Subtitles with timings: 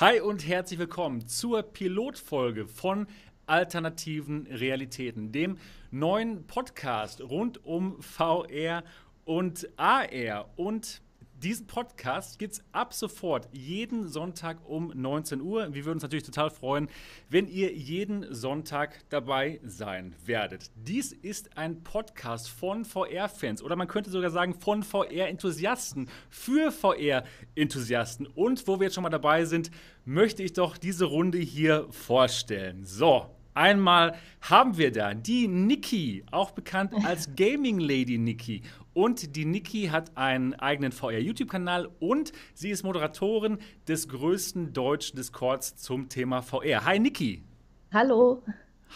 [0.00, 3.08] Hi und herzlich willkommen zur Pilotfolge von
[3.46, 5.58] Alternativen Realitäten, dem
[5.90, 8.84] neuen Podcast rund um VR
[9.24, 10.50] und AR.
[10.54, 11.02] Und
[11.42, 15.72] diesen Podcast gibt es ab sofort jeden Sonntag um 19 Uhr.
[15.72, 16.88] Wir würden uns natürlich total freuen,
[17.28, 20.70] wenn ihr jeden Sonntag dabei sein werdet.
[20.74, 28.26] Dies ist ein Podcast von VR-Fans oder man könnte sogar sagen von VR-Enthusiasten für VR-Enthusiasten.
[28.26, 29.70] Und wo wir jetzt schon mal dabei sind,
[30.04, 32.84] möchte ich doch diese Runde hier vorstellen.
[32.84, 38.62] So, Einmal haben wir da die Niki, auch bekannt als Gaming Lady Niki.
[38.98, 45.76] Und die Niki hat einen eigenen VR-YouTube-Kanal und sie ist Moderatorin des größten deutschen Discords
[45.76, 46.84] zum Thema VR.
[46.84, 47.44] Hi Niki.
[47.92, 48.42] Hallo.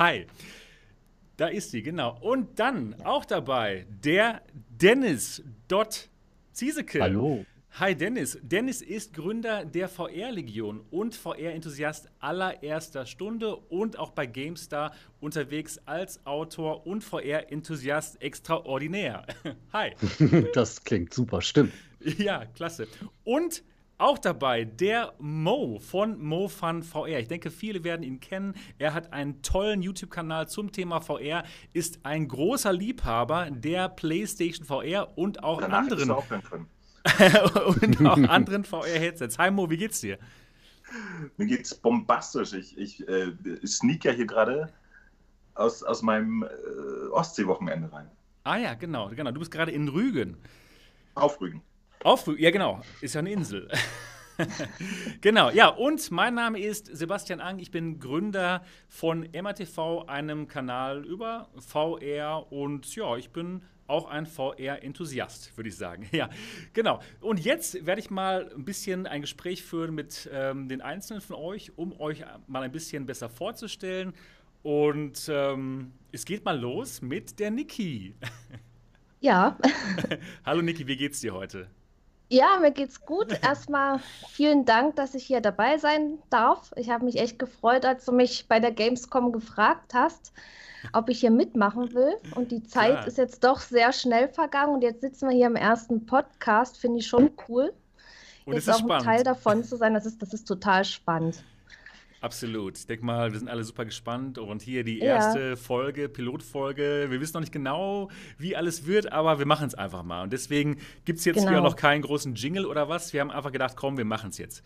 [0.01, 0.27] Hi.
[1.37, 2.19] Da ist sie, genau.
[2.21, 6.09] Und dann auch dabei der Dennis Dott
[6.51, 7.01] Zieseke.
[7.01, 7.47] Hallo.
[7.81, 8.39] Hi Dennis.
[8.43, 16.25] Dennis ist Gründer der VR-Legion und VR-Enthusiast allererster Stunde und auch bei GameStar unterwegs als
[16.27, 19.25] Autor und VR-Enthusiast extraordinär.
[19.73, 19.93] Hi.
[20.53, 21.73] Das klingt super, stimmt.
[22.19, 22.89] Ja, klasse.
[23.25, 23.65] Und
[23.97, 27.21] auch dabei der Mo von MoFun VR.
[27.21, 28.55] Ich denke, viele werden ihn kennen.
[28.79, 35.17] Er hat einen tollen YouTube-Kanal zum Thema VR, ist ein großer Liebhaber der PlayStation VR
[35.17, 36.03] und auch Danach anderen.
[36.03, 36.67] Ist er auch drin.
[37.67, 39.39] und auch anderen VR-Headsets.
[39.39, 40.19] Hi Mo, wie geht's dir?
[41.37, 42.53] Mir geht's bombastisch.
[42.53, 43.33] Ich, ich äh,
[43.67, 44.73] sneak ja hier gerade
[45.55, 48.11] aus, aus meinem äh, Ostsee-Wochenende rein.
[48.45, 49.31] Ah ja, genau, genau.
[49.31, 50.37] Du bist gerade in Rügen.
[51.15, 51.63] Auf Rügen.
[52.05, 52.83] Auf Rügen, ja genau.
[53.01, 53.69] Ist ja eine Insel.
[55.21, 57.59] genau, ja, und mein Name ist Sebastian Ang.
[57.59, 64.27] Ich bin Gründer von MATV, einem Kanal über VR und ja, ich bin auch ein
[64.27, 66.09] VR-Enthusiast, würde ich sagen.
[66.13, 66.29] Ja,
[66.73, 67.01] genau.
[67.21, 71.37] Und jetzt werde ich mal ein bisschen ein Gespräch führen mit ähm, den Einzelnen von
[71.37, 74.13] euch, um euch mal ein bisschen besser vorzustellen.
[74.63, 78.15] Und ähm, es geht mal los mit der Niki.
[79.25, 79.57] Ja.
[80.45, 81.71] Hallo Niki, wie geht's dir heute?
[82.33, 83.33] Ja, mir geht's gut.
[83.43, 84.01] Erstmal
[84.31, 86.73] vielen Dank, dass ich hier dabei sein darf.
[86.77, 90.33] Ich habe mich echt gefreut, als du mich bei der Gamescom gefragt hast
[90.93, 92.17] ob ich hier mitmachen will.
[92.35, 93.07] Und die Zeit Klar.
[93.07, 94.75] ist jetzt doch sehr schnell vergangen.
[94.75, 96.79] Und jetzt sitzen wir hier im ersten Podcast.
[96.79, 97.73] Finde ich schon cool.
[98.45, 98.95] Und jetzt auch spannend.
[98.95, 101.45] ein Teil davon zu sein, das ist, das ist total spannend.
[102.23, 102.79] Absolut.
[102.79, 104.39] Ich denke mal, wir sind alle super gespannt.
[104.39, 105.57] Und hier die erste ja.
[105.57, 107.09] Folge, Pilotfolge.
[107.09, 110.23] Wir wissen noch nicht genau, wie alles wird, aber wir machen es einfach mal.
[110.23, 111.51] Und deswegen gibt es jetzt genau.
[111.51, 113.13] hier noch keinen großen Jingle oder was.
[113.13, 114.63] Wir haben einfach gedacht, komm, wir machen es jetzt.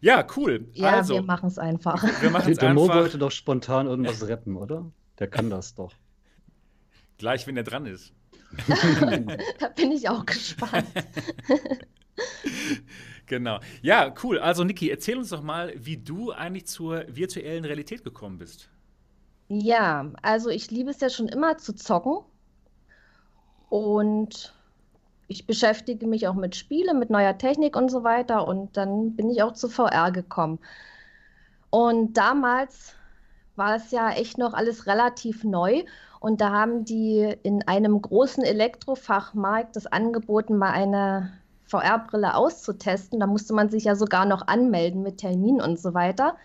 [0.00, 0.68] Ja, cool.
[0.74, 2.04] Ja, also, wir machen es einfach.
[2.22, 2.60] Wir machen es einfach.
[2.60, 4.88] Der Mo wollte doch spontan irgendwas retten, oder?
[5.18, 5.92] Der kann das doch.
[7.18, 8.14] Gleich, wenn er dran ist.
[9.58, 10.86] da bin ich auch gespannt.
[13.32, 13.60] genau.
[13.80, 14.38] Ja, cool.
[14.38, 18.68] Also, Niki, erzähl uns doch mal, wie du eigentlich zur virtuellen Realität gekommen bist.
[19.48, 22.18] Ja, also ich liebe es ja schon immer zu zocken.
[23.70, 24.54] Und
[25.28, 28.46] ich beschäftige mich auch mit Spielen, mit neuer Technik und so weiter.
[28.46, 30.58] Und dann bin ich auch zu VR gekommen.
[31.70, 32.94] Und damals
[33.56, 35.84] war es ja echt noch alles relativ neu.
[36.20, 41.32] Und da haben die in einem großen Elektrofachmarkt das angeboten, mal eine
[41.72, 43.20] VR-Brille auszutesten.
[43.20, 46.36] Da musste man sich ja sogar noch anmelden mit Termin und so weiter.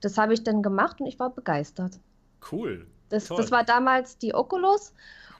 [0.00, 1.98] Das habe ich dann gemacht und ich war begeistert.
[2.50, 2.86] Cool.
[3.08, 4.92] Das, das war damals die Oculus.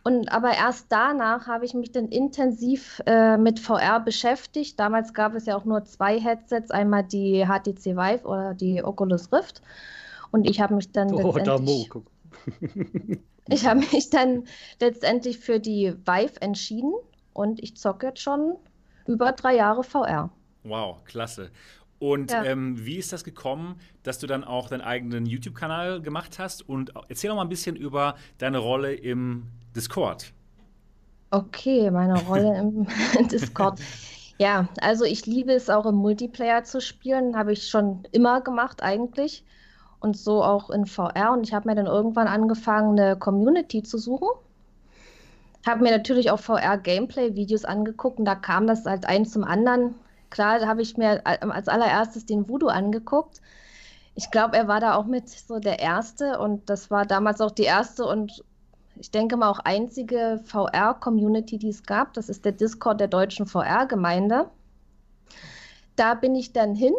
[0.05, 4.79] Und aber erst danach habe ich mich dann intensiv äh, mit VR beschäftigt.
[4.79, 9.33] Damals gab es ja auch nur zwei Headsets, einmal die HTC Vive oder die Oculus
[9.33, 9.63] Rift.
[10.31, 12.01] Und ich habe mich dann oh, letztendlich, da
[13.55, 14.45] ich habe mich dann
[14.81, 16.93] letztendlich für die Vive entschieden
[17.33, 18.57] und ich zocke jetzt schon
[19.07, 20.31] über drei Jahre VR.
[20.65, 21.51] Wow, klasse.
[21.99, 22.45] Und ja.
[22.45, 26.69] ähm, wie ist das gekommen, dass du dann auch deinen eigenen YouTube-Kanal gemacht hast?
[26.69, 30.33] Und erzähl doch mal ein bisschen über deine Rolle im Discord.
[31.31, 32.87] Okay, meine Rolle im
[33.31, 33.81] Discord.
[34.39, 38.83] Ja, also ich liebe es auch im Multiplayer zu spielen, habe ich schon immer gemacht
[38.83, 39.45] eigentlich
[40.01, 41.33] und so auch in VR.
[41.33, 44.29] Und ich habe mir dann irgendwann angefangen, eine Community zu suchen.
[45.67, 49.97] Habe mir natürlich auch VR-Gameplay-Videos angeguckt und da kam das als eins zum anderen.
[50.31, 53.41] Klar, da habe ich mir als allererstes den Voodoo angeguckt.
[54.15, 57.51] Ich glaube, er war da auch mit so der Erste und das war damals auch
[57.51, 58.45] die erste und
[58.99, 62.15] ich denke mal auch einzige VR-Community, die es gab.
[62.15, 64.49] Das ist der Discord der deutschen VR-Gemeinde.
[65.97, 66.95] Da bin ich dann hin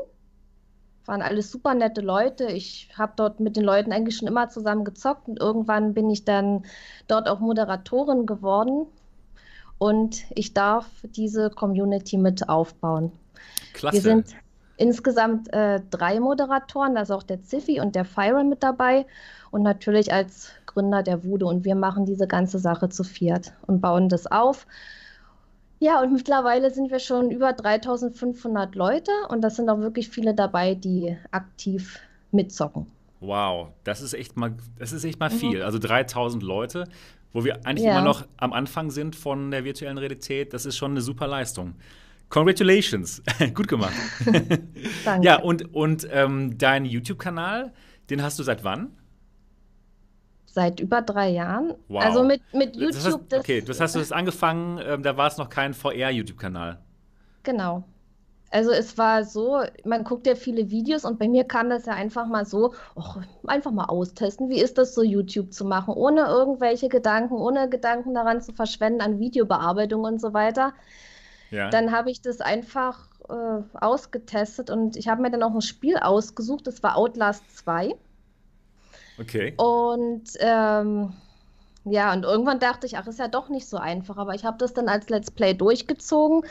[1.08, 2.46] waren alles super nette Leute.
[2.46, 6.26] Ich habe dort mit den Leuten eigentlich schon immer zusammen gezockt und irgendwann bin ich
[6.26, 6.64] dann
[7.08, 8.86] dort auch Moderatorin geworden
[9.78, 13.12] und ich darf diese Community mit aufbauen.
[13.74, 13.96] Klasse.
[13.96, 14.36] Wir sind,
[14.78, 19.06] insgesamt äh, drei Moderatoren, da ist auch der Ziffy und der Fire mit dabei
[19.52, 23.82] und natürlich als Gründer der Wude und wir machen diese ganze Sache zu viert und
[23.82, 24.68] bauen das auf.
[25.80, 30.34] Ja, und mittlerweile sind wir schon über 3500 Leute und das sind auch wirklich viele
[30.34, 32.00] dabei, die aktiv
[32.32, 32.88] mitzocken.
[33.20, 35.36] Wow, das ist echt mal, das ist echt mal mhm.
[35.36, 35.62] viel.
[35.62, 36.86] Also 3000 Leute,
[37.34, 37.92] wo wir eigentlich ja.
[37.92, 40.54] immer noch am Anfang sind von der virtuellen Realität.
[40.54, 41.76] Das ist schon eine super Leistung.
[42.30, 43.24] Congratulations,
[43.54, 43.94] gut gemacht.
[45.06, 45.26] Danke.
[45.26, 47.74] Ja, und, und ähm, dein YouTube-Kanal,
[48.10, 48.92] den hast du seit wann?
[50.58, 51.76] Seit über drei Jahren.
[51.88, 52.04] Wow.
[52.04, 52.96] Also mit, mit YouTube.
[52.96, 56.80] Das heißt, okay, das hast du das angefangen, ähm, da war es noch kein VR-YouTube-Kanal.
[57.44, 57.84] Genau.
[58.50, 61.94] Also es war so, man guckt ja viele Videos und bei mir kam das ja
[61.94, 66.22] einfach mal so, och, einfach mal austesten, wie ist das so YouTube zu machen, ohne
[66.22, 70.74] irgendwelche Gedanken, ohne Gedanken daran zu verschwenden an Videobearbeitung und so weiter.
[71.52, 71.70] Ja.
[71.70, 75.98] Dann habe ich das einfach äh, ausgetestet und ich habe mir dann auch ein Spiel
[75.98, 77.96] ausgesucht, das war Outlast 2.
[79.20, 79.54] Okay.
[79.58, 81.14] Und ähm,
[81.86, 84.58] ja, und irgendwann dachte ich, ach, ist ja doch nicht so einfach, aber ich habe
[84.58, 86.44] das dann als Let's Play durchgezogen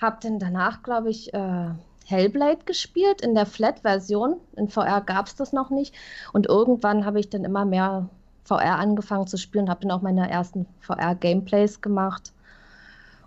[0.00, 1.68] habe dann danach, glaube ich, äh,
[2.06, 4.36] Hellblade gespielt in der Flat-Version.
[4.56, 5.94] In VR gab es das noch nicht.
[6.32, 8.08] Und irgendwann habe ich dann immer mehr
[8.44, 12.32] VR angefangen zu spielen, habe dann auch meine ersten VR-Gameplays gemacht.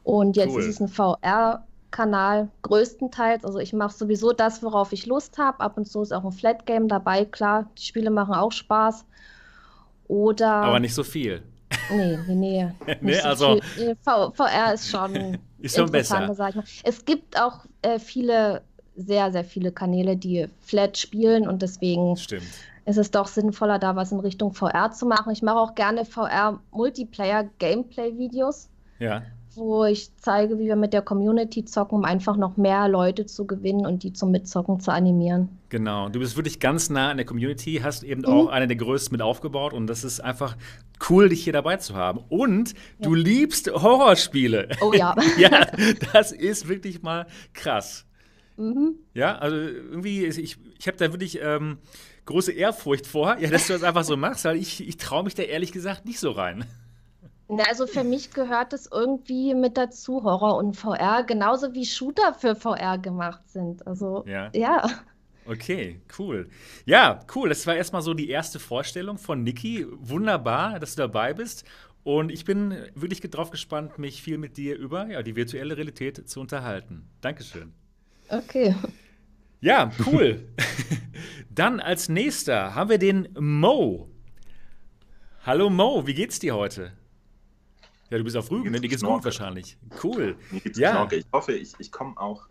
[0.03, 0.61] Und jetzt cool.
[0.61, 0.87] ist es ein
[1.91, 3.43] VR-Kanal größtenteils.
[3.45, 5.59] Also ich mache sowieso das, worauf ich Lust habe.
[5.59, 7.25] Ab und zu ist auch ein Flat-Game dabei.
[7.25, 9.05] Klar, die Spiele machen auch Spaß.
[10.07, 10.51] Oder.
[10.51, 11.43] Aber nicht so viel.
[11.91, 12.67] Nee, nee, nee.
[13.01, 13.59] nee also.
[13.61, 13.95] Viel.
[14.03, 16.33] VR ist schon ist schon besser.
[16.33, 16.65] Sag ich mal.
[16.83, 18.63] Es gibt auch äh, viele,
[18.95, 22.43] sehr, sehr viele Kanäle, die Flat spielen und deswegen Stimmt.
[22.85, 25.31] ist es doch sinnvoller, da was in Richtung VR zu machen.
[25.31, 28.67] Ich mache auch gerne VR-Multiplayer-Gameplay-Videos.
[28.99, 29.23] Ja
[29.55, 33.45] wo ich zeige, wie wir mit der Community zocken, um einfach noch mehr Leute zu
[33.45, 35.49] gewinnen und die zum Mitzocken zu animieren.
[35.69, 38.27] Genau, du bist wirklich ganz nah an der Community, hast eben mhm.
[38.27, 40.55] auch eine der größten mit aufgebaut und das ist einfach
[41.09, 42.19] cool, dich hier dabei zu haben.
[42.29, 42.75] Und ja.
[43.01, 44.69] du liebst Horrorspiele.
[44.81, 45.15] Oh ja.
[45.37, 45.67] ja,
[46.13, 48.05] das ist wirklich mal krass.
[48.57, 48.95] Mhm.
[49.13, 51.79] Ja, also irgendwie, ich, ich habe da wirklich ähm,
[52.25, 55.35] große Ehrfurcht vor, ja, dass du das einfach so machst, weil ich, ich traue mich
[55.35, 56.65] da ehrlich gesagt nicht so rein.
[57.59, 62.55] Also für mich gehört es irgendwie mit dazu, Horror und VR, genauso wie Shooter für
[62.55, 63.85] VR gemacht sind.
[63.85, 64.49] Also, ja.
[64.53, 64.89] ja.
[65.45, 66.49] Okay, cool.
[66.85, 67.49] Ja, cool.
[67.49, 69.85] Das war erstmal so die erste Vorstellung von Niki.
[69.99, 71.65] Wunderbar, dass du dabei bist.
[72.03, 76.29] Und ich bin wirklich drauf gespannt, mich viel mit dir über ja, die virtuelle Realität
[76.29, 77.09] zu unterhalten.
[77.21, 77.73] Dankeschön.
[78.29, 78.75] Okay.
[79.59, 80.47] Ja, cool.
[81.49, 84.09] Dann als nächster haben wir den Mo.
[85.45, 86.93] Hallo Mo, wie geht's dir heute?
[88.11, 88.81] Ja, du bist auf Rügen, ne?
[88.81, 89.77] Dir geht's gut wahrscheinlich.
[90.03, 90.35] Cool.
[90.75, 90.91] Ja.
[90.91, 91.15] Knorke.
[91.15, 92.49] Ich hoffe, ich, ich komme auch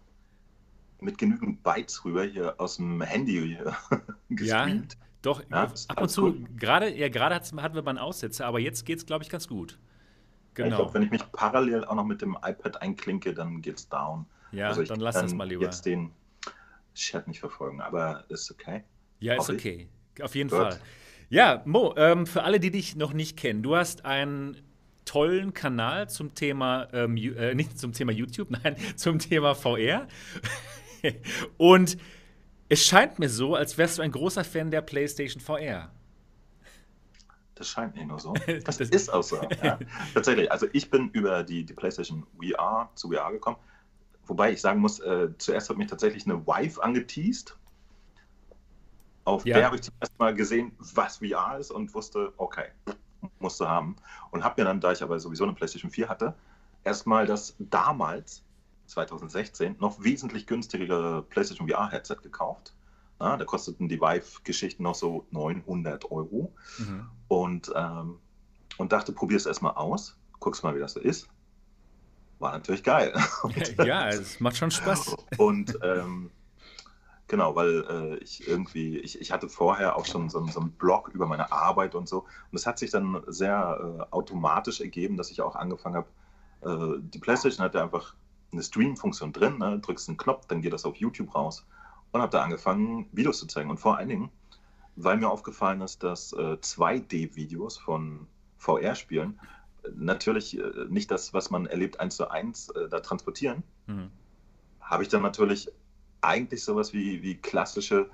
[1.00, 3.76] mit genügend Bytes rüber hier aus dem Handy hier
[4.30, 4.94] gestreamt.
[4.94, 6.44] Ja, doch, ja, ab und zu, cool.
[6.56, 9.78] gerade ja, hatten wir mal einen Aussetzer, aber jetzt geht's, glaube ich, ganz gut.
[10.54, 10.68] Genau.
[10.68, 14.26] ich glaube, wenn ich mich parallel auch noch mit dem iPad einklinke, dann geht's down.
[14.52, 15.62] Ja, also dann lass das mal lieber.
[15.62, 16.12] jetzt den
[16.94, 18.84] Chat nicht verfolgen, aber ist okay.
[19.20, 19.88] Ja, ist okay.
[20.22, 20.58] Auf jeden Gut.
[20.58, 20.80] Fall.
[21.28, 24.56] Ja, Mo, ähm, für alle, die dich noch nicht kennen, du hast einen
[25.10, 30.06] tollen Kanal zum Thema, ähm, äh, nicht zum Thema YouTube, nein, zum Thema VR.
[31.58, 31.98] Und
[32.68, 35.90] es scheint mir so, als wärst du ein großer Fan der PlayStation VR.
[37.56, 38.34] Das scheint mir nur so.
[38.64, 39.40] Das, das ist auch so.
[39.64, 39.80] Ja.
[40.14, 40.52] Tatsächlich.
[40.52, 43.56] Also ich bin über die, die PlayStation VR zu VR gekommen.
[44.26, 47.56] Wobei ich sagen muss, äh, zuerst hat mich tatsächlich eine Wife angeteased.
[49.24, 49.56] Auf ja.
[49.56, 52.66] der habe ich zum ersten Mal gesehen, was VR ist und wusste, okay,
[53.38, 53.96] musste haben.
[54.30, 56.34] Und habe mir dann, da ich aber sowieso eine PlayStation 4 hatte,
[56.84, 58.42] erstmal das damals,
[58.86, 62.74] 2016, noch wesentlich günstigere PlayStation VR-Headset gekauft.
[63.20, 66.52] Ja, da kosteten die Vive-Geschichten noch so 900 Euro.
[66.78, 67.06] Mhm.
[67.28, 68.18] Und, ähm,
[68.78, 71.28] und dachte, probier es erstmal aus, guckst mal, wie das so ist.
[72.38, 73.12] War natürlich geil.
[73.84, 75.14] ja, es macht schon Spaß.
[75.36, 76.30] Und ähm,
[77.30, 81.10] Genau, weil äh, ich irgendwie, ich, ich hatte vorher auch schon so, so, einen Blog
[81.14, 82.22] über meine Arbeit und so.
[82.22, 87.00] Und es hat sich dann sehr äh, automatisch ergeben, dass ich auch angefangen habe, äh,
[87.00, 88.16] die PlayStation hatte einfach
[88.50, 89.78] eine Stream-Funktion drin, ne?
[89.78, 91.64] drückst einen Knopf, dann geht das auf YouTube raus.
[92.10, 93.70] Und habe da angefangen, Videos zu zeigen.
[93.70, 94.30] Und vor allen Dingen,
[94.96, 99.38] weil mir aufgefallen ist, dass 2D-Videos äh, von VR-Spielen
[99.94, 104.10] natürlich äh, nicht das, was man erlebt, eins zu eins äh, da transportieren, mhm.
[104.80, 105.70] habe ich dann natürlich
[106.22, 108.10] eigentlich sowas wie, wie klassische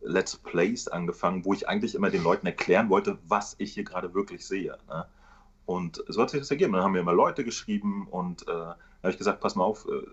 [0.00, 4.14] Let's Plays angefangen, wo ich eigentlich immer den Leuten erklären wollte, was ich hier gerade
[4.14, 4.78] wirklich sehe.
[4.88, 5.06] Ne?
[5.64, 6.72] Und so hat sich das ergeben.
[6.72, 10.06] Dann haben mir immer Leute geschrieben und äh, habe ich gesagt, pass mal auf, äh,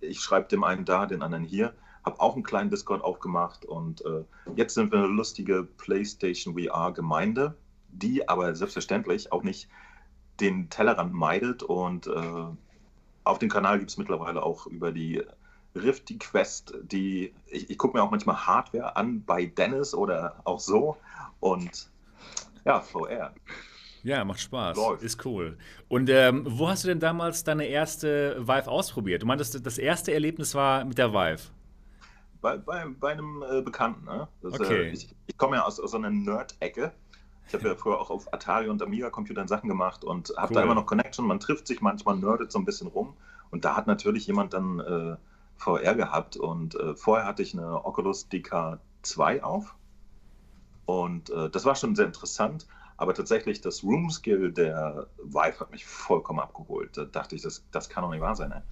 [0.00, 1.74] ich schreibe dem einen da, den anderen hier.
[2.04, 4.24] habe auch einen kleinen Discord aufgemacht und äh,
[4.56, 7.56] jetzt sind wir eine lustige PlayStation VR-Gemeinde,
[7.88, 9.68] die aber selbstverständlich auch nicht
[10.40, 12.44] den Tellerrand meidet und äh,
[13.24, 15.22] auf dem Kanal gibt es mittlerweile auch über die
[15.76, 20.40] Rift die Quest, die ich, ich gucke mir auch manchmal Hardware an bei Dennis oder
[20.44, 20.96] auch so
[21.40, 21.88] und
[22.64, 23.32] ja, VR.
[24.02, 24.76] Ja, macht Spaß.
[24.76, 25.02] Läuft.
[25.02, 25.56] Ist cool.
[25.88, 29.22] Und ähm, wo hast du denn damals deine erste Vive ausprobiert?
[29.22, 31.50] Du meintest, das erste Erlebnis war mit der Vive.
[32.40, 34.04] Bei, bei, bei einem äh, Bekannten.
[34.04, 34.28] Ne?
[34.42, 34.82] Das, äh, okay.
[34.82, 36.92] Äh, ich, ich komme ja aus, aus so einer Nerd-Ecke.
[37.48, 40.54] Ich habe ja früher auch auf Atari und Amiga-Computern Sachen gemacht und habe cool.
[40.54, 41.26] da immer noch Connection.
[41.26, 43.14] Man trifft sich manchmal, nerdet so ein bisschen rum.
[43.50, 45.16] Und da hat natürlich jemand dann äh,
[45.56, 46.36] VR gehabt.
[46.36, 49.74] Und äh, vorher hatte ich eine Oculus DK2 auf.
[50.86, 52.66] Und äh, das war schon sehr interessant.
[52.96, 56.96] Aber tatsächlich, das Room Skill der Vive hat mich vollkommen abgeholt.
[56.96, 58.52] Da dachte ich, das, das kann doch nicht wahr sein.
[58.52, 58.62] Ey.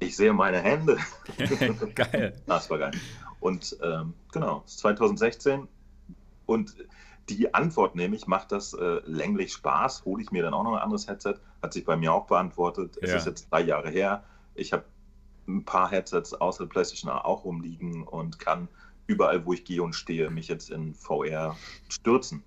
[0.00, 0.98] Ich sehe meine Hände.
[1.94, 2.34] geil.
[2.46, 2.92] Das war geil.
[3.38, 5.68] Und ähm, genau, 2016.
[6.46, 6.74] Und
[7.28, 10.04] die Antwort nämlich, macht das äh, länglich Spaß?
[10.04, 11.34] Hole ich mir dann auch noch ein anderes Headset?
[11.62, 12.98] Hat sich bei mir auch beantwortet.
[13.00, 13.16] Es ja.
[13.16, 14.24] ist jetzt drei Jahre her.
[14.54, 14.84] Ich habe
[15.46, 18.68] ein paar Headsets außer PlayStation auch rumliegen und kann
[19.06, 21.56] überall, wo ich gehe und stehe, mich jetzt in VR
[21.88, 22.42] stürzen.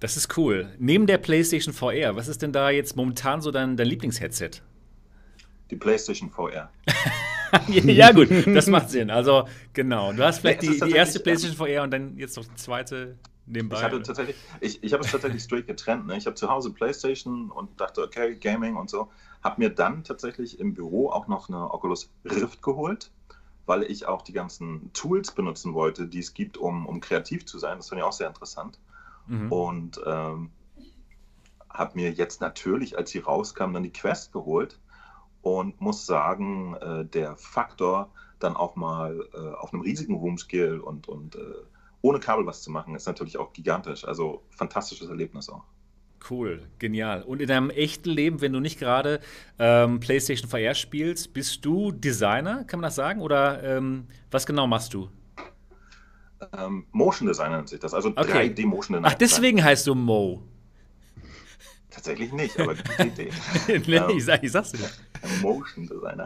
[0.00, 0.70] Das ist cool.
[0.78, 4.62] Neben der PlayStation VR, was ist denn da jetzt momentan so dein, dein Lieblingsheadset?
[5.70, 6.70] Die PlayStation VR.
[7.68, 9.10] ja, gut, das macht Sinn.
[9.10, 10.12] Also, genau.
[10.12, 13.76] Du hast vielleicht die, die erste PlayStation VR und dann jetzt noch die zweite nebenbei.
[13.76, 16.06] Ich hatte tatsächlich, ich, ich habe es tatsächlich straight getrennt.
[16.06, 16.16] Ne?
[16.16, 19.10] Ich habe zu Hause PlayStation und dachte, okay, Gaming und so.
[19.42, 23.10] Habe mir dann tatsächlich im Büro auch noch eine Oculus Rift geholt,
[23.66, 27.58] weil ich auch die ganzen Tools benutzen wollte, die es gibt, um, um kreativ zu
[27.58, 27.78] sein.
[27.78, 28.78] Das fand ich auch sehr interessant.
[29.26, 29.52] Mhm.
[29.52, 30.50] Und ähm,
[31.70, 34.78] habe mir jetzt natürlich, als sie rauskam, dann die Quest geholt
[35.42, 41.08] und muss sagen, äh, der Faktor, dann auch mal äh, auf einem riesigen Room-Scale und,
[41.08, 41.54] und äh,
[42.02, 44.04] ohne Kabel was zu machen, ist natürlich auch gigantisch.
[44.04, 45.64] Also fantastisches Erlebnis auch.
[46.28, 47.22] Cool, genial.
[47.22, 49.20] Und in deinem echten Leben, wenn du nicht gerade
[49.58, 53.20] ähm, PlayStation VR spielst, bist du Designer, kann man das sagen?
[53.20, 55.08] Oder ähm, was genau machst du?
[56.56, 58.48] Ähm, Motion Designer nennt sich das, also okay.
[58.48, 59.08] 3D Motion Designer.
[59.08, 60.42] Ach, deswegen heißt du Mo.
[61.90, 63.30] Tatsächlich nicht, aber Idee.
[63.66, 64.88] nee, ähm, ich, sag, ich sag's dir.
[65.42, 66.24] Motion Designer.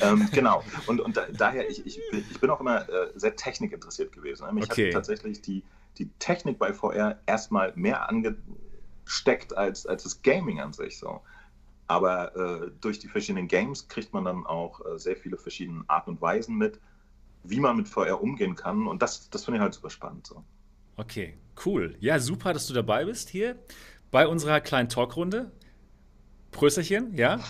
[0.00, 0.62] ähm, genau.
[0.86, 4.46] Und, und da, daher, ich, ich, ich bin auch immer äh, sehr technikinteressiert gewesen.
[4.54, 4.86] Mich okay.
[4.86, 5.64] hat tatsächlich die,
[5.98, 8.08] die Technik bei VR erstmal mehr
[9.02, 10.98] angesteckt als, als das Gaming an sich.
[10.98, 11.20] So.
[11.86, 16.10] Aber äh, durch die verschiedenen Games kriegt man dann auch äh, sehr viele verschiedene Arten
[16.10, 16.80] und Weisen mit,
[17.44, 18.86] wie man mit VR umgehen kann.
[18.86, 20.26] Und das, das finde ich halt super spannend.
[20.26, 20.44] So.
[20.96, 21.96] Okay, cool.
[22.00, 23.58] Ja, super, dass du dabei bist hier
[24.10, 25.50] bei unserer kleinen Talkrunde.
[26.50, 27.40] Prösterchen, ja.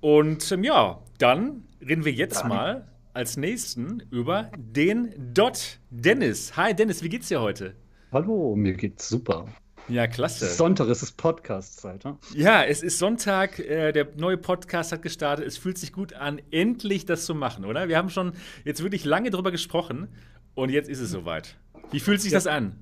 [0.00, 5.78] Und ähm, ja, dann reden wir jetzt mal als nächsten über den Dot.
[5.90, 6.56] Dennis.
[6.56, 7.74] Hi Dennis, wie geht's dir heute?
[8.10, 9.46] Hallo, mir geht's super.
[9.88, 10.44] Ja, klasse.
[10.44, 12.04] Es ist Sonntag, es ist Podcast-Zeit.
[12.04, 12.16] Ne?
[12.34, 15.46] Ja, es ist Sonntag, äh, der neue Podcast hat gestartet.
[15.46, 17.88] Es fühlt sich gut an, endlich das zu machen, oder?
[17.88, 18.32] Wir haben schon
[18.64, 20.08] jetzt wirklich lange drüber gesprochen
[20.54, 21.56] und jetzt ist es soweit.
[21.90, 22.36] Wie fühlt sich ja.
[22.36, 22.76] das an?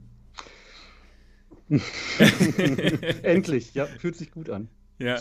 [3.23, 4.69] endlich, ja, fühlt sich gut an.
[4.99, 5.19] Ja.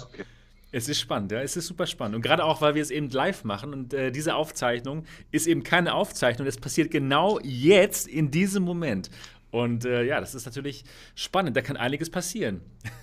[0.72, 2.16] Es ist spannend, ja, es ist super spannend.
[2.16, 5.64] Und gerade auch, weil wir es eben live machen und äh, diese Aufzeichnung ist eben
[5.64, 9.10] keine Aufzeichnung, es passiert genau jetzt, in diesem Moment.
[9.52, 10.84] Und äh, ja, das ist natürlich
[11.16, 12.62] spannend, da kann einiges passieren.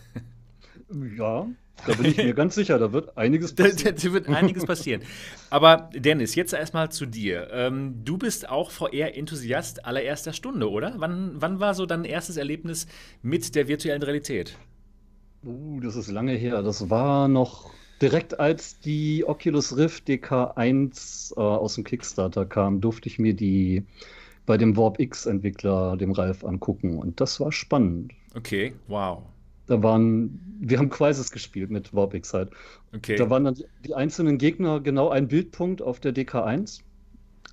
[1.19, 1.49] Ja,
[1.85, 3.97] da bin ich mir ganz sicher, da wird einiges passieren.
[3.97, 5.03] Da, da wird einiges passieren.
[5.51, 7.49] Aber Dennis, jetzt erstmal zu dir.
[7.51, 10.95] Ähm, du bist auch VR-Enthusiast allererster Stunde, oder?
[10.99, 12.87] Wann, wann war so dein erstes Erlebnis
[13.23, 14.57] mit der virtuellen Realität?
[15.45, 16.63] Uh, das ist lange her.
[16.63, 23.09] Das war noch direkt als die Oculus Rift DK1 äh, aus dem Kickstarter kam, durfte
[23.09, 23.85] ich mir die
[24.47, 26.99] bei dem Warp X-Entwickler, dem Ralf, angucken.
[26.99, 28.13] Und das war spannend.
[28.35, 29.23] Okay, wow.
[29.67, 32.51] Da waren, wir haben Quizzes gespielt mit Warp X halt.
[32.95, 33.17] Okay.
[33.17, 36.83] Da waren dann die einzelnen Gegner genau ein Bildpunkt auf der DK1.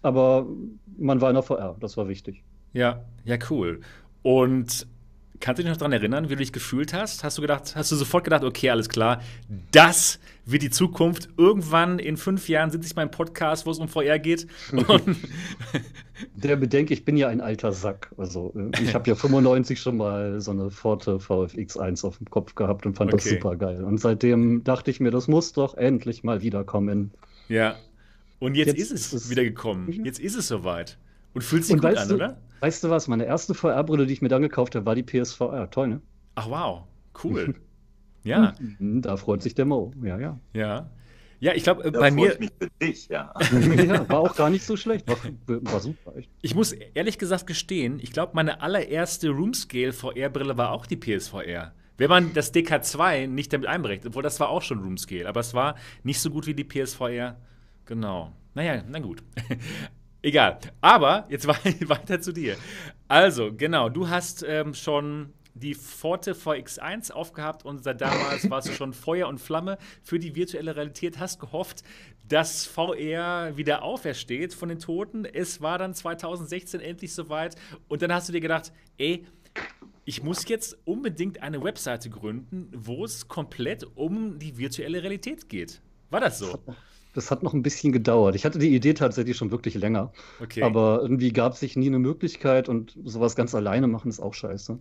[0.03, 0.45] Aber
[0.97, 2.43] man war in der VR, das war wichtig.
[2.73, 3.81] Ja, ja, cool.
[4.21, 4.87] Und
[5.43, 7.25] Kannst du dich noch daran erinnern, wie du dich gefühlt hast?
[7.25, 9.21] Hast du gedacht, hast du sofort gedacht, okay, alles klar,
[9.71, 11.27] das wird die Zukunft.
[11.35, 14.47] Irgendwann in fünf Jahren sitze ich beim Podcast, wo es um VR geht.
[16.35, 18.09] Der bedenke, ich bin ja ein alter Sack.
[18.15, 22.85] Also ich habe ja 95 schon mal so eine Forte VFX1 auf dem Kopf gehabt
[22.85, 23.21] und fand okay.
[23.21, 23.83] das super geil.
[23.83, 27.11] Und seitdem dachte ich mir, das muss doch endlich mal wiederkommen.
[27.49, 27.75] Ja.
[28.39, 29.87] Und jetzt, jetzt ist es wieder gekommen.
[29.87, 30.05] Mhm.
[30.05, 30.97] Jetzt ist es soweit.
[31.33, 32.37] Und fühlt sich und gut an, du, oder?
[32.63, 33.09] Weißt du was?
[33.09, 35.69] Meine erste VR-Brille, die ich mir dann gekauft habe, war die PSVR.
[35.69, 36.01] Toll, ne?
[36.35, 36.83] Ach, wow.
[37.21, 37.55] Cool.
[38.23, 38.53] ja.
[38.79, 39.91] Da freut sich der Mo.
[40.01, 40.39] Ja, ja.
[40.53, 40.89] Ja.
[41.41, 42.31] Ja, ich glaube, äh, bei mir.
[42.31, 43.33] Ich mich für dich, ja.
[43.75, 44.07] ja.
[44.07, 45.05] War auch gar nicht so schlecht.
[45.09, 46.15] War, war super.
[46.15, 46.29] Echt.
[46.41, 51.73] Ich muss ehrlich gesagt gestehen, ich glaube, meine allererste Roomscale VR-Brille war auch die PSVR.
[51.97, 55.53] Wenn man das DK2 nicht damit einberechnet, obwohl das war auch schon Roomscale, aber es
[55.53, 57.35] war nicht so gut wie die PSVR.
[57.83, 58.31] Genau.
[58.53, 59.21] Naja, na gut.
[60.23, 60.57] Egal.
[60.81, 61.47] Aber jetzt
[61.89, 62.55] weiter zu dir.
[63.07, 68.71] Also, genau, du hast ähm, schon die Forte VX1 aufgehabt und seit damals warst du
[68.71, 71.83] schon Feuer und Flamme für die virtuelle Realität, hast gehofft,
[72.27, 75.25] dass VR wieder aufersteht von den Toten.
[75.25, 77.55] Es war dann 2016 endlich soweit
[77.87, 79.27] und dann hast du dir gedacht, ey,
[80.05, 85.81] ich muss jetzt unbedingt eine Webseite gründen, wo es komplett um die virtuelle Realität geht.
[86.09, 86.63] War das so?
[87.13, 88.35] Das hat noch ein bisschen gedauert.
[88.35, 90.11] Ich hatte die Idee tatsächlich schon wirklich länger.
[90.41, 90.63] Okay.
[90.63, 94.33] Aber irgendwie gab es sich nie eine Möglichkeit und sowas ganz alleine machen ist auch
[94.33, 94.79] scheiße.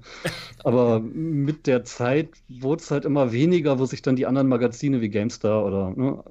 [0.65, 5.01] aber mit der Zeit wurde es halt immer weniger, wo sich dann die anderen Magazine
[5.01, 6.25] wie GameStar oder ne,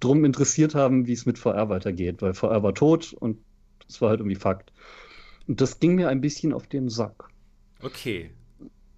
[0.00, 2.22] drum interessiert haben, wie es mit VR weitergeht.
[2.22, 3.38] Weil VR war tot und
[3.86, 4.72] das war halt irgendwie Fakt.
[5.48, 7.30] Und das ging mir ein bisschen auf den Sack.
[7.82, 8.30] Okay.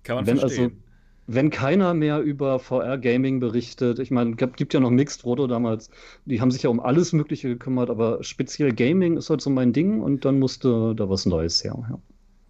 [0.03, 0.65] Kann man Wenn verstehen.
[0.65, 0.90] Also,
[1.33, 5.91] wenn keiner mehr über VR-Gaming berichtet, ich meine, es gibt ja noch Mixed Roto damals,
[6.25, 9.73] die haben sich ja um alles Mögliche gekümmert, aber speziell Gaming ist halt so mein
[9.73, 11.77] Ding und dann musste da was Neues her.
[11.89, 11.99] Ja.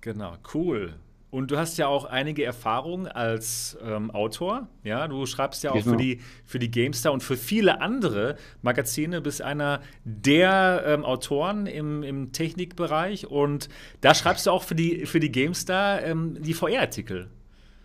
[0.01, 0.95] Genau, cool.
[1.31, 4.67] Und du hast ja auch einige Erfahrungen als ähm, Autor.
[4.83, 5.91] Ja, du schreibst ja auch genau.
[5.91, 11.67] für, die, für die GameStar und für viele andere Magazine, bist einer der ähm, Autoren
[11.67, 13.29] im, im Technikbereich.
[13.29, 13.69] Und
[14.01, 17.29] da schreibst du auch für die, für die GameStar ähm, die VR-Artikel.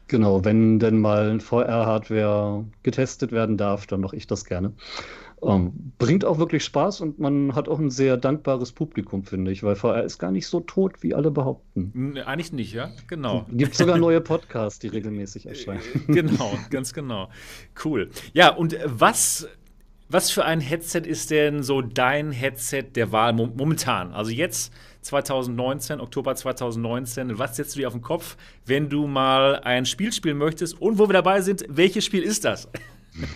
[0.08, 4.74] Genau, wenn denn mal VR-Hardware getestet werden darf, dann mache ich das gerne.
[5.42, 9.64] Ähm, bringt auch wirklich Spaß und man hat auch ein sehr dankbares Publikum, finde ich,
[9.64, 12.18] weil VR ist gar nicht so tot, wie alle behaupten.
[12.26, 13.46] Eigentlich nicht, ja, genau.
[13.52, 15.82] Es gibt sogar neue Podcasts, die regelmäßig erscheinen.
[16.08, 17.30] genau, ganz genau.
[17.84, 18.10] Cool.
[18.34, 19.48] Ja, und was
[20.08, 24.14] was für ein Headset ist denn so dein Headset der Wahl momentan?
[24.14, 24.72] Also jetzt
[25.06, 30.12] 2019, Oktober 2019, was setzt du dir auf den Kopf, wenn du mal ein Spiel
[30.12, 30.82] spielen möchtest?
[30.82, 32.68] Und wo wir dabei sind, welches Spiel ist das?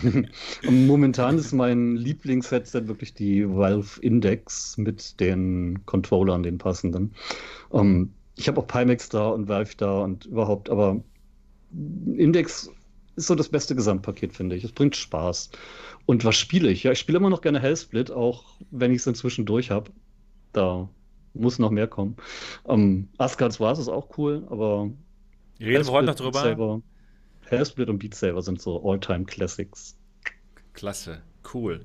[0.68, 7.14] Momentan ist mein Lieblingsheadset wirklich die Valve Index mit den Controllern, den passenden.
[7.70, 11.02] Um, ähm, ich habe auch Pimax da und Valve da und überhaupt, aber
[12.16, 12.70] Index
[13.16, 14.64] ist so das beste Gesamtpaket, finde ich.
[14.64, 15.50] Es bringt Spaß.
[16.06, 16.82] Und was spiele ich?
[16.82, 19.90] Ja, ich spiele immer noch gerne Hellsplit, auch wenn ich es inzwischen durch habe.
[20.52, 20.88] Da
[21.34, 22.16] muss noch mehr kommen.
[22.68, 24.90] Ähm, Asgard's Wars ist auch cool, aber.
[25.60, 26.40] Reden wir heute noch drüber?
[26.40, 26.82] Saber,
[27.46, 29.96] Hellsplit und Beat Saber sind so All-Time-Classics.
[30.72, 31.22] Klasse.
[31.52, 31.80] Cool.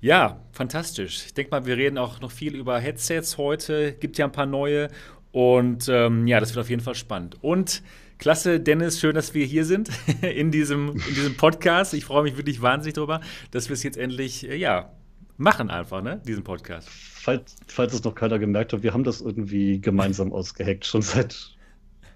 [0.00, 1.24] Ja, fantastisch.
[1.26, 3.92] Ich denke mal, wir reden auch noch viel über Headsets heute.
[3.92, 4.88] Gibt ja ein paar neue.
[5.32, 7.36] Und ähm, ja, das wird auf jeden Fall spannend.
[7.42, 7.82] Und
[8.18, 9.90] Klasse, Dennis, schön, dass wir hier sind
[10.22, 11.94] in diesem, in diesem Podcast.
[11.94, 14.92] Ich freue mich wirklich wahnsinnig darüber, dass wir es jetzt endlich, äh, ja,
[15.36, 16.88] machen einfach, ne, diesen Podcast.
[17.26, 21.56] Falls, falls es noch keiner gemerkt hat, wir haben das irgendwie gemeinsam ausgeheckt, schon seit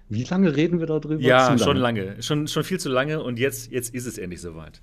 [0.07, 1.15] wie lange reden wir darüber?
[1.15, 1.59] Ja, lange.
[1.59, 2.23] schon lange.
[2.23, 4.81] Schon, schon viel zu lange und jetzt, jetzt ist es endlich soweit.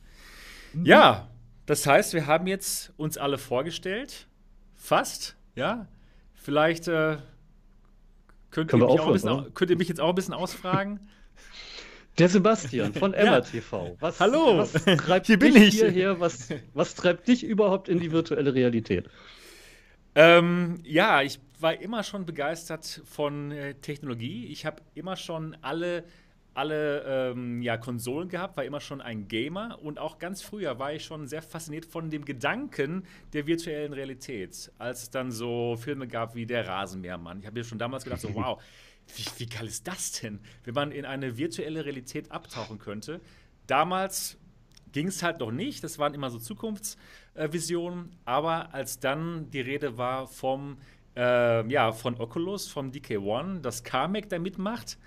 [0.75, 0.85] Mhm.
[0.85, 1.31] Ja,
[1.65, 4.27] das heißt, wir haben jetzt uns alle vorgestellt.
[4.75, 5.89] Fast, ja.
[6.35, 7.17] Vielleicht äh,
[8.51, 11.01] Könnt, ihr aufhören, bisschen, könnt, ihr mich jetzt auch ein bisschen ausfragen?
[12.19, 13.97] Der Sebastian von Emma TV.
[14.01, 15.77] Was, Hallo, was treibt hier bin ich.
[15.77, 16.21] Hierher?
[16.21, 19.09] Was, was treibt dich überhaupt in die virtuelle Realität?
[20.21, 24.47] Ähm, ja, ich war immer schon begeistert von äh, Technologie.
[24.47, 26.03] Ich habe immer schon alle
[26.55, 30.93] alle ähm, ja, Konsolen gehabt, war immer schon ein Gamer und auch ganz früher war
[30.93, 36.09] ich schon sehr fasziniert von dem Gedanken der virtuellen Realität, als es dann so Filme
[36.09, 37.39] gab wie Der Rasenmähermann.
[37.39, 38.61] Ich habe mir schon damals gedacht, so wow,
[39.17, 43.21] wie, wie geil ist das denn, wenn man in eine virtuelle Realität abtauchen könnte.
[43.69, 44.37] Damals
[44.91, 46.41] ging es halt noch nicht, das waren immer so
[47.39, 50.79] Zukunftsvisionen, aber als dann die Rede war vom,
[51.17, 54.99] äh, ja, von Oculus, vom DK1, das Carmack da mitmacht,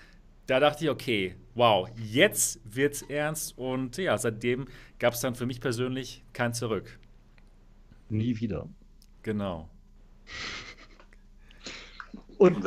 [0.47, 4.65] da dachte ich, okay, wow, jetzt wird's ernst und ja, seitdem
[4.99, 6.99] gab es dann für mich persönlich kein Zurück.
[8.09, 8.67] Nie wieder.
[9.23, 9.69] Genau.
[12.37, 12.59] Und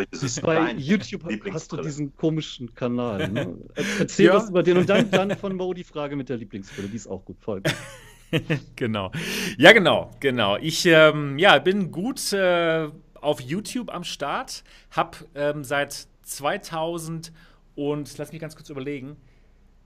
[0.42, 3.28] bei YouTube hast du diesen komischen Kanal.
[3.28, 3.58] Ne?
[3.98, 4.34] Erzähl ja.
[4.34, 7.08] was über den und dann, dann von Mo die Frage mit der Lieblingsbrille, die ist
[7.08, 7.60] auch gut voll.
[8.76, 9.10] genau.
[9.58, 10.56] Ja, genau, genau.
[10.56, 12.88] Ich ähm, ja, bin gut äh,
[13.20, 17.32] auf YouTube am Start, habe ähm, seit 2000
[17.74, 19.16] und lass mich ganz kurz überlegen.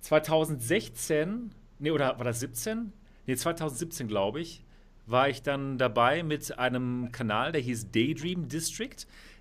[0.00, 2.92] 2016, nee, oder war das 17?
[3.26, 4.64] Nee, 2017, glaube ich,
[5.06, 8.96] war ich dann dabei mit einem Kanal, der hieß Daydream District.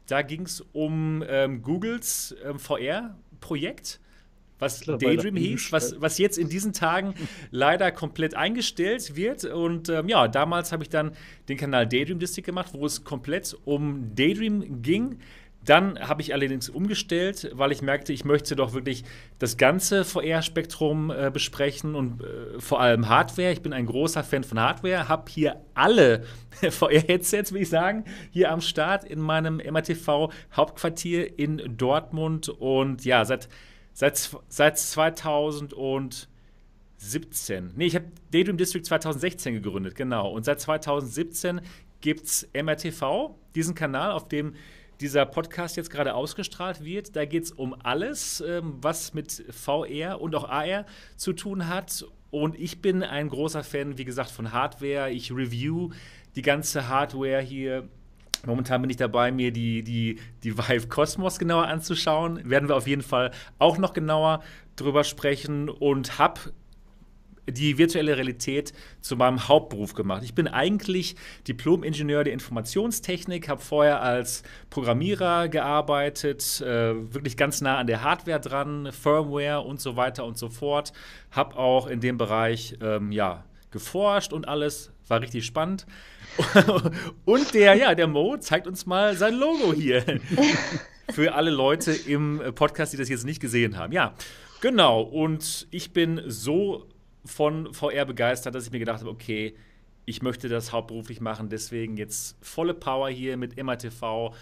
[0.08, 4.00] Da ging es um ähm, Googles ähm, VR-Projekt.
[4.60, 7.14] Was Daydream hieß, was, was jetzt in diesen Tagen
[7.52, 9.46] leider komplett eingestellt wird.
[9.46, 11.12] Und ähm, ja, damals habe ich dann
[11.50, 15.20] den Kanal Daydream District gemacht, wo es komplett um Daydream ging.
[15.68, 19.04] Dann habe ich allerdings umgestellt, weil ich merkte, ich möchte doch wirklich
[19.38, 23.52] das ganze VR-Spektrum äh, besprechen und äh, vor allem Hardware.
[23.52, 26.24] Ich bin ein großer Fan von Hardware, habe hier alle
[26.70, 32.48] VR-Headsets, will ich sagen, hier am Start in meinem MATV-Hauptquartier in Dortmund.
[32.48, 33.50] Und ja, seit,
[33.98, 36.28] seit, seit 2017,
[37.76, 40.30] nee, ich habe Daydream District 2016 gegründet, genau.
[40.30, 41.62] Und seit 2017
[42.00, 44.54] gibt es MRTV, diesen Kanal, auf dem
[45.02, 47.16] dieser Podcast jetzt gerade ausgestrahlt wird.
[47.16, 52.06] Da geht es um alles, ähm, was mit VR und auch AR zu tun hat.
[52.30, 55.10] Und ich bin ein großer Fan, wie gesagt, von Hardware.
[55.12, 55.90] Ich review
[56.36, 57.90] die ganze Hardware hier.
[58.48, 62.50] Momentan bin ich dabei, mir die, die, die Vive Cosmos genauer anzuschauen.
[62.50, 64.42] Werden wir auf jeden Fall auch noch genauer
[64.76, 66.40] drüber sprechen und habe
[67.50, 70.24] die virtuelle Realität zu meinem Hauptberuf gemacht.
[70.24, 71.16] Ich bin eigentlich
[71.48, 78.40] Diplom-Ingenieur der Informationstechnik, habe vorher als Programmierer gearbeitet, äh, wirklich ganz nah an der Hardware
[78.40, 80.92] dran, Firmware und so weiter und so fort.
[81.32, 85.86] Habe auch in dem Bereich ähm, ja, geforscht und alles, war richtig spannend.
[87.26, 90.04] und der, ja, der Mo zeigt uns mal sein Logo hier.
[91.12, 93.94] Für alle Leute im Podcast, die das jetzt nicht gesehen haben.
[93.94, 94.14] Ja,
[94.60, 95.02] genau.
[95.02, 96.88] Und ich bin so
[97.24, 99.56] von VR begeistert, dass ich mir gedacht habe, okay,
[100.06, 104.34] ich möchte das hauptberuflich machen, deswegen jetzt volle Power hier mit MATV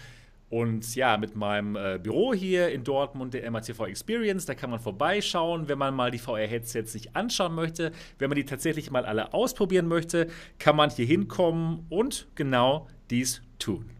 [0.48, 4.78] und ja, mit meinem äh, Büro hier in Dortmund, der MATV Experience, da kann man
[4.78, 7.90] vorbeischauen, wenn man mal die VR-Headsets sich anschauen möchte.
[8.18, 10.28] Wenn man die tatsächlich mal alle ausprobieren möchte,
[10.58, 13.90] kann man hier hinkommen und genau dies tun.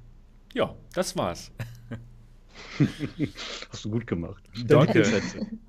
[0.54, 1.50] Ja, das war's.
[3.70, 4.42] Hast du gut gemacht.
[4.66, 5.02] Danke.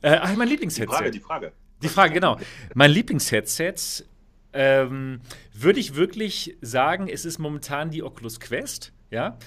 [0.01, 0.89] Äh, mein Lieblingsheadset.
[0.89, 1.51] Die Frage, die Frage.
[1.81, 2.37] Die Frage, genau.
[2.75, 4.05] Mein Lieblingsheadset
[4.53, 5.21] ähm,
[5.53, 9.37] würde ich wirklich sagen, es ist momentan die Oculus Quest, ja.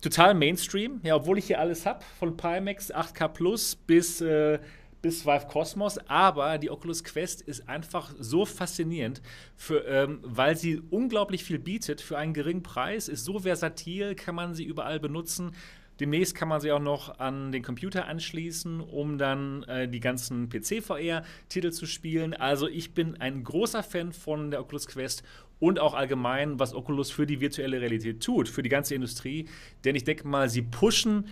[0.00, 4.60] Total Mainstream, ja, obwohl ich hier alles habe, von Pimax 8K Plus bis, äh,
[5.02, 9.20] bis Vive Cosmos, aber die Oculus Quest ist einfach so faszinierend,
[9.56, 14.36] für, ähm, weil sie unglaublich viel bietet für einen geringen Preis, ist so versatil, kann
[14.36, 15.52] man sie überall benutzen,
[16.00, 20.48] Demnächst kann man sie auch noch an den Computer anschließen, um dann äh, die ganzen
[20.48, 22.34] PC-VR-Titel zu spielen.
[22.34, 25.24] Also ich bin ein großer Fan von der Oculus Quest
[25.60, 29.48] und auch allgemein, was Oculus für die virtuelle Realität tut, für die ganze Industrie.
[29.84, 31.26] Denn ich denke mal, sie pushen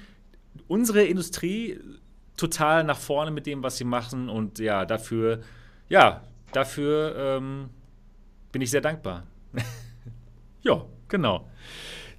[0.68, 1.78] unsere Industrie
[2.36, 4.28] total nach vorne mit dem, was sie machen.
[4.28, 5.40] Und ja, dafür,
[5.88, 7.70] ja, dafür ähm,
[8.52, 9.24] bin ich sehr dankbar.
[10.62, 11.48] ja, genau.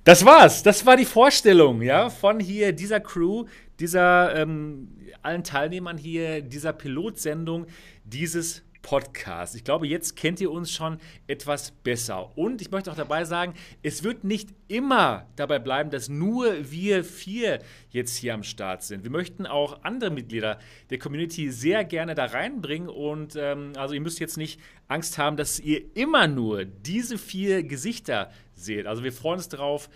[0.03, 0.63] Das war's.
[0.63, 3.45] Das war die Vorstellung, ja, von hier dieser Crew,
[3.79, 4.87] dieser ähm,
[5.21, 7.67] allen Teilnehmern hier dieser Pilotsendung
[8.05, 9.55] dieses Podcast.
[9.55, 12.37] Ich glaube, jetzt kennt ihr uns schon etwas besser.
[12.37, 17.03] Und ich möchte auch dabei sagen, es wird nicht immer dabei bleiben, dass nur wir
[17.03, 17.59] vier
[17.89, 19.03] jetzt hier am Start sind.
[19.03, 20.59] Wir möchten auch andere Mitglieder
[20.89, 22.89] der Community sehr gerne da reinbringen.
[22.89, 27.63] Und ähm, also ihr müsst jetzt nicht Angst haben, dass ihr immer nur diese vier
[27.63, 28.87] Gesichter seht.
[28.87, 29.89] Also wir freuen uns darauf,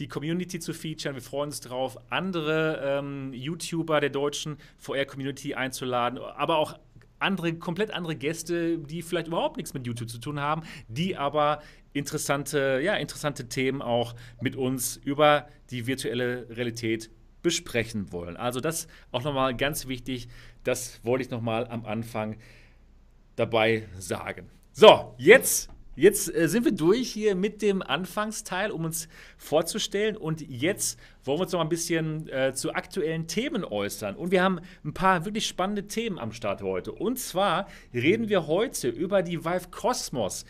[0.00, 1.14] die Community zu featuren.
[1.14, 6.78] Wir freuen uns darauf, andere ähm, YouTuber der deutschen VR-Community einzuladen, aber auch
[7.20, 11.62] andere, komplett andere Gäste, die vielleicht überhaupt nichts mit YouTube zu tun haben, die aber
[11.92, 17.10] interessante, ja, interessante Themen auch mit uns über die virtuelle Realität
[17.42, 18.36] besprechen wollen.
[18.36, 20.28] Also das auch nochmal ganz wichtig,
[20.64, 22.36] das wollte ich nochmal am Anfang
[23.36, 24.50] dabei sagen.
[24.72, 25.70] So, jetzt
[26.00, 30.16] Jetzt äh, sind wir durch hier mit dem Anfangsteil, um uns vorzustellen.
[30.16, 34.16] Und jetzt wollen wir uns noch ein bisschen äh, zu aktuellen Themen äußern.
[34.16, 36.92] Und wir haben ein paar wirklich spannende Themen am Start heute.
[36.92, 40.46] Und zwar reden wir heute über die Vive Cosmos.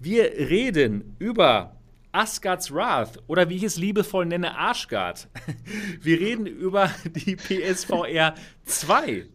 [0.00, 1.76] Wir reden über
[2.12, 5.28] Asgards Wrath oder wie ich es liebevoll nenne, Arschgard.
[6.00, 9.26] Wir reden über die PSVR 2,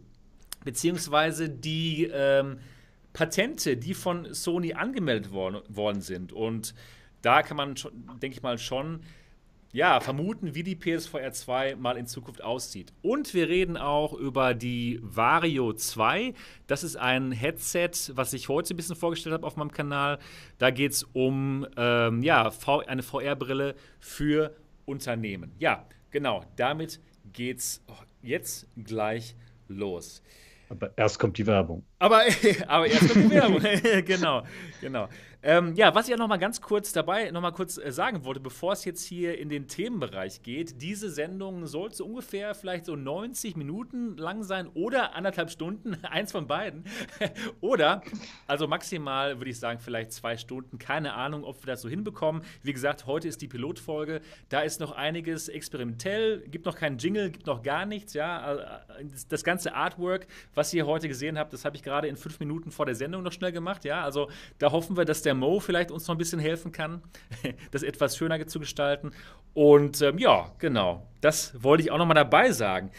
[0.64, 2.10] beziehungsweise die.
[2.12, 2.58] Ähm,
[3.20, 6.32] Patente, die von Sony angemeldet worden, worden sind.
[6.32, 6.74] Und
[7.20, 7.74] da kann man,
[8.22, 9.00] denke ich mal, schon
[9.72, 12.94] ja, vermuten, wie die PSVR 2 mal in Zukunft aussieht.
[13.02, 16.32] Und wir reden auch über die Vario 2.
[16.66, 20.18] Das ist ein Headset, was ich heute ein bisschen vorgestellt habe auf meinem Kanal.
[20.56, 22.50] Da geht es um ähm, ja,
[22.86, 24.56] eine VR-Brille für
[24.86, 25.52] Unternehmen.
[25.58, 27.00] Ja, genau, damit
[27.34, 27.84] geht's
[28.22, 29.36] jetzt gleich
[29.68, 30.22] los.
[30.70, 31.84] Aber erst kommt die Werbung.
[31.98, 32.22] Aber,
[32.68, 33.60] aber erst kommt die Werbung.
[34.06, 34.44] genau,
[34.80, 35.08] genau.
[35.42, 38.26] Ähm, ja, was ich auch noch mal ganz kurz dabei noch mal kurz äh, sagen
[38.26, 42.84] wollte, bevor es jetzt hier in den Themenbereich geht, diese Sendung soll so ungefähr vielleicht
[42.84, 46.84] so 90 Minuten lang sein oder anderthalb Stunden, eins von beiden.
[47.62, 48.02] oder,
[48.46, 50.78] also maximal würde ich sagen, vielleicht zwei Stunden.
[50.78, 52.42] Keine Ahnung, ob wir das so hinbekommen.
[52.62, 54.20] Wie gesagt, heute ist die Pilotfolge.
[54.50, 58.12] Da ist noch einiges experimentell, gibt noch keinen Jingle, gibt noch gar nichts.
[58.12, 62.16] Ja, äh, das ganze Artwork, was ihr heute gesehen habt, das habe ich gerade in
[62.16, 63.86] fünf Minuten vor der Sendung noch schnell gemacht.
[63.86, 67.02] Ja, also da hoffen wir, dass der Mo vielleicht uns noch ein bisschen helfen kann,
[67.70, 69.12] das etwas schöner zu gestalten.
[69.54, 71.06] Und ähm, ja, genau.
[71.20, 72.90] Das wollte ich auch noch mal dabei sagen.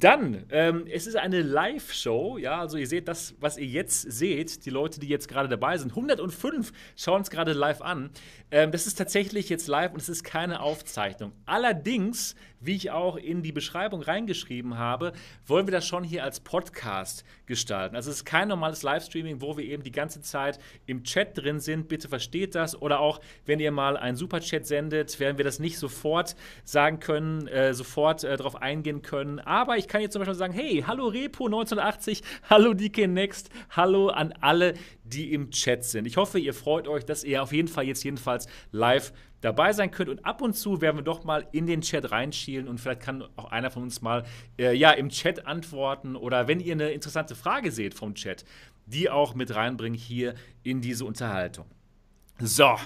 [0.00, 4.64] Dann, ähm, es ist eine Live-Show, ja, also ihr seht das, was ihr jetzt seht,
[4.64, 8.08] die Leute, die jetzt gerade dabei sind, 105 schauen es gerade live an.
[8.50, 11.32] Ähm, das ist tatsächlich jetzt live und es ist keine Aufzeichnung.
[11.44, 15.12] Allerdings, wie ich auch in die Beschreibung reingeschrieben habe,
[15.46, 17.94] wollen wir das schon hier als Podcast gestalten.
[17.94, 21.60] Also es ist kein normales Livestreaming, wo wir eben die ganze Zeit im Chat drin
[21.60, 21.88] sind.
[21.88, 22.80] Bitte versteht das.
[22.80, 27.46] Oder auch, wenn ihr mal einen Superchat sendet, werden wir das nicht sofort sagen können,
[27.48, 29.38] äh, sofort äh, darauf eingehen können.
[29.38, 34.08] Aber ich kann jetzt zum Beispiel sagen, hey, hallo Repo 1980, hallo DK Next, hallo
[34.08, 34.74] an alle,
[35.04, 36.06] die im Chat sind.
[36.06, 39.90] Ich hoffe, ihr freut euch, dass ihr auf jeden Fall jetzt jedenfalls live dabei sein
[39.90, 40.08] könnt.
[40.08, 43.24] Und ab und zu werden wir doch mal in den Chat reinschielen und vielleicht kann
[43.36, 44.24] auch einer von uns mal
[44.58, 48.44] äh, ja, im Chat antworten oder wenn ihr eine interessante Frage seht vom Chat,
[48.86, 51.66] die auch mit reinbringen hier in diese Unterhaltung.
[52.38, 52.76] So,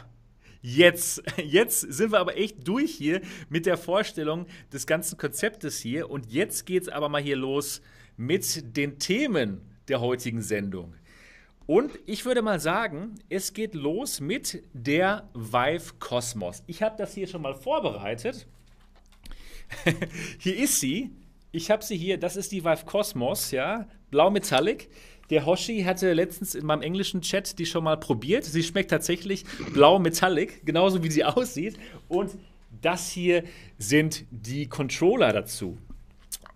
[0.66, 6.08] Jetzt, jetzt sind wir aber echt durch hier mit der Vorstellung des ganzen Konzeptes hier.
[6.08, 7.82] Und jetzt geht es aber mal hier los
[8.16, 10.94] mit den Themen der heutigen Sendung.
[11.66, 16.62] Und ich würde mal sagen, es geht los mit der Vive Cosmos.
[16.66, 18.46] Ich habe das hier schon mal vorbereitet.
[20.38, 21.10] hier ist sie.
[21.52, 22.16] Ich habe sie hier.
[22.16, 24.88] Das ist die Vive Cosmos, ja, blau Metallic.
[25.30, 28.44] Der Hoshi hatte letztens in meinem englischen Chat die schon mal probiert.
[28.44, 31.78] Sie schmeckt tatsächlich blau Metallic, genauso wie sie aussieht.
[32.08, 32.32] Und
[32.82, 33.44] das hier
[33.78, 35.78] sind die Controller dazu.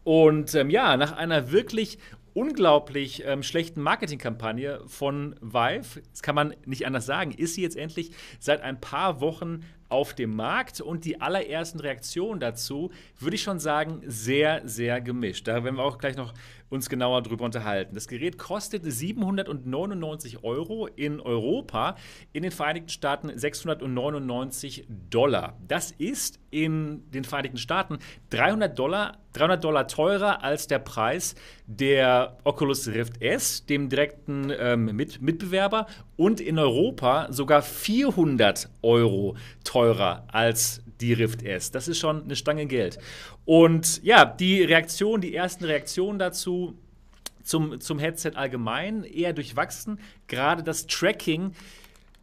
[0.04, 1.98] Und ähm, ja, nach einer wirklich
[2.34, 7.76] unglaublich ähm, schlechten Marketingkampagne von Vive, das kann man nicht anders sagen, ist sie jetzt
[7.76, 13.42] endlich seit ein paar Wochen auf dem Markt und die allerersten Reaktionen dazu, würde ich
[13.42, 15.48] schon sagen, sehr, sehr gemischt.
[15.48, 16.32] Da werden wir auch gleich noch
[16.70, 17.94] uns genauer drüber unterhalten.
[17.94, 21.96] Das Gerät kostet 799 Euro in Europa,
[22.32, 25.56] in den Vereinigten Staaten 699 Dollar.
[25.66, 27.98] Das ist in den Vereinigten Staaten
[28.30, 31.34] 300 Dollar, 300 Dollar teurer als der Preis
[31.66, 39.36] der Oculus Rift S, dem direkten ähm, Mit Mitbewerber, und in Europa sogar 400 Euro
[39.64, 41.70] teurer als die Rift S.
[41.70, 42.98] Das ist schon eine Stange Geld.
[43.44, 46.78] Und ja, die Reaktion, die ersten Reaktionen dazu
[47.42, 50.00] zum, zum Headset allgemein eher durchwachsen.
[50.26, 51.54] Gerade das Tracking,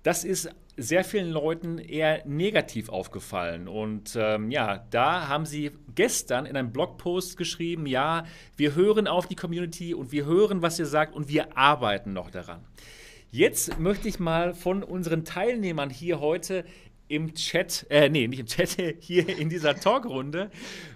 [0.04, 3.68] das ist sehr vielen Leuten eher negativ aufgefallen.
[3.68, 8.26] Und ähm, ja, da haben sie gestern in einem Blogpost geschrieben, ja,
[8.58, 12.30] wir hören auf die Community und wir hören, was ihr sagt und wir arbeiten noch
[12.30, 12.64] daran.
[13.32, 16.64] Jetzt möchte ich mal von unseren Teilnehmern hier heute
[17.08, 20.50] im Chat, äh, nee, nicht im Chat, hier in dieser Talkrunde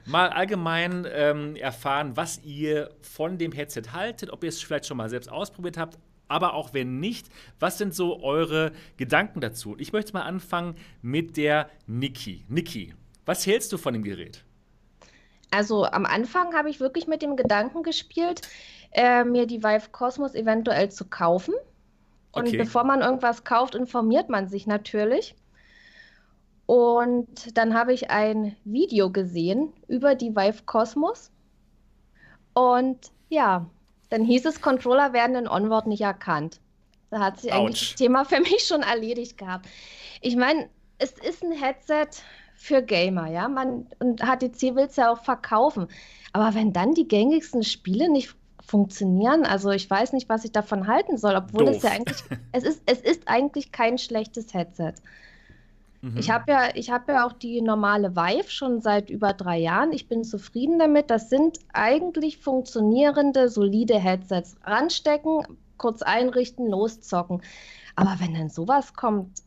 [0.06, 4.98] mal allgemein ähm, erfahren, was ihr von dem Headset haltet, ob ihr es vielleicht schon
[4.98, 7.28] mal selbst ausprobiert habt, aber auch wenn nicht,
[7.60, 9.76] was sind so eure Gedanken dazu?
[9.80, 12.45] Ich möchte mal anfangen mit der Niki.
[12.48, 12.93] Niki,
[13.26, 14.43] was hältst du von dem Gerät?
[15.52, 18.48] Also am Anfang habe ich wirklich mit dem Gedanken gespielt,
[18.91, 21.56] äh, mir die Vive Cosmos eventuell zu kaufen.
[22.32, 22.58] Und okay.
[22.58, 25.36] bevor man irgendwas kauft, informiert man sich natürlich.
[26.70, 31.32] Und dann habe ich ein Video gesehen über die Vive Cosmos.
[32.54, 33.66] Und ja,
[34.12, 36.60] dann hieß es, Controller werden in Onward nicht erkannt.
[37.10, 37.58] Da hat sich Ouch.
[37.58, 39.68] eigentlich das Thema für mich schon erledigt gehabt.
[40.22, 42.10] Ich meine, es ist ein Headset
[42.54, 43.48] für Gamer, ja.
[43.48, 45.88] Man, und HTC will es ja auch verkaufen.
[46.34, 50.86] Aber wenn dann die gängigsten Spiele nicht funktionieren, also ich weiß nicht, was ich davon
[50.86, 51.78] halten soll, obwohl Doof.
[51.78, 54.94] es ja eigentlich, es ist, es ist eigentlich kein schlechtes Headset.
[56.02, 56.18] Mhm.
[56.18, 59.92] Ich habe ja, hab ja auch die normale Vive schon seit über drei Jahren.
[59.92, 61.10] Ich bin zufrieden damit.
[61.10, 64.56] Das sind eigentlich funktionierende, solide Headsets.
[64.64, 65.44] Ranstecken,
[65.78, 67.42] kurz einrichten, loszocken.
[67.96, 69.42] Aber wenn dann sowas kommt,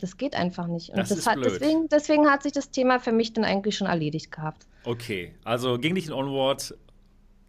[0.00, 0.90] das geht einfach nicht.
[0.90, 3.86] Und das das hat, deswegen, deswegen hat sich das Thema für mich dann eigentlich schon
[3.86, 4.66] erledigt gehabt.
[4.84, 6.74] Okay, also ging nicht in Onward,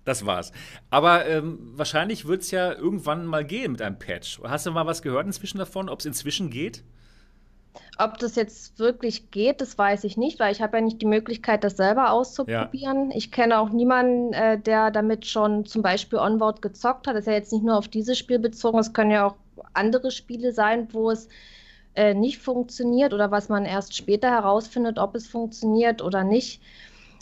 [0.04, 0.52] das war's.
[0.90, 4.42] Aber ähm, wahrscheinlich wird es ja irgendwann mal gehen mit einem Patch.
[4.44, 6.84] Hast du mal was gehört inzwischen davon, ob es inzwischen geht?
[7.98, 11.06] Ob das jetzt wirklich geht, das weiß ich nicht, weil ich habe ja nicht die
[11.06, 13.12] Möglichkeit, das selber auszuprobieren.
[13.12, 13.16] Ja.
[13.16, 17.16] Ich kenne auch niemanden, äh, der damit schon zum Beispiel Onboard gezockt hat.
[17.16, 19.36] Das ist ja jetzt nicht nur auf dieses Spiel bezogen, es können ja auch
[19.74, 21.30] andere Spiele sein, wo es
[21.96, 26.62] äh, nicht funktioniert oder was man erst später herausfindet, ob es funktioniert oder nicht.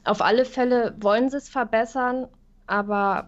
[0.06, 2.28] Auf alle Fälle wollen sie es verbessern,
[2.68, 3.28] aber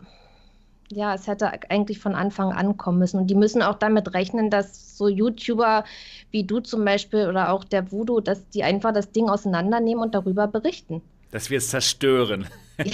[0.91, 3.19] ja, es hätte eigentlich von Anfang an kommen müssen.
[3.19, 5.83] Und die müssen auch damit rechnen, dass so YouTuber
[6.31, 10.15] wie du zum Beispiel oder auch der Voodoo, dass die einfach das Ding auseinandernehmen und
[10.15, 11.01] darüber berichten.
[11.31, 12.47] Dass wir es zerstören.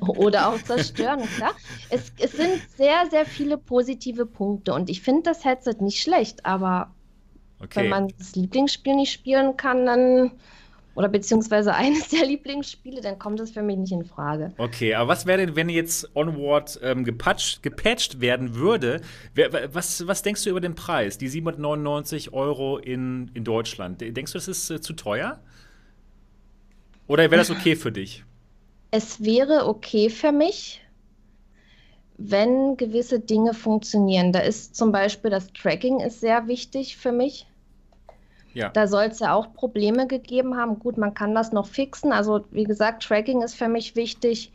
[0.00, 1.52] oder auch zerstören, klar.
[1.90, 6.46] Es, es sind sehr, sehr viele positive Punkte und ich finde das Headset nicht schlecht,
[6.46, 6.90] aber
[7.60, 7.82] okay.
[7.82, 10.32] wenn man das Lieblingsspiel nicht spielen kann, dann
[10.96, 14.52] oder beziehungsweise eines der Lieblingsspiele, dann kommt das für mich nicht in Frage.
[14.58, 19.02] Okay, aber was wäre denn, wenn jetzt Onward ähm, gepatcht, gepatcht werden würde?
[19.72, 21.18] Was, was denkst du über den Preis?
[21.18, 24.00] Die 799 Euro in, in Deutschland.
[24.00, 25.38] Denkst du, das ist äh, zu teuer?
[27.06, 28.24] Oder wäre das okay für dich?
[28.90, 30.80] Es wäre okay für mich,
[32.16, 34.32] wenn gewisse Dinge funktionieren.
[34.32, 37.46] Da ist zum Beispiel das Tracking ist sehr wichtig für mich.
[38.56, 38.70] Ja.
[38.70, 40.78] Da soll es ja auch Probleme gegeben haben.
[40.78, 42.10] Gut, man kann das noch fixen.
[42.10, 44.50] Also wie gesagt, Tracking ist für mich wichtig.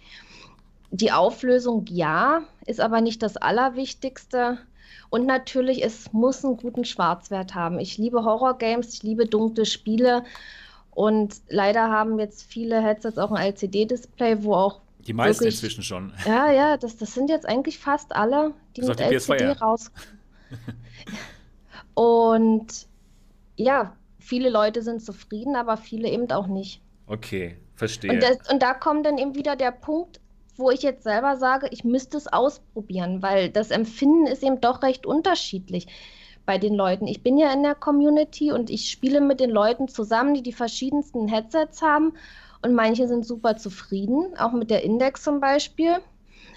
[0.89, 4.57] Die Auflösung ja, ist aber nicht das Allerwichtigste.
[5.11, 7.77] Und natürlich, es muss einen guten Schwarzwert haben.
[7.77, 10.23] Ich liebe Horror-Games, ich liebe dunkle Spiele.
[10.89, 14.81] Und leider haben jetzt viele Headsets auch ein LCD-Display, wo auch.
[15.05, 16.11] Die meisten wirklich, inzwischen schon.
[16.25, 19.91] Ja, ja, das, das sind jetzt eigentlich fast alle, die mit LCD raus.
[21.93, 22.87] Und
[23.55, 26.81] ja, viele Leute sind zufrieden, aber viele eben auch nicht.
[27.07, 28.11] Okay, verstehe.
[28.11, 30.19] Und, das, und da kommt dann eben wieder der Punkt,
[30.55, 34.83] wo ich jetzt selber sage, ich müsste es ausprobieren, weil das Empfinden ist eben doch
[34.83, 35.87] recht unterschiedlich
[36.45, 37.07] bei den Leuten.
[37.07, 40.53] Ich bin ja in der Community und ich spiele mit den Leuten zusammen, die die
[40.53, 42.13] verschiedensten Headsets haben
[42.61, 45.97] und manche sind super zufrieden, auch mit der Index zum Beispiel.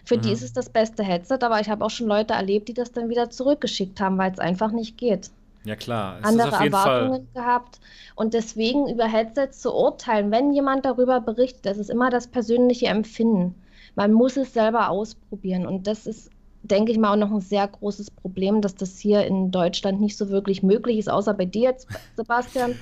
[0.05, 0.23] Für mhm.
[0.23, 2.93] die ist es das beste Headset, aber ich habe auch schon Leute erlebt, die das
[2.93, 5.31] dann wieder zurückgeschickt haben, weil es einfach nicht geht.
[5.65, 7.43] Ja klar, es andere Erwartungen Fall...
[7.43, 7.81] gehabt.
[8.15, 12.87] Und deswegen über Headsets zu urteilen, wenn jemand darüber berichtet, das ist immer das persönliche
[12.87, 13.55] Empfinden.
[13.95, 15.67] Man muss es selber ausprobieren.
[15.67, 16.31] Und das ist,
[16.63, 20.19] denke ich mal, auch noch ein sehr großes Problem, dass das hier in Deutschland nicht
[20.19, 22.79] so wirklich möglich ist, außer bei dir jetzt, Sebastian.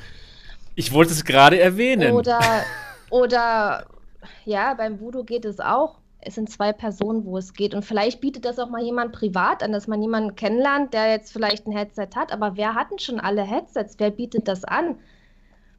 [0.74, 2.14] Ich wollte es gerade erwähnen.
[2.14, 2.40] Oder,
[3.10, 3.86] oder
[4.44, 7.74] ja, beim Voodoo geht es auch es sind zwei Personen, wo es geht.
[7.74, 11.32] Und vielleicht bietet das auch mal jemand privat an, dass man jemanden kennenlernt, der jetzt
[11.32, 12.32] vielleicht ein Headset hat.
[12.32, 13.96] Aber wer hat denn schon alle Headsets?
[13.98, 14.96] Wer bietet das an?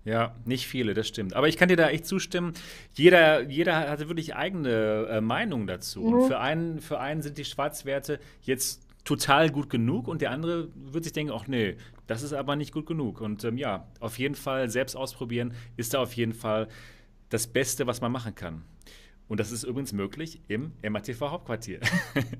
[0.06, 1.34] Ja, nicht viele, das stimmt.
[1.34, 2.54] Aber ich kann dir da echt zustimmen.
[2.94, 6.02] Jeder, jeder hatte wirklich eigene äh, Meinung dazu.
[6.02, 6.14] Mhm.
[6.14, 10.70] Und für einen, für einen sind die Schwarzwerte jetzt total gut genug und der andere
[10.76, 11.76] wird sich denken, ach nee,
[12.08, 13.22] das ist aber nicht gut genug.
[13.22, 16.68] Und ähm, ja, auf jeden Fall selbst ausprobieren ist da auf jeden Fall
[17.30, 18.64] das Beste, was man machen kann.
[19.30, 21.80] Und das ist übrigens möglich im MATV Hauptquartier.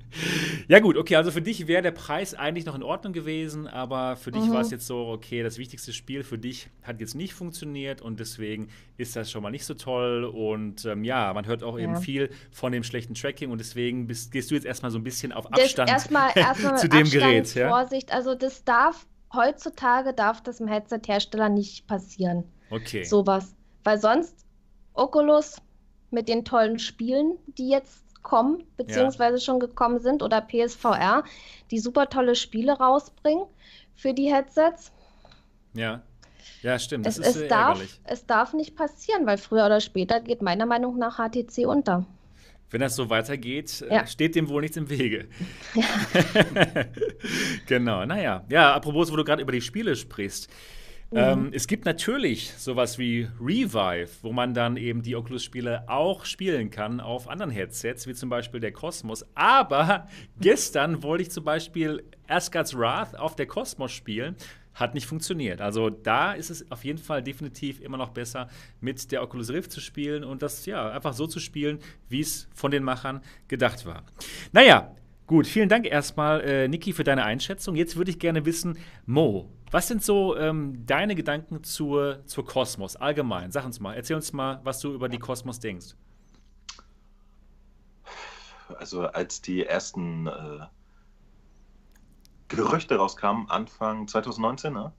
[0.68, 4.16] ja gut, okay, also für dich wäre der Preis eigentlich noch in Ordnung gewesen, aber
[4.16, 4.52] für dich mhm.
[4.52, 8.20] war es jetzt so, okay, das wichtigste Spiel für dich hat jetzt nicht funktioniert und
[8.20, 8.68] deswegen
[8.98, 10.24] ist das schon mal nicht so toll.
[10.24, 11.84] Und ähm, ja, man hört auch ja.
[11.84, 15.04] eben viel von dem schlechten Tracking und deswegen bist, gehst du jetzt erstmal so ein
[15.04, 17.54] bisschen auf Abstand erstmal, erstmal zu dem Abstand, Gerät.
[17.54, 17.70] Ja?
[17.70, 22.44] Vorsicht, also das darf, heutzutage darf das im Headset-Hersteller nicht passieren.
[22.68, 23.04] Okay.
[23.04, 23.56] Sowas.
[23.84, 24.44] Weil sonst
[24.92, 25.56] Oculus
[26.14, 29.40] mit den tollen Spielen, die jetzt kommen, beziehungsweise ja.
[29.40, 31.24] schon gekommen sind, oder PSVR,
[31.70, 33.44] die super tolle Spiele rausbringen
[33.94, 34.92] für die Headsets.
[35.74, 36.02] Ja.
[36.62, 37.04] Ja, stimmt.
[37.04, 40.66] Das es, ist es, darf, es darf nicht passieren, weil früher oder später geht meiner
[40.66, 42.06] Meinung nach HTC unter.
[42.70, 44.06] Wenn das so weitergeht, äh, ja.
[44.06, 45.28] steht dem wohl nichts im Wege.
[45.74, 45.84] Ja.
[47.66, 48.44] genau, naja.
[48.48, 50.48] Ja, apropos, wo du gerade über die Spiele sprichst.
[51.14, 51.20] Mhm.
[51.20, 56.70] Ähm, es gibt natürlich sowas wie Revive, wo man dann eben die Oculus-Spiele auch spielen
[56.70, 59.24] kann auf anderen Headsets, wie zum Beispiel der Cosmos.
[59.36, 60.08] Aber
[60.40, 64.34] gestern wollte ich zum Beispiel Asgard's Wrath auf der Cosmos spielen.
[64.74, 65.60] Hat nicht funktioniert.
[65.60, 68.48] Also da ist es auf jeden Fall definitiv immer noch besser,
[68.80, 72.48] mit der Oculus Rift zu spielen und das ja einfach so zu spielen, wie es
[72.52, 74.02] von den Machern gedacht war.
[74.50, 74.92] Naja,
[75.26, 77.76] Gut, vielen Dank erstmal, äh, Niki, für deine Einschätzung.
[77.76, 82.94] Jetzt würde ich gerne wissen, Mo, was sind so ähm, deine Gedanken zur, zur Kosmos
[82.94, 83.50] allgemein?
[83.50, 85.96] Sag uns mal, erzähl uns mal, was du über die Kosmos denkst.
[88.78, 90.60] Also als die ersten äh,
[92.46, 94.92] Gerüchte rauskamen, Anfang 2019, ne,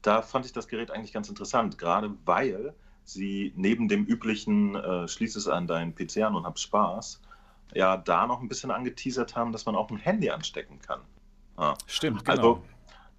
[0.00, 2.72] da fand ich das Gerät eigentlich ganz interessant, gerade weil
[3.04, 7.20] sie neben dem üblichen äh, Schließ es an deinen PC an und hab Spaß,
[7.74, 11.02] ja da noch ein bisschen angeteasert haben, dass man auch ein Handy anstecken kann.
[11.58, 11.74] Ja.
[11.86, 12.30] Stimmt, genau.
[12.38, 12.62] Also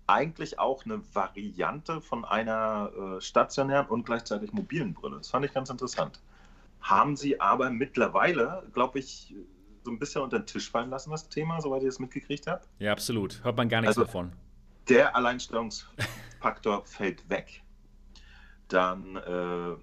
[0.07, 5.17] eigentlich auch eine Variante von einer äh, stationären und gleichzeitig mobilen Brille.
[5.17, 6.21] Das fand ich ganz interessant.
[6.81, 9.35] Haben sie aber mittlerweile, glaube ich,
[9.83, 12.67] so ein bisschen unter den Tisch fallen lassen, das Thema, soweit ihr es mitgekriegt habt?
[12.79, 13.43] Ja, absolut.
[13.43, 14.31] Hört man gar nichts also, davon.
[14.89, 16.07] Der Alleinstellungsmerkmal
[16.39, 17.63] Faktor fällt weg,
[18.67, 19.75] dann äh,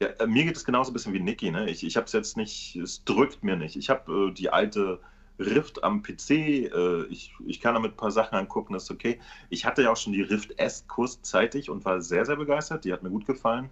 [0.00, 1.50] ja, mir geht es genauso ein bisschen wie Niki.
[1.50, 1.68] Ne?
[1.68, 3.76] Ich, ich habe es jetzt nicht, es drückt mir nicht.
[3.76, 5.00] Ich habe äh, die alte
[5.40, 6.30] Rift am PC.
[6.30, 9.18] Äh, ich, ich kann damit ein paar Sachen angucken, das ist okay.
[9.48, 12.84] Ich hatte ja auch schon die Rift S kurzzeitig und war sehr, sehr begeistert.
[12.84, 13.70] Die hat mir gut gefallen.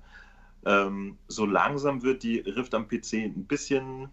[0.65, 4.09] Ähm, so langsam wird die Rift am PC ein bisschen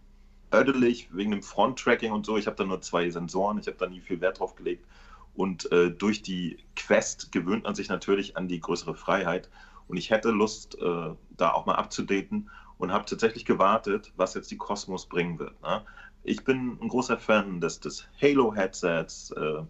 [0.54, 2.38] ödelig wegen dem Front-Tracking und so.
[2.38, 4.86] Ich habe da nur zwei Sensoren, ich habe da nie viel Wert drauf gelegt.
[5.34, 9.50] Und äh, durch die Quest gewöhnt man sich natürlich an die größere Freiheit.
[9.88, 14.52] Und ich hätte Lust, äh, da auch mal abzudaten und habe tatsächlich gewartet, was jetzt
[14.52, 15.60] die Cosmos bringen wird.
[15.62, 15.82] Ne?
[16.24, 19.64] Ich bin ein großer Fan des, des Halo-Headsets, äh,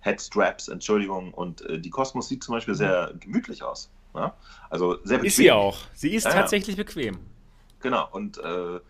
[0.00, 3.90] Headstraps, Entschuldigung, und äh, die Cosmos sieht zum Beispiel sehr gemütlich aus.
[4.14, 4.32] Ne?
[4.70, 5.26] Also sehr bequem.
[5.26, 5.78] Ist sie auch.
[5.94, 6.84] Sie ist ja, tatsächlich ja.
[6.84, 7.18] bequem.
[7.80, 8.80] Genau, und äh,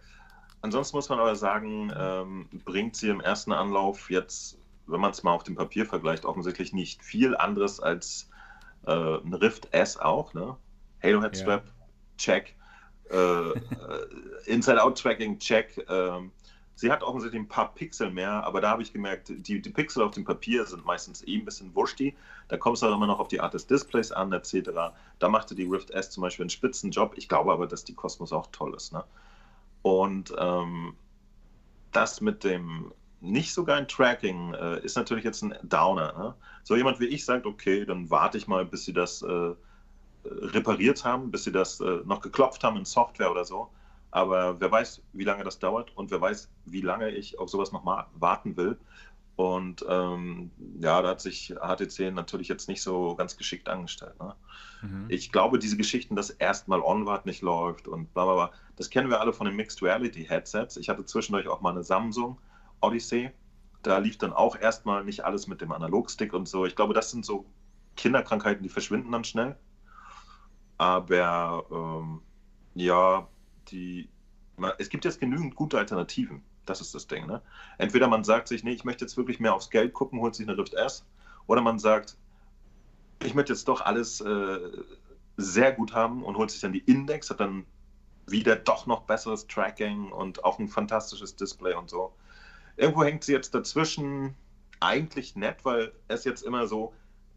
[0.60, 5.22] ansonsten muss man aber sagen, ähm, bringt sie im ersten Anlauf jetzt, wenn man es
[5.22, 8.28] mal auf dem Papier vergleicht, offensichtlich nicht viel anderes als
[8.86, 10.34] äh, ein Rift S auch.
[10.34, 10.56] Ne?
[11.02, 11.72] Halo Headstrap, ja.
[12.18, 12.54] check.
[13.14, 13.56] Äh, äh,
[14.46, 15.86] Inside-Out-Tracking, check.
[15.88, 16.32] Ähm,
[16.74, 20.02] sie hat offensichtlich ein paar Pixel mehr, aber da habe ich gemerkt, die, die Pixel
[20.02, 22.02] auf dem Papier sind meistens eh ein bisschen wurscht.
[22.48, 24.70] Da kommt es auch immer noch auf die Art des Displays an, etc.
[25.20, 27.14] Da machte die Rift S zum Beispiel einen Spitzenjob.
[27.16, 28.92] Ich glaube aber, dass die Cosmos auch toll ist.
[28.92, 29.04] Ne?
[29.82, 30.94] Und ähm,
[31.92, 36.12] das mit dem nicht so geilen Tracking äh, ist natürlich jetzt ein Downer.
[36.18, 36.34] Ne?
[36.64, 39.54] So jemand wie ich sagt, okay, dann warte ich mal, bis sie das äh,
[40.24, 43.70] repariert haben, bis sie das äh, noch geklopft haben in Software oder so.
[44.10, 47.72] Aber wer weiß, wie lange das dauert und wer weiß, wie lange ich auf sowas
[47.72, 48.78] nochmal warten will.
[49.36, 54.14] Und ähm, ja, da hat sich HTC natürlich jetzt nicht so ganz geschickt angestellt.
[54.20, 54.34] Ne?
[54.82, 55.06] Mhm.
[55.08, 59.10] Ich glaube, diese Geschichten, dass erstmal Onward nicht läuft und bla bla bla, das kennen
[59.10, 60.76] wir alle von den Mixed Reality Headsets.
[60.76, 62.38] Ich hatte zwischendurch auch mal eine Samsung
[62.80, 63.30] Odyssey.
[63.82, 66.64] Da lief dann auch erstmal nicht alles mit dem Analogstick und so.
[66.64, 67.44] Ich glaube, das sind so
[67.96, 69.56] Kinderkrankheiten, die verschwinden dann schnell.
[70.84, 72.20] Aber ähm,
[72.74, 73.26] ja,
[73.68, 74.10] die,
[74.76, 76.42] es gibt jetzt genügend gute Alternativen.
[76.66, 77.26] Das ist das Ding.
[77.26, 77.40] Ne?
[77.78, 80.46] Entweder man sagt sich, nee, ich möchte jetzt wirklich mehr aufs Geld gucken, holt sich
[80.46, 81.06] eine Rift S.
[81.46, 82.18] Oder man sagt,
[83.22, 84.58] ich möchte jetzt doch alles äh,
[85.38, 87.64] sehr gut haben und holt sich dann die Index, hat dann
[88.26, 92.12] wieder doch noch besseres Tracking und auch ein fantastisches Display und so.
[92.76, 94.34] Irgendwo hängt sie jetzt dazwischen.
[94.80, 96.92] Eigentlich nett, weil es jetzt immer so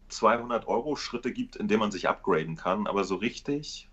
[0.08, 3.88] 200 Euro Schritte gibt, in denen man sich upgraden kann, aber so richtig.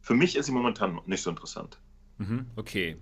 [0.00, 1.78] Für mich ist sie momentan nicht so interessant.
[2.18, 2.96] Mhm, okay.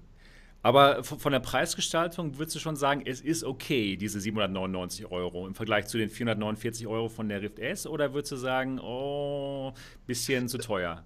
[0.62, 5.54] Aber von der Preisgestaltung würdest du schon sagen, es ist okay, diese 799 Euro im
[5.54, 7.86] Vergleich zu den 449 Euro von der Rift S?
[7.86, 9.72] Oder würdest du sagen, oh,
[10.06, 11.04] bisschen zu teuer?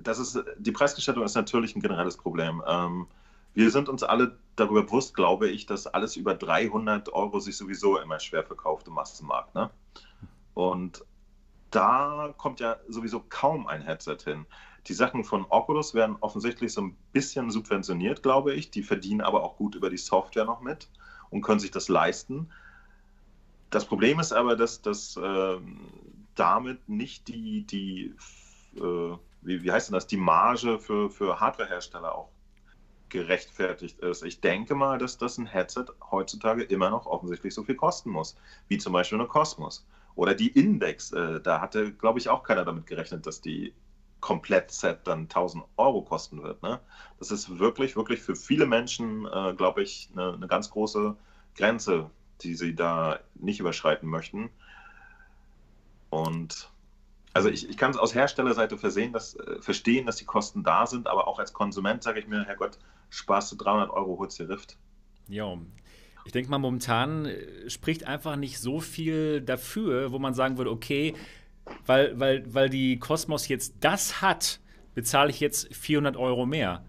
[0.00, 2.62] Das ist, die Preisgestaltung ist natürlich ein generelles Problem.
[2.66, 3.06] Ähm,
[3.54, 7.98] wir sind uns alle darüber bewusst, glaube ich, dass alles über 300 Euro sich sowieso
[7.98, 9.54] immer schwer verkauft im Massenmarkt.
[9.54, 9.68] Ne?
[10.54, 11.04] Und
[11.70, 14.46] da kommt ja sowieso kaum ein Headset hin.
[14.86, 18.70] Die Sachen von Oculus werden offensichtlich so ein bisschen subventioniert, glaube ich.
[18.70, 20.88] Die verdienen aber auch gut über die Software noch mit
[21.30, 22.50] und können sich das leisten.
[23.70, 25.56] Das Problem ist aber, dass, dass äh,
[26.34, 28.14] damit nicht die, die
[28.76, 32.28] äh, wie, wie heißt denn das, die Marge für, für Hardwarehersteller auch
[33.08, 34.22] gerechtfertigt ist.
[34.22, 38.36] Ich denke mal, dass das ein Headset heutzutage immer noch offensichtlich so viel kosten muss,
[38.68, 39.86] wie zum Beispiel eine Cosmos.
[40.14, 43.72] Oder die Index, äh, da hatte, glaube ich, auch keiner damit gerechnet, dass die
[44.20, 46.62] Komplett-Set dann 1000 Euro kosten wird.
[46.62, 46.80] Ne?
[47.18, 51.16] Das ist wirklich, wirklich für viele Menschen, äh, glaube ich, eine, eine ganz große
[51.56, 52.10] Grenze,
[52.40, 54.50] die sie da nicht überschreiten möchten.
[56.10, 56.70] Und
[57.34, 60.86] also ich, ich kann es aus Herstellerseite versehen, dass, äh, verstehen, dass die Kosten da
[60.86, 62.78] sind, aber auch als Konsument sage ich mir, Herrgott,
[63.10, 64.76] sparst du 300 Euro, holst dir Rift.
[65.28, 65.56] Ja,
[66.24, 70.70] ich denke mal, momentan äh, spricht einfach nicht so viel dafür, wo man sagen würde,
[70.70, 71.14] okay,
[71.86, 74.60] weil, weil, weil die Cosmos jetzt das hat,
[74.94, 76.84] bezahle ich jetzt 400 Euro mehr.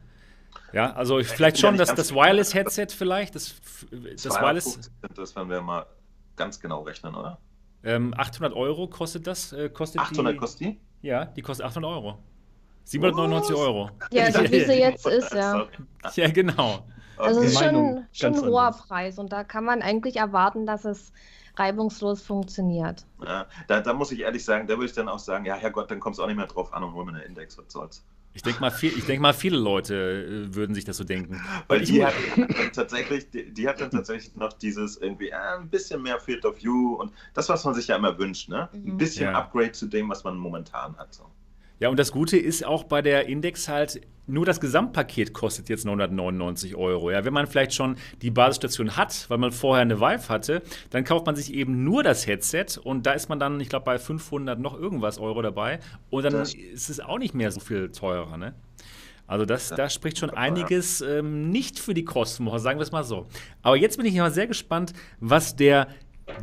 [0.72, 3.56] Ja, also ich vielleicht schon das, das Wireless-Headset vielleicht, das,
[3.92, 4.92] das Wireless.
[5.16, 5.86] Das werden wir mal
[6.36, 7.40] ganz genau rechnen, oder?
[7.84, 9.54] Ähm, 800 Euro kostet das.
[9.54, 10.80] Äh, kostet 800 die, kostet die?
[11.02, 12.18] Ja, die kostet 800 Euro.
[12.86, 13.92] 799 Euro.
[14.12, 15.68] Ja, so wie sie jetzt ist, ja.
[16.16, 16.86] Ja, genau.
[17.18, 20.86] Also es ist schon, schon ein hoher Preis und da kann man eigentlich erwarten, dass
[20.86, 21.12] es
[21.56, 23.06] reibungslos funktioniert.
[23.24, 25.92] Ja, da, da, muss ich ehrlich sagen, da würde ich dann auch sagen, ja, Herrgott,
[25.92, 28.04] dann kommt es auch nicht mehr drauf an und hol mir eine Index, was soll's.
[28.36, 31.40] Ich denke mal, denk mal, viele Leute äh, würden sich das so denken.
[31.68, 32.16] Weil die hat,
[32.74, 36.58] tatsächlich, die, die, hat dann tatsächlich noch dieses irgendwie äh, ein bisschen mehr Field of
[36.58, 38.70] View und das, was man sich ja immer wünscht, ne?
[38.74, 38.98] Ein mhm.
[38.98, 39.38] bisschen ja.
[39.38, 41.14] Upgrade zu dem, was man momentan hat.
[41.14, 41.30] So.
[41.84, 45.84] Ja, und das Gute ist auch bei der Index halt, nur das Gesamtpaket kostet jetzt
[45.84, 47.12] 999 Euro.
[47.12, 50.62] Ja, wenn man vielleicht schon die Basisstation hat, weil man vorher eine Vive hatte,
[50.92, 53.84] dann kauft man sich eben nur das Headset und da ist man dann, ich glaube,
[53.84, 57.60] bei 500 noch irgendwas Euro dabei und dann das ist es auch nicht mehr so
[57.60, 58.54] viel teurer, ne?
[59.28, 63.04] Also das, da spricht schon einiges ähm, nicht für die Kostenwoche, sagen wir es mal
[63.04, 63.28] so.
[63.62, 65.90] Aber jetzt bin ich mal sehr gespannt, was der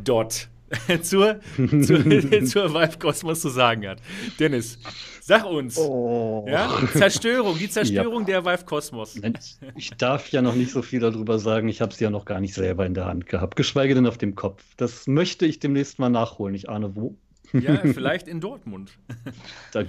[0.03, 0.50] Dot
[1.01, 1.81] zur, zur,
[2.45, 3.99] zur Vive Cosmos zu sagen hat.
[4.39, 4.79] Dennis,
[5.21, 5.77] sag uns.
[5.77, 6.45] Oh.
[6.47, 6.79] Ja?
[6.93, 8.41] Zerstörung, die Zerstörung ja.
[8.41, 9.19] der Vive Cosmos.
[9.75, 11.67] Ich darf ja noch nicht so viel darüber sagen.
[11.67, 14.17] Ich habe sie ja noch gar nicht selber in der Hand gehabt, geschweige denn auf
[14.17, 14.63] dem Kopf.
[14.77, 16.55] Das möchte ich demnächst mal nachholen.
[16.55, 17.17] Ich ahne wo.
[17.53, 18.91] Ja, vielleicht in Dortmund.
[19.73, 19.83] Da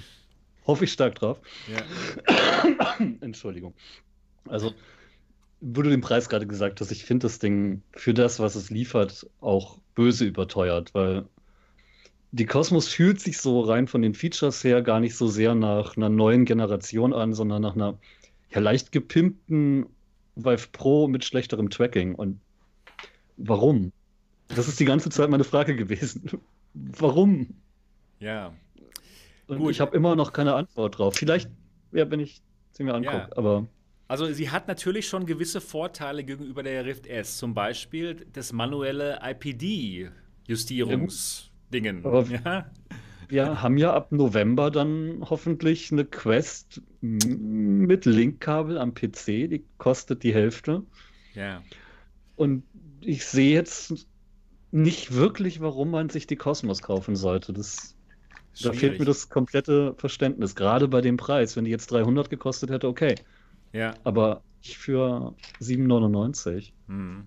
[0.66, 1.40] hoffe ich stark drauf.
[1.68, 2.96] Ja.
[3.20, 3.74] Entschuldigung.
[4.48, 4.72] Also,
[5.64, 8.68] wo du den Preis gerade gesagt hast, ich finde das Ding für das, was es
[8.70, 11.24] liefert, auch böse überteuert, weil
[12.32, 15.96] die Cosmos fühlt sich so rein von den Features her gar nicht so sehr nach
[15.96, 17.96] einer neuen Generation an, sondern nach einer
[18.50, 19.86] ja, leicht gepimpten
[20.34, 22.16] Vive Pro mit schlechterem Tracking.
[22.16, 22.40] Und
[23.36, 23.92] warum?
[24.48, 26.40] Das ist die ganze Zeit meine Frage gewesen.
[26.74, 27.54] warum?
[28.18, 28.52] Ja.
[29.46, 29.70] Und Gut.
[29.70, 31.14] ich habe immer noch keine Antwort drauf.
[31.14, 31.50] Vielleicht,
[31.92, 32.42] ja, wenn ich
[32.72, 33.36] sie mir angucke, ja.
[33.36, 33.68] aber.
[34.12, 39.20] Also sie hat natürlich schon gewisse Vorteile gegenüber der Rift S, zum Beispiel das manuelle
[39.22, 42.04] IPD-Justierungsdingen.
[42.44, 42.70] Ja.
[43.28, 50.24] Wir haben ja ab November dann hoffentlich eine Quest mit Linkkabel am PC, die kostet
[50.24, 50.82] die Hälfte.
[51.32, 51.62] Ja.
[52.36, 52.64] Und
[53.00, 54.06] ich sehe jetzt
[54.72, 57.54] nicht wirklich, warum man sich die Cosmos kaufen sollte.
[57.54, 57.96] Das,
[58.62, 61.56] da fehlt mir das komplette Verständnis, gerade bei dem Preis.
[61.56, 63.14] Wenn die jetzt 300 gekostet hätte, okay.
[63.72, 63.94] Ja.
[64.04, 66.72] Aber nicht für 7,99.
[66.88, 67.24] Hm.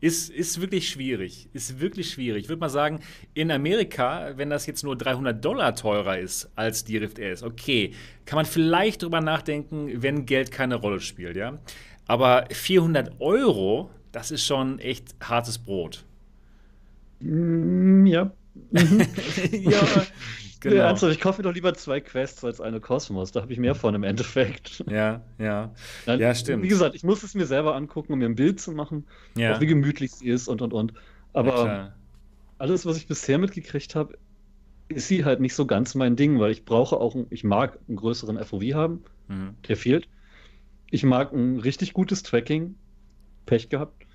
[0.00, 1.48] Ist, ist wirklich schwierig.
[1.52, 2.44] Ist wirklich schwierig.
[2.44, 3.00] Ich würde mal sagen,
[3.34, 7.92] in Amerika, wenn das jetzt nur 300 Dollar teurer ist als die Rift S, okay,
[8.24, 11.58] kann man vielleicht drüber nachdenken, wenn Geld keine Rolle spielt, ja.
[12.06, 16.04] Aber 400 Euro, das ist schon echt hartes Brot.
[17.18, 18.30] Mm, ja.
[19.52, 19.80] ja,
[20.60, 20.74] Genau.
[20.74, 23.30] Ja, ernsthaft, ich kaufe mir doch lieber zwei Quests als eine Kosmos.
[23.30, 24.84] Da habe ich mehr von im Endeffekt.
[24.90, 25.72] Ja, ja.
[26.06, 26.62] Dann, ja, stimmt.
[26.62, 29.06] Wie gesagt, ich muss es mir selber angucken, um mir ein Bild zu machen,
[29.36, 29.54] ja.
[29.54, 30.94] auch wie gemütlich sie ist und und und.
[31.32, 31.94] Aber ja,
[32.58, 34.18] alles, was ich bisher mitgekriegt habe,
[34.88, 37.96] ist sie halt nicht so ganz mein Ding, weil ich brauche auch, ich mag einen
[37.96, 39.04] größeren FOV haben.
[39.28, 39.54] Mhm.
[39.68, 40.08] Der fehlt.
[40.90, 42.74] Ich mag ein richtig gutes Tracking.
[43.46, 44.06] Pech gehabt.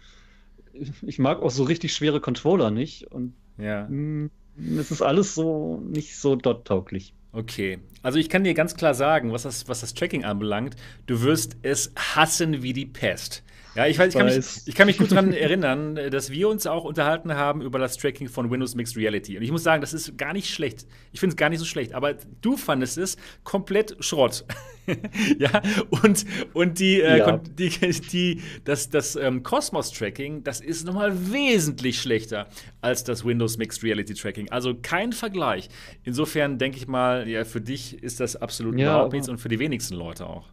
[1.04, 3.06] Ich mag auch so richtig schwere Controller nicht.
[3.12, 3.88] Und ja.
[3.90, 7.14] Mh, es ist alles so nicht so dot-tauglich.
[7.32, 10.76] Okay, also ich kann dir ganz klar sagen, was das, was das Tracking anbelangt,
[11.08, 13.44] du wirst es hassen wie die Pest.
[13.76, 16.68] Ja, ich, weiß, ich, kann mich, ich kann mich gut daran erinnern, dass wir uns
[16.68, 19.36] auch unterhalten haben über das Tracking von Windows Mixed Reality.
[19.38, 20.86] Und ich muss sagen, das ist gar nicht schlecht.
[21.12, 21.94] Ich finde es gar nicht so schlecht.
[21.94, 24.46] Aber du fandest es komplett Schrott.
[25.40, 25.62] ja,
[26.04, 27.38] und, und die, äh, ja.
[27.38, 32.48] die, die, das, das ähm, Cosmos-Tracking, das ist nochmal wesentlich schlechter
[32.82, 34.52] als das Windows Mixed Reality Tracking.
[34.52, 35.70] Also kein Vergleich.
[36.04, 39.50] Insofern denke ich mal, ja, für dich ist das absolut ja, überhaupt nichts und für
[39.50, 40.53] die wenigsten Leute auch.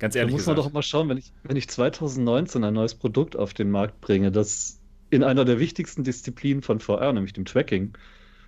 [0.00, 0.32] Ganz ehrlich.
[0.32, 0.68] Da muss man gesagt.
[0.68, 4.32] doch mal schauen, wenn ich, wenn ich 2019 ein neues Produkt auf den Markt bringe,
[4.32, 4.80] das
[5.10, 7.92] in einer der wichtigsten Disziplinen von VR, nämlich dem Tracking,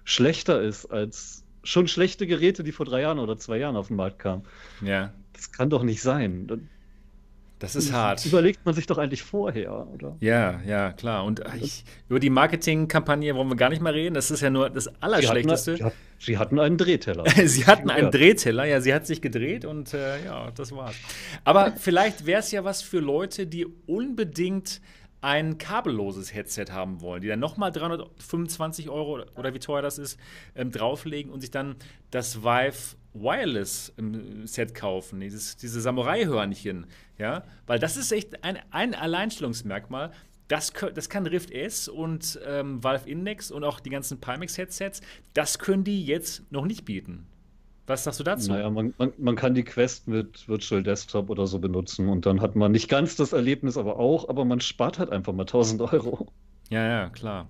[0.05, 3.97] schlechter ist als schon schlechte Geräte, die vor drei Jahren oder zwei Jahren auf den
[3.97, 4.45] Markt kamen.
[4.81, 5.13] Ja.
[5.35, 6.69] Das kann doch nicht sein.
[7.63, 8.27] Das ist hart.
[8.27, 10.17] Überlegt man sich doch eigentlich vorher, oder?
[10.19, 11.25] Ja, ja, klar.
[11.25, 14.15] Und ich, über die Marketingkampagne wollen wir gar nicht mal reden.
[14.15, 15.77] Das ist ja nur das Allerschlechteste.
[15.77, 17.25] Sie hatten, sie hatten einen Drehteller.
[17.45, 20.97] sie hatten einen Drehteller, ja, sie hat sich gedreht und äh, ja, das war's.
[21.45, 24.81] Aber vielleicht wäre es ja was für Leute, die unbedingt
[25.21, 30.19] ein kabelloses Headset haben wollen, die dann nochmal 325 Euro oder wie teuer das ist,
[30.57, 31.77] ähm, drauflegen und sich dann
[32.11, 36.87] das Vive Wireless im Set kaufen, dieses, diese Samurai-Hörnchen,
[37.19, 40.13] ja, weil das ist echt ein, ein Alleinstellungsmerkmal.
[40.49, 45.01] Das, das kann Rift S und ähm, Valve Index und auch die ganzen Pimax-Headsets,
[45.35, 47.27] das können die jetzt noch nicht bieten.
[47.87, 48.51] Was sagst du dazu?
[48.51, 52.41] Naja, man, man, man, kann die Quest mit Virtual Desktop oder so benutzen und dann
[52.41, 55.81] hat man nicht ganz das Erlebnis, aber auch, aber man spart halt einfach mal 1000
[55.93, 56.29] Euro.
[56.71, 57.49] Ja, ja, klar.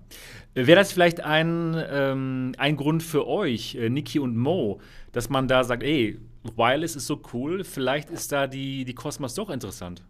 [0.53, 4.81] Wäre das vielleicht ein, ähm, ein Grund für euch, äh, Niki und Mo,
[5.13, 6.19] dass man da sagt, ey,
[6.55, 10.03] Wireless ist so cool, vielleicht ist da die, die Cosmos doch interessant?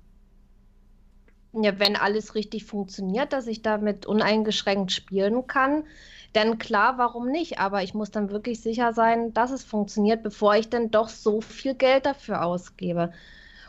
[1.53, 5.83] Ja, wenn alles richtig funktioniert, dass ich damit uneingeschränkt spielen kann,
[6.33, 7.59] dann klar, warum nicht?
[7.59, 11.41] Aber ich muss dann wirklich sicher sein, dass es funktioniert, bevor ich dann doch so
[11.41, 13.11] viel Geld dafür ausgebe.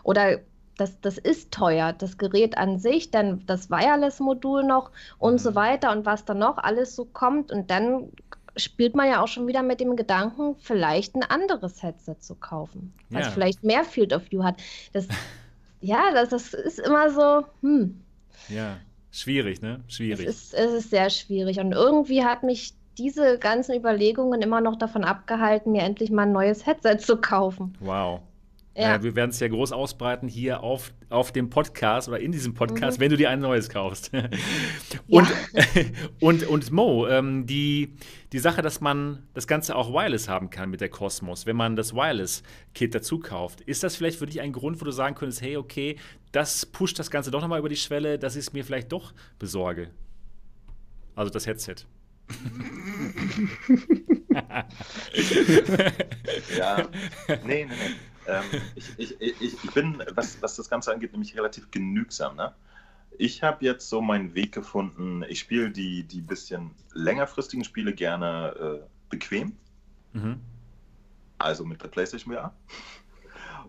[0.03, 0.41] Oder
[0.79, 5.39] das, das ist teuer, das Gerät an sich, dann das Wireless-Modul noch und mhm.
[5.39, 7.53] so weiter und was dann noch alles so kommt.
[7.53, 8.11] Und dann
[8.57, 12.95] spielt man ja auch schon wieder mit dem Gedanken, vielleicht ein anderes Headset zu kaufen,
[13.11, 13.31] was Ja.
[13.31, 14.61] vielleicht mehr Field of View hat.
[14.93, 15.09] Das,
[15.81, 18.01] ja, das, das ist immer so, hm,
[18.49, 18.81] Ja,
[19.11, 19.85] schwierig, ne?
[19.87, 20.27] es Schwierig.
[20.27, 21.59] ist, es ist sehr schwierig.
[21.61, 26.33] Und irgendwie hat mich diese ganzen Überlegungen immer noch davon abgehalten, mir endlich mal ein
[26.33, 27.77] neues Headset zu kaufen.
[27.81, 28.23] Wow.
[28.77, 28.97] Ja.
[28.97, 32.55] Äh, wir werden es ja groß ausbreiten hier auf, auf dem Podcast oder in diesem
[32.55, 33.03] Podcast, Mhm.
[33.03, 34.11] wenn du dir ein neues kaufst.
[35.09, 35.29] und,
[36.21, 37.95] und, und Mo, ähm, die,
[38.33, 41.77] die Sache, dass man das Ganze auch wireless haben kann mit der Cosmos, wenn man
[41.77, 45.41] das Wireless-Kit dazu kauft, ist das vielleicht für dich ein Grund, wo du sagen könntest,
[45.41, 45.97] hey, okay,
[46.33, 49.13] das pusht das Ganze doch nochmal über die Schwelle, dass ich es mir vielleicht doch
[49.39, 49.91] besorge?
[51.15, 51.77] Also das Headset.
[56.57, 56.89] Ja,
[57.47, 57.75] nee, nee, nee.
[58.27, 58.45] Ähm,
[58.75, 62.37] ich, ich, ich, ich bin, was, was das Ganze angeht, nämlich relativ genügsam.
[62.37, 62.55] Ne?
[63.19, 65.25] Ich habe jetzt so meinen Weg gefunden.
[65.29, 69.57] Ich spiele die, die bisschen längerfristigen Spiele gerne äh, bequem,
[70.13, 70.41] Mhm.
[71.39, 72.55] also mit der PlayStation VR.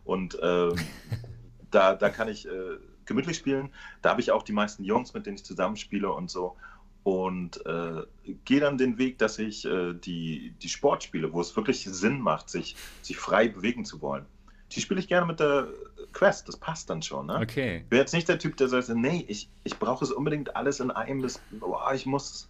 [0.04, 0.76] Und ähm,
[1.72, 3.72] da, da kann ich äh, gemütlich spielen.
[4.02, 6.56] Da habe ich auch die meisten Jungs, mit denen ich zusammenspiele und so.
[7.04, 8.04] Und äh,
[8.46, 12.50] gehe dann den Weg, dass ich äh, die, die Sportspiele, wo es wirklich Sinn macht,
[12.50, 14.26] sich, sich frei bewegen zu wollen,
[14.72, 15.68] die spiele ich gerne mit der
[16.14, 16.48] Quest.
[16.48, 17.28] Das passt dann schon.
[17.28, 17.40] Ne?
[17.42, 17.78] Okay.
[17.78, 20.80] Ich bin jetzt nicht der Typ, der sagt, nee, ich, ich brauche es unbedingt alles
[20.80, 21.22] in einem.
[21.22, 22.50] Das, boah, ich muss,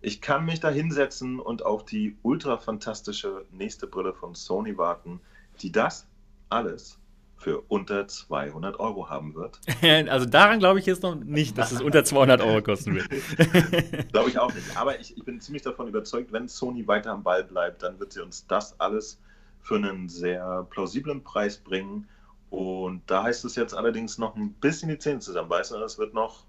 [0.00, 5.20] ich kann mich da hinsetzen und auf die ultra fantastische nächste Brille von Sony warten,
[5.60, 6.06] die das
[6.48, 6.98] alles
[7.42, 9.58] für unter 200 Euro haben wird.
[10.08, 13.08] Also daran glaube ich jetzt noch nicht, dass es unter 200 Euro kosten wird.
[14.12, 14.76] Glaube ich auch nicht.
[14.76, 18.12] Aber ich, ich bin ziemlich davon überzeugt, wenn Sony weiter am Ball bleibt, dann wird
[18.12, 19.18] sie uns das alles
[19.62, 22.08] für einen sehr plausiblen Preis bringen.
[22.50, 25.80] Und da heißt es jetzt allerdings noch ein bisschen die Zähne zusammenbeißen.
[25.80, 26.44] Das wird noch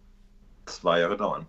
[0.65, 1.45] zwei Jahre dauern.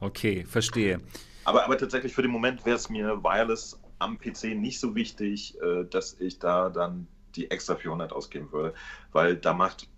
[0.00, 1.00] Okay, verstehe.
[1.44, 5.60] Aber, aber tatsächlich für den Moment wäre es mir Wireless am PC nicht so wichtig,
[5.60, 8.74] äh, dass ich da dann die extra 400 ausgeben würde,
[9.12, 9.88] weil da macht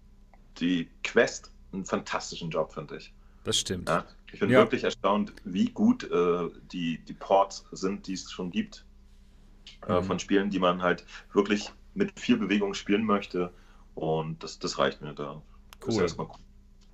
[0.60, 3.12] die Quest einen fantastischen Job, finde ich.
[3.44, 3.88] Das stimmt.
[3.88, 4.04] Ja?
[4.32, 4.60] Ich bin Ja.
[4.60, 8.84] wirklich erstaunt, wie gut äh, die, die Ports sind, die es schon gibt.
[9.88, 10.04] Äh, Mhm.
[10.04, 13.52] von Spielen, die man halt wirklich mit viel Bewegung spielen möchte.
[13.94, 15.42] Und das, das reicht mir da.
[15.80, 16.02] Das ist Cool.
[16.02, 16.36] erstmal cool.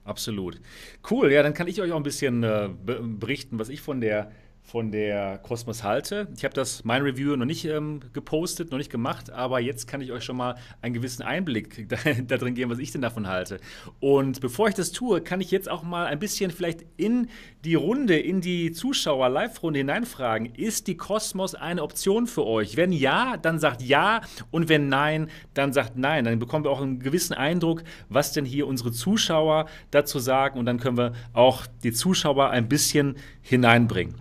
[0.04, 0.60] Absolut.
[1.08, 4.00] Cool, ja, dann kann ich euch auch ein bisschen äh, be- berichten, was ich von
[4.00, 4.32] der
[4.62, 6.28] von der Cosmos halte.
[6.36, 10.00] Ich habe das mein Review noch nicht ähm, gepostet, noch nicht gemacht, aber jetzt kann
[10.00, 11.88] ich euch schon mal einen gewissen Einblick
[12.26, 13.58] da, drin geben, was ich denn davon halte.
[13.98, 17.28] Und bevor ich das tue, kann ich jetzt auch mal ein bisschen vielleicht in
[17.64, 22.76] die Runde, in die Zuschauer Live-Runde hineinfragen, ist die Cosmos eine Option für euch?
[22.76, 24.20] Wenn ja, dann sagt ja
[24.52, 26.24] und wenn nein, dann sagt nein.
[26.24, 30.66] Dann bekommen wir auch einen gewissen Eindruck, was denn hier unsere Zuschauer dazu sagen und
[30.66, 34.14] dann können wir auch die Zuschauer ein bisschen hineinbringen.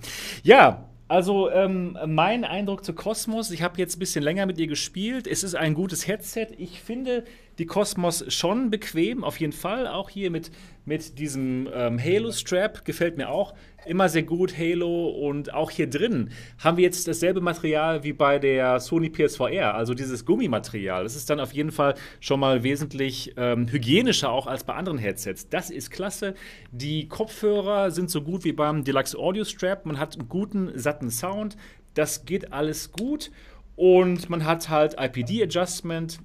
[0.43, 4.67] Ja, also ähm, mein Eindruck zu Cosmos, ich habe jetzt ein bisschen länger mit ihr
[4.67, 5.25] gespielt.
[5.25, 6.49] Es ist ein gutes Headset.
[6.57, 7.23] Ich finde
[7.57, 9.87] die Cosmos schon bequem, auf jeden Fall.
[9.87, 10.51] Auch hier mit,
[10.89, 13.53] mit diesem ähm, Halo-Strap gefällt mir auch
[13.85, 15.07] immer sehr gut, Halo.
[15.07, 19.93] Und auch hier drin haben wir jetzt dasselbe Material wie bei der Sony PSVR, also
[19.93, 21.03] dieses Gummimaterial.
[21.03, 24.97] Das ist dann auf jeden Fall schon mal wesentlich ähm, hygienischer auch als bei anderen
[24.97, 25.47] Headsets.
[25.47, 26.33] Das ist klasse.
[26.71, 29.85] Die Kopfhörer sind so gut wie beim Deluxe Audio Strap.
[29.85, 31.55] Man hat einen guten, satten Sound.
[31.93, 33.29] Das geht alles gut.
[33.75, 36.19] Und man hat halt IPD-Adjustment.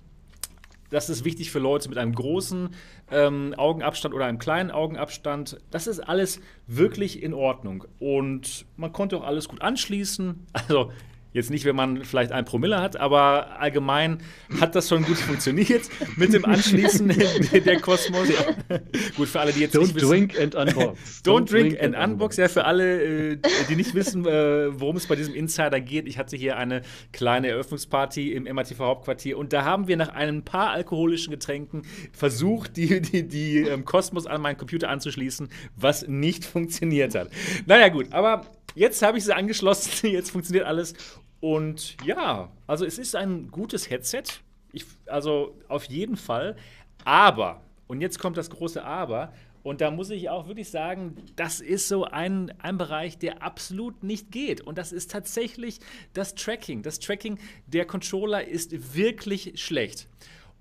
[0.94, 2.68] Das ist wichtig für Leute mit einem großen
[3.10, 5.58] ähm, Augenabstand oder einem kleinen Augenabstand.
[5.72, 7.84] Das ist alles wirklich in Ordnung.
[7.98, 10.46] Und man konnte auch alles gut anschließen.
[10.52, 10.92] Also
[11.34, 14.18] jetzt nicht, wenn man vielleicht ein Promille hat, aber allgemein
[14.60, 15.82] hat das schon gut funktioniert
[16.16, 17.12] mit dem Anschließen
[17.52, 18.28] der Kosmos.
[18.28, 18.78] Ja.
[19.16, 20.08] Gut, für alle, die jetzt Don't nicht wissen.
[20.08, 20.98] drink and unbox.
[21.24, 22.36] Don't, drink, and unbox.
[22.36, 26.06] Ja, für alle, äh, die nicht wissen, äh, worum es bei diesem Insider geht.
[26.06, 26.82] Ich hatte hier eine
[27.12, 31.82] kleine Eröffnungsparty im MATV Hauptquartier und da haben wir nach ein paar alkoholischen Getränken
[32.12, 37.30] versucht, die, die, die ähm, Kosmos an meinen Computer anzuschließen, was nicht funktioniert hat.
[37.66, 40.94] Naja, gut, aber jetzt habe ich sie angeschlossen, jetzt funktioniert alles.
[41.40, 44.24] Und ja, also es ist ein gutes Headset.
[44.72, 46.56] Ich, also auf jeden Fall.
[47.04, 49.32] Aber, und jetzt kommt das große Aber,
[49.64, 54.02] und da muss ich auch wirklich sagen, das ist so ein, ein Bereich, der absolut
[54.04, 54.60] nicht geht.
[54.60, 55.80] Und das ist tatsächlich
[56.12, 56.82] das Tracking.
[56.82, 60.06] Das Tracking der Controller ist wirklich schlecht.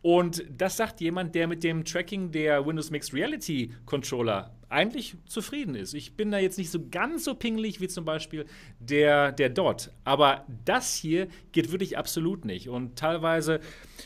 [0.04, 5.76] Und das sagt jemand, der mit dem Tracking der Windows Mixed Reality Controller eigentlich zufrieden
[5.76, 5.94] ist.
[5.94, 8.46] Ich bin da jetzt nicht so ganz so pingelig wie zum Beispiel
[8.80, 9.92] der, der Dot.
[10.04, 12.68] Aber das hier geht wirklich absolut nicht.
[12.68, 13.62] Und teilweise,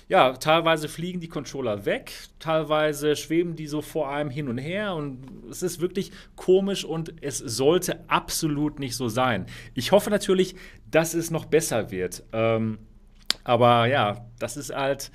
[0.08, 4.94] ja, teilweise fliegen die Controller weg, teilweise schweben die so vor einem hin und her.
[4.94, 9.48] Und es ist wirklich komisch und es sollte absolut nicht so sein.
[9.74, 10.54] Ich hoffe natürlich,
[10.92, 12.24] dass es noch besser wird.
[12.34, 12.78] Ähm,
[13.44, 15.10] aber ja, das ist halt.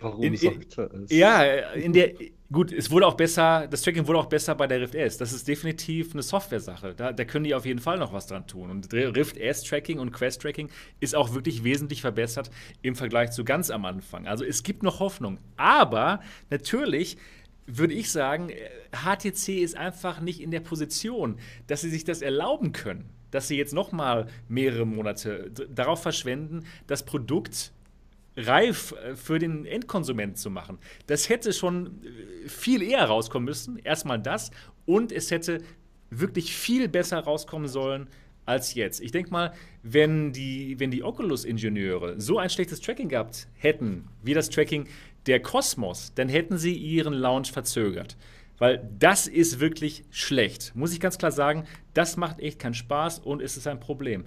[0.00, 1.10] Warum in, in, sagt er es?
[1.10, 1.42] Ja,
[1.74, 2.12] in der.
[2.52, 5.18] Gut, es wurde auch besser, das Tracking wurde auch besser bei der Rift S.
[5.18, 6.94] Das ist definitiv eine Software-Sache.
[6.94, 8.70] Da, da können die auf jeden Fall noch was dran tun.
[8.70, 10.70] Und Rift S-Tracking und Quest-Tracking
[11.00, 14.28] ist auch wirklich wesentlich verbessert im Vergleich zu ganz am Anfang.
[14.28, 15.40] Also es gibt noch Hoffnung.
[15.56, 17.16] Aber natürlich
[17.66, 18.52] würde ich sagen,
[18.92, 23.56] HTC ist einfach nicht in der Position, dass sie sich das erlauben können, dass sie
[23.56, 27.72] jetzt noch mal mehrere Monate darauf verschwenden, das Produkt
[28.36, 30.78] reif äh, für den Endkonsument zu machen.
[31.06, 33.78] Das hätte schon äh, viel eher rauskommen müssen.
[33.78, 34.50] Erstmal das.
[34.84, 35.62] Und es hätte
[36.10, 38.08] wirklich viel besser rauskommen sollen
[38.44, 39.00] als jetzt.
[39.00, 44.34] Ich denke mal, wenn die, wenn die Oculus-Ingenieure so ein schlechtes Tracking gehabt hätten, wie
[44.34, 44.86] das Tracking
[45.26, 48.16] der Cosmos, dann hätten sie ihren Launch verzögert.
[48.58, 50.72] Weil das ist wirklich schlecht.
[50.74, 54.24] Muss ich ganz klar sagen, das macht echt keinen Spaß und es ist ein Problem.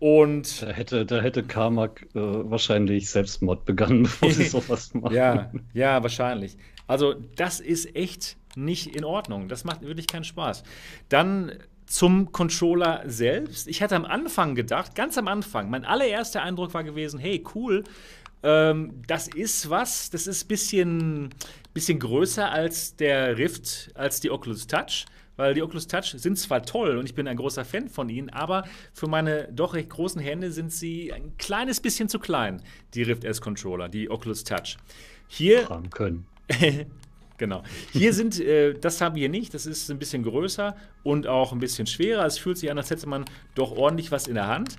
[0.00, 5.14] Und Da hätte, da hätte Carmack äh, wahrscheinlich Selbstmord begangen, bevor sie sowas machen.
[5.14, 6.56] Ja, ja, wahrscheinlich.
[6.86, 9.48] Also, das ist echt nicht in Ordnung.
[9.48, 10.64] Das macht wirklich keinen Spaß.
[11.08, 11.52] Dann
[11.86, 13.68] zum Controller selbst.
[13.68, 17.84] Ich hatte am Anfang gedacht, ganz am Anfang, mein allererster Eindruck war gewesen, hey, cool,
[18.42, 21.30] ähm, das ist was, das ist ein bisschen,
[21.74, 25.04] bisschen größer als der Rift, als die Oculus Touch
[25.40, 28.30] weil die Oculus Touch sind zwar toll und ich bin ein großer Fan von ihnen,
[28.30, 32.62] aber für meine doch recht großen Hände sind sie ein kleines bisschen zu klein,
[32.94, 34.76] die Rift S Controller, die Oculus Touch.
[35.28, 36.26] Hier Haben können.
[37.38, 37.62] Genau.
[37.94, 41.58] Hier sind, äh, das haben wir nicht, das ist ein bisschen größer und auch ein
[41.58, 42.26] bisschen schwerer.
[42.26, 43.24] Es fühlt sich an, als hätte man
[43.54, 44.76] doch ordentlich was in der Hand.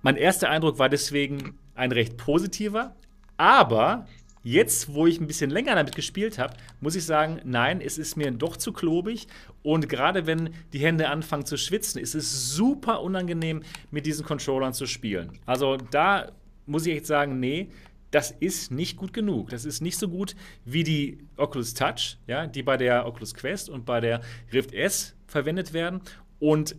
[0.00, 2.96] Mein erster Eindruck war deswegen ein recht positiver,
[3.36, 4.06] aber
[4.42, 8.16] Jetzt, wo ich ein bisschen länger damit gespielt habe, muss ich sagen, nein, es ist
[8.16, 9.28] mir doch zu klobig.
[9.62, 14.72] Und gerade wenn die Hände anfangen zu schwitzen, ist es super unangenehm, mit diesen Controllern
[14.72, 15.38] zu spielen.
[15.46, 16.32] Also da
[16.66, 17.68] muss ich echt sagen, nee,
[18.10, 19.50] das ist nicht gut genug.
[19.50, 23.70] Das ist nicht so gut wie die Oculus Touch, ja, die bei der Oculus Quest
[23.70, 24.20] und bei der
[24.52, 26.00] Rift S verwendet werden.
[26.38, 26.76] Und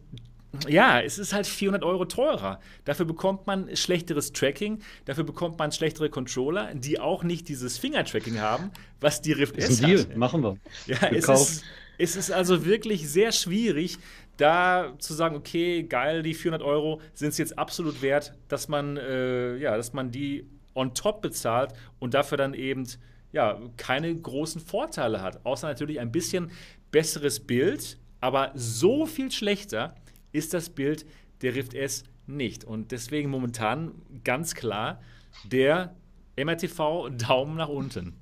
[0.67, 2.59] ja, es ist halt 400 Euro teurer.
[2.85, 8.39] Dafür bekommt man schlechteres Tracking, dafür bekommt man schlechtere Controller, die auch nicht dieses Finger-Tracking
[8.39, 10.17] haben, was die Rift Ist S ein Deal, hat.
[10.17, 10.57] machen wir.
[10.85, 11.63] Ja, es ist,
[11.97, 13.97] es ist also wirklich sehr schwierig,
[14.37, 18.97] da zu sagen, okay, geil, die 400 Euro sind es jetzt absolut wert, dass man,
[18.97, 22.87] äh, ja, dass man die on top bezahlt und dafür dann eben
[23.31, 25.45] ja, keine großen Vorteile hat.
[25.45, 26.51] Außer natürlich ein bisschen
[26.91, 29.95] besseres Bild, aber so viel schlechter
[30.34, 31.05] ist das Bild
[31.41, 32.65] der Rift S nicht.
[32.65, 35.01] Und deswegen momentan ganz klar
[35.45, 35.95] der
[36.36, 38.19] MRTV Daumen nach unten.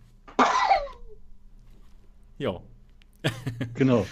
[2.37, 2.61] Jo.
[3.75, 4.05] Genau.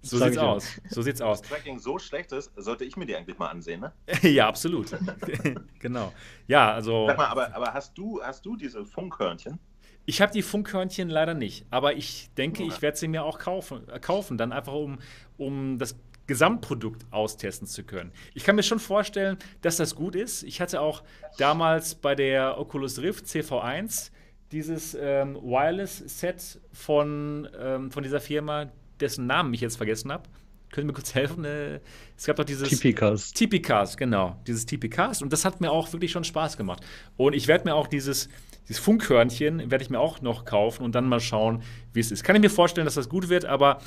[0.00, 0.80] So sieht's aus.
[0.90, 1.40] So sieht's aus.
[1.40, 3.92] Tracking so schlecht ist, sollte ich mir die eigentlich mal ansehen, ne?
[4.22, 4.90] ja, absolut.
[5.78, 6.12] genau.
[6.46, 9.58] Ja, also Sag mal, aber, aber hast du, hast du diese Funkhörnchen?
[10.06, 12.68] ich habe die Funkhörnchen leider nicht, aber ich denke, Ja.
[12.68, 14.98] ich werde sie mir auch kaufen, äh, kaufen, dann einfach um,
[15.38, 15.96] um das
[16.26, 18.12] Gesamtprodukt austesten zu können.
[18.34, 20.42] Ich kann mir schon vorstellen, dass das gut ist.
[20.42, 21.02] Ich hatte auch
[21.38, 24.10] damals bei der Oculus Rift CV1
[24.52, 28.70] dieses ähm, Wireless-Set von, ähm, von dieser Firma,
[29.00, 30.28] dessen Namen ich jetzt vergessen habe.
[30.70, 31.44] Können Sie mir kurz helfen?
[31.44, 31.80] Äh,
[32.16, 33.36] es gab doch dieses TP-Cast.
[33.36, 34.40] TP-Cast, genau.
[34.46, 35.22] Dieses TP-Cast.
[35.22, 36.82] Und das hat mir auch wirklich schon Spaß gemacht.
[37.16, 38.28] Und ich werde mir auch dieses,
[38.68, 41.62] dieses Funkhörnchen, werde ich mir auch noch kaufen und dann mal schauen,
[41.92, 42.24] wie es ist.
[42.24, 43.78] Kann ich mir vorstellen, dass das gut wird, aber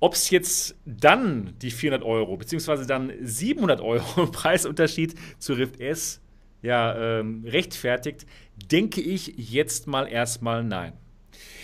[0.00, 6.20] ob es jetzt dann die 400 Euro, beziehungsweise dann 700 Euro Preisunterschied zu Rift S
[6.60, 8.26] ja, ähm, rechtfertigt,
[8.70, 10.92] denke ich jetzt mal erstmal nein.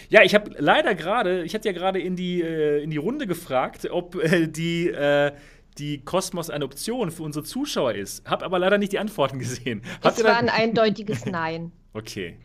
[0.09, 3.27] Ja, ich habe leider gerade, ich hatte ja gerade in die, äh, in die Runde
[3.27, 5.33] gefragt, ob äh, die, äh,
[5.79, 8.25] die Kosmos eine Option für unsere Zuschauer ist.
[8.29, 9.83] Habe aber leider nicht die Antworten gesehen.
[10.03, 11.73] Habt Es war ein eindeutiges Nein.
[11.93, 12.37] Okay.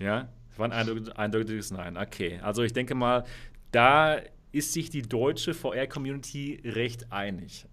[0.00, 1.96] Ja, es war ein eindeutig- eindeutiges Nein.
[1.96, 2.40] Okay.
[2.42, 3.24] Also ich denke mal,
[3.70, 4.18] da
[4.52, 7.66] ist sich die deutsche VR-Community recht einig.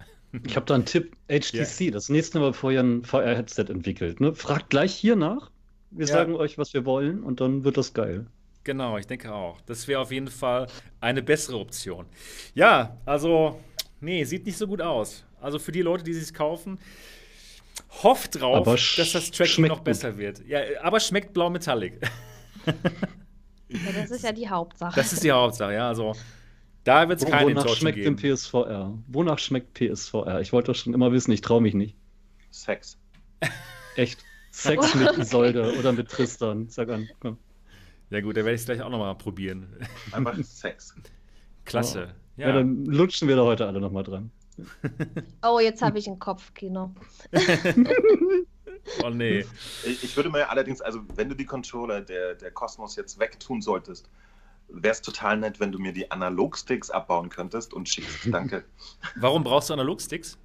[0.45, 1.15] Ich habe da einen Tipp.
[1.27, 4.33] HTC, das nächste Mal, bevor ihr ein VR-Headset entwickelt, ne?
[4.35, 5.49] fragt gleich hier nach.
[5.91, 6.13] Wir Ja.
[6.13, 8.27] sagen euch, was wir wollen und dann wird das geil.
[8.63, 9.59] Genau, ich denke auch.
[9.65, 10.67] Das wäre auf jeden Fall
[11.01, 12.05] eine bessere Option.
[12.53, 13.59] Ja, also,
[14.01, 15.23] nee, sieht nicht so gut aus.
[15.41, 16.77] Also für die Leute, die sich kaufen,
[18.03, 19.85] hofft drauf, dass das Tracking noch gut.
[19.85, 20.45] besser wird.
[20.47, 21.99] Ja, aber schmeckt blau metallic.
[23.69, 24.95] Ja, das ist ja die Hauptsache.
[24.95, 25.87] Das ist die Hauptsache, ja.
[25.87, 26.13] Also,
[26.89, 28.17] Da wird es keine Wonach Enttäuschung schmeckt geben.
[28.17, 28.97] denn PSVR?
[29.09, 30.41] Wonach schmeckt PSVR?
[30.41, 31.95] Ich wollte das schon immer wissen, ich traue mich nicht.
[32.49, 32.97] Sex.
[33.95, 34.25] Echt.
[34.49, 36.67] Sex mit Isolde oder mit Tristan.
[36.67, 37.07] Sag an.
[37.19, 37.37] Komm.
[38.09, 39.67] Ja gut, da werde ich es gleich auch nochmal probieren.
[40.11, 40.95] Einfach Sex.
[41.63, 42.15] Klasse.
[42.37, 42.47] Ja.
[42.47, 42.53] Ja.
[42.53, 44.31] dann lutschen wir da heute alle nochmal dran.
[45.43, 46.95] Oh, jetzt habe ich ein Kopfkino.
[49.03, 49.45] Oh nee.
[49.85, 53.61] Ich, ich würde mir allerdings, also wenn du die Controller der, der Cosmos jetzt wegtun
[53.61, 54.09] solltest,
[54.71, 58.27] wäre es total nett, wenn du mir die Analogsticks abbauen könntest und schickst.
[58.31, 58.63] Danke.
[59.15, 60.37] Warum brauchst du Analogsticks?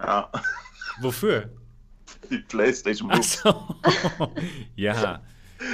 [0.00, 0.30] Ja,
[1.00, 1.50] Wofür?
[2.30, 3.22] die PlayStation Move.
[3.22, 3.76] so.
[4.76, 5.22] ja.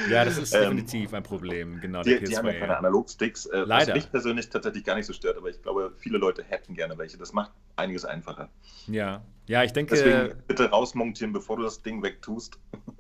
[0.09, 1.81] Ja, das ist Ähm, definitiv ein Problem.
[1.81, 2.59] Genau, Die, die haben ja PS2.
[2.61, 3.89] keine Analogsticks, äh, Leider.
[3.89, 6.97] was mich persönlich tatsächlich gar nicht so stört, aber ich glaube, viele Leute hätten gerne
[6.99, 7.19] welche.
[7.19, 8.49] Das macht einiges einfacher.
[8.87, 9.23] Ja.
[9.49, 9.97] Ja, ich denke.
[9.97, 12.59] Deswegen bitte rausmontieren, bevor du das Ding wegtust.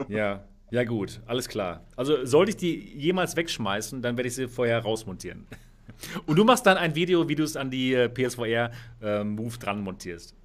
[0.08, 0.42] Ja,
[0.72, 1.84] ja gut, alles klar.
[1.94, 5.46] Also sollte ich die jemals wegschmeißen, dann werde ich sie vorher rausmontieren.
[6.26, 9.80] Und du machst dann ein Video, wie du es an die PSVR äh, Move dran
[9.82, 10.34] montierst.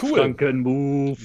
[0.00, 0.18] Cool.
[0.18, 1.18] Franken-Move.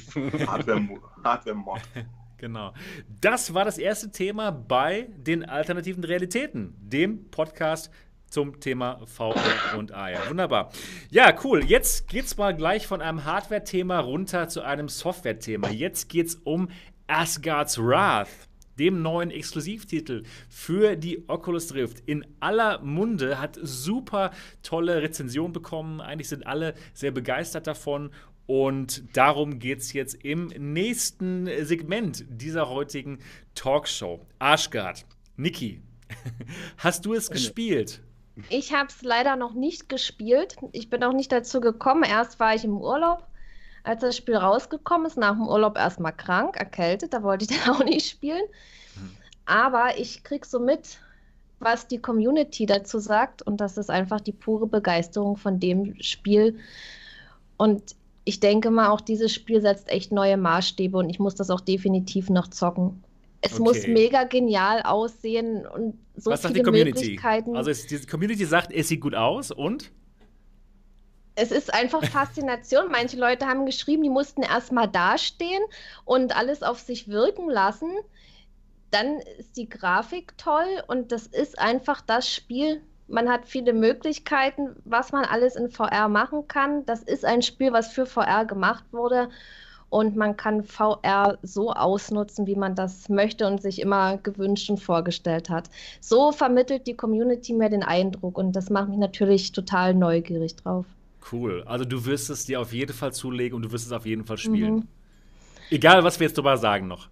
[0.48, 1.02] Hardware-Mod.
[1.24, 1.82] Hardware -Mod.
[2.38, 2.74] Genau.
[3.22, 7.90] Das war das erste Thema bei den alternativen Realitäten, dem Podcast
[8.30, 10.30] zum Thema VR und AR.
[10.30, 10.72] Wunderbar.
[11.10, 11.64] Ja, cool.
[11.64, 15.70] Jetzt geht's mal gleich von einem Hardware-Thema runter zu einem Software-Thema.
[15.70, 16.70] Jetzt geht's um
[17.08, 18.30] Asgard's Wrath,
[18.78, 22.02] dem neuen Exklusivtitel für die Oculus Rift.
[22.06, 24.32] In aller Munde hat super
[24.64, 26.02] tolle Rezensionen bekommen.
[26.02, 28.12] Eigentlich sind alle sehr begeistert davon.
[28.48, 33.20] Und darum geht es jetzt im nächsten Segment dieser heutigen
[33.56, 34.26] Talkshow.
[34.38, 35.06] Arschgard,
[35.36, 35.82] Niki,
[36.78, 38.02] hast du es gespielt?
[38.50, 40.58] Ich habe es leider noch nicht gespielt.
[40.72, 42.04] Ich bin auch nicht dazu gekommen.
[42.04, 43.26] Erst war ich im Urlaub,
[43.84, 45.18] als das Spiel rausgekommen ist.
[45.18, 47.14] Nach dem Urlaub erstmal krank, erkältet.
[47.14, 48.44] Da wollte ich dann auch nicht spielen.
[49.46, 51.00] Aber ich krieg so mit,
[51.60, 53.42] was die Community dazu sagt.
[53.42, 56.60] Und das ist einfach die pure Begeisterung von dem Spiel.
[57.58, 61.52] Und ich denke mal, auch dieses Spiel setzt echt neue Maßstäbe und ich muss das
[61.52, 63.04] auch definitiv noch zocken.
[63.42, 63.64] Es Okay.
[63.64, 66.64] muss mega genial aussehen und so Was viele?
[66.72, 67.56] Möglichkeiten.
[67.56, 69.92] Also es, die Community sagt, es sieht gut aus und?
[71.36, 72.90] es ist einfach Faszination.
[72.92, 75.62] Manche Leute haben geschrieben, die mussten erstmal dastehen
[76.06, 77.92] und alles auf sich wirken lassen.
[78.92, 82.82] Dann ist die Grafik toll und das ist einfach das Spiel.
[83.08, 86.86] Man hat viele Möglichkeiten, was man alles in VR machen kann.
[86.86, 89.30] Das ist ein Spiel, was für VR gemacht wurde.
[89.90, 94.80] Und man kann VR so ausnutzen, wie man das möchte und sich immer gewünscht und
[94.80, 95.70] vorgestellt hat.
[96.02, 100.86] So vermittelt die Community mir den Eindruck und das macht mich natürlich total neugierig drauf.
[101.32, 101.64] Cool.
[101.66, 104.26] Also du wirst es dir auf jeden Fall zulegen und du wirst es auf jeden
[104.26, 104.76] Fall spielen.
[104.76, 104.88] Mhm.
[105.70, 107.10] Egal, was wir jetzt drüber sagen noch.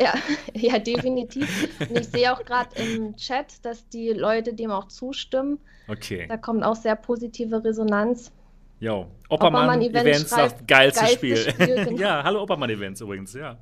[0.00, 0.14] Ja,
[0.54, 1.68] ja, definitiv.
[1.80, 5.58] Und ich sehe auch gerade im Chat, dass die Leute dem auch zustimmen.
[5.88, 6.26] Okay.
[6.28, 8.32] Da kommt auch sehr positive Resonanz.
[8.80, 9.10] Jo.
[9.28, 11.36] Oppermann Oppermann schreibt, geilstes geilstes Spiel.
[11.36, 11.98] Spiel, genau.
[11.98, 13.58] ja, hallo Oppermann Events übrigens, ja.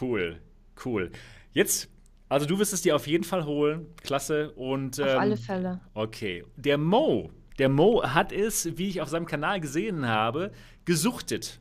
[0.00, 0.40] Cool,
[0.84, 1.12] cool.
[1.52, 1.88] Jetzt,
[2.28, 3.86] also du wirst es dir auf jeden Fall holen.
[4.02, 4.50] Klasse.
[4.52, 5.80] Und, Auf ähm, alle Fälle.
[5.94, 6.44] Okay.
[6.56, 10.50] Der Mo, der Mo hat es, wie ich auf seinem Kanal gesehen habe,
[10.84, 11.60] gesuchtet.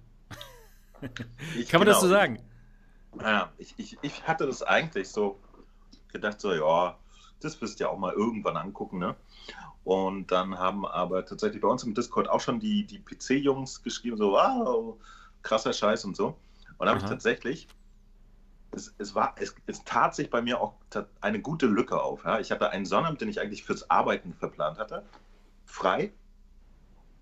[1.57, 2.39] Ich- Kann man das so genau, sagen?
[3.21, 5.39] Ja, ich, ich, ich hatte das eigentlich so
[6.11, 6.97] gedacht, so, ja,
[7.39, 9.15] das wirst du ja auch mal irgendwann angucken, ne?
[9.87, 14.17] Und dann haben aber tatsächlich bei uns im Discord auch schon die, die PC-Jungs geschrieben,
[14.17, 14.97] so, wow,
[15.43, 16.37] krasser Scheiß und so.
[16.77, 17.69] Und dann habe ich tatsächlich,
[18.71, 20.73] es, es, war, es, es tat sich bei mir auch
[21.21, 22.25] eine gute Lücke auf.
[22.25, 22.41] Ja?
[22.41, 25.03] Ich hatte einen Sonnabend, den ich eigentlich fürs Arbeiten verplant hatte,
[25.63, 26.11] frei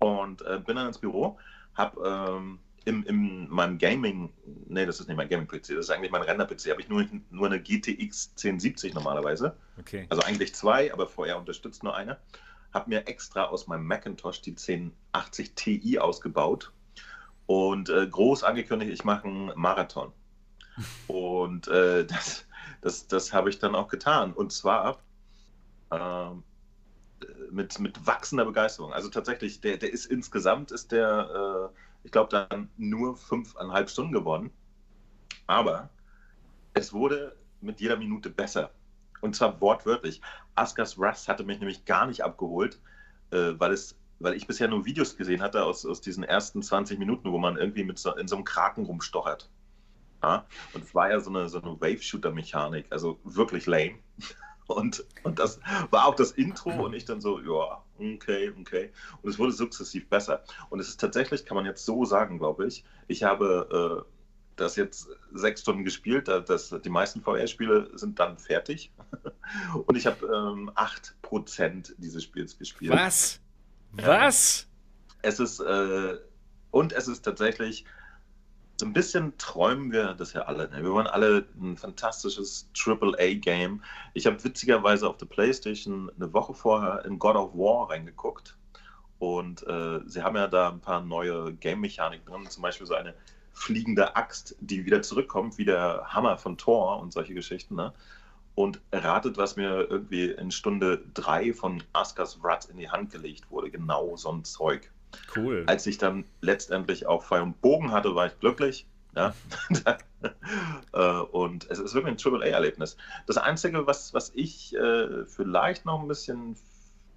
[0.00, 1.38] und äh, bin dann ins Büro,
[1.76, 4.32] habe ähm, im, in meinem Gaming,
[4.66, 7.46] nee, das ist nicht mein Gaming-PC, das ist eigentlich mein Render-PC, habe ich nur, nur
[7.46, 9.56] eine GTX 1070 normalerweise.
[9.78, 10.06] Okay.
[10.08, 12.18] Also eigentlich zwei, aber vorher unterstützt nur eine.
[12.72, 16.72] Habe mir extra aus meinem Macintosh die 1080 Ti ausgebaut
[17.46, 20.12] und äh, groß angekündigt, ich mache einen Marathon.
[21.06, 22.46] Und äh, das,
[22.80, 24.32] das, das habe ich dann auch getan.
[24.32, 24.98] Und zwar
[25.90, 26.42] ähm,
[27.50, 28.92] mit, mit wachsender Begeisterung.
[28.92, 34.12] Also tatsächlich, der, der ist insgesamt, ist der, äh, ich glaube, dann nur fünfeinhalb Stunden
[34.12, 34.50] geworden.
[35.46, 35.90] Aber
[36.74, 38.70] es wurde mit jeder Minute besser.
[39.20, 40.20] Und zwar wortwörtlich.
[40.54, 42.80] Askas Rust hatte mich nämlich gar nicht abgeholt,
[43.30, 46.98] äh, weil, es, weil ich bisher nur Videos gesehen hatte aus, aus diesen ersten 20
[46.98, 49.50] Minuten, wo man irgendwie mit so, in so einem Kraken rumstochert.
[50.22, 50.46] Ja?
[50.72, 53.98] Und es war ja so eine, so eine Wave-Shooter-Mechanik, also wirklich lame.
[54.68, 55.60] Und, und das
[55.90, 58.90] war auch das Intro und ich dann so, ja, okay, okay.
[59.22, 60.42] Und es wurde sukzessiv besser.
[60.70, 64.04] Und es ist tatsächlich, kann man jetzt so sagen, glaube ich, ich habe
[64.56, 66.28] das jetzt sechs Stunden gespielt.
[66.28, 68.90] Das, die meisten VR-Spiele sind dann fertig.
[69.86, 72.92] Und ich habe ähm, 8% dieses Spiels gespielt.
[72.92, 73.40] Was?
[73.92, 74.66] Was?
[75.22, 76.18] Es ist, äh,
[76.70, 77.86] und es ist tatsächlich,
[78.78, 80.68] so ein bisschen träumen wir das ja alle.
[80.68, 80.82] Ne?
[80.82, 83.82] Wir wollen alle ein fantastisches AAA-Game.
[84.12, 88.56] Ich habe witzigerweise auf der Playstation eine Woche vorher in God of War reingeguckt.
[89.18, 93.14] Und äh, sie haben ja da ein paar neue Game-Mechaniken drin, zum Beispiel so eine
[93.56, 97.74] fliegende Axt, die wieder zurückkommt, wie der Hammer von Thor und solche Geschichten.
[97.74, 97.92] Ne?
[98.54, 103.50] Und ratet, was mir irgendwie in Stunde drei von Askas Wrath in die Hand gelegt
[103.50, 103.70] wurde.
[103.70, 104.90] Genau so ein Zeug.
[105.34, 105.64] Cool.
[105.66, 108.86] Als ich dann letztendlich auch Pfeil und Bogen hatte, war ich glücklich.
[109.16, 109.34] Ja.
[110.92, 112.96] Äh, und es ist wirklich ein Triple-A-Erlebnis.
[113.26, 116.56] Das Einzige, was, was ich äh, vielleicht noch ein bisschen.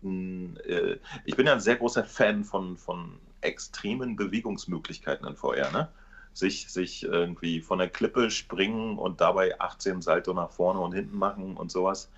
[0.03, 5.71] Äh, ich bin ja ein sehr großer Fan von, von extremen Bewegungsmöglichkeiten in VR.
[5.71, 5.89] Ne?
[6.34, 11.17] Sich, sich irgendwie von der Klippe springen und dabei 18 Salto nach vorne und hinten
[11.17, 12.09] machen und sowas.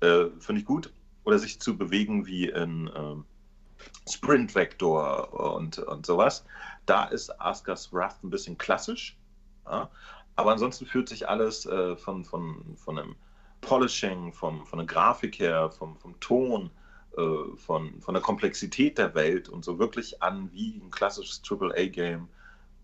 [0.00, 0.92] Äh, Finde ich gut.
[1.24, 3.24] Oder sich zu bewegen wie in ähm,
[4.08, 6.44] Sprint Vector und, und sowas.
[6.86, 9.16] Da ist Askas Wrath ein bisschen klassisch.
[9.66, 9.90] Ja?
[10.36, 13.16] Aber ansonsten fühlt sich alles äh, von, von, von einem
[13.60, 16.70] Polishing, vom, von der Grafik her, vom, vom Ton,
[17.16, 22.28] äh, von, von der Komplexität der Welt und so wirklich an wie ein klassisches AAA-Game.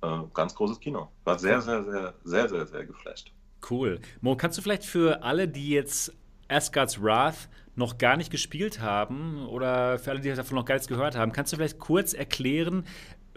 [0.03, 1.09] Äh, ganz großes Kino.
[1.25, 3.33] War sehr, sehr, sehr, sehr, sehr, sehr geflasht.
[3.69, 4.01] Cool.
[4.21, 6.13] Mo, kannst du vielleicht für alle, die jetzt
[6.49, 10.89] Asgard's Wrath noch gar nicht gespielt haben oder für alle, die davon noch gar nichts
[10.89, 12.85] gehört haben, kannst du vielleicht kurz erklären,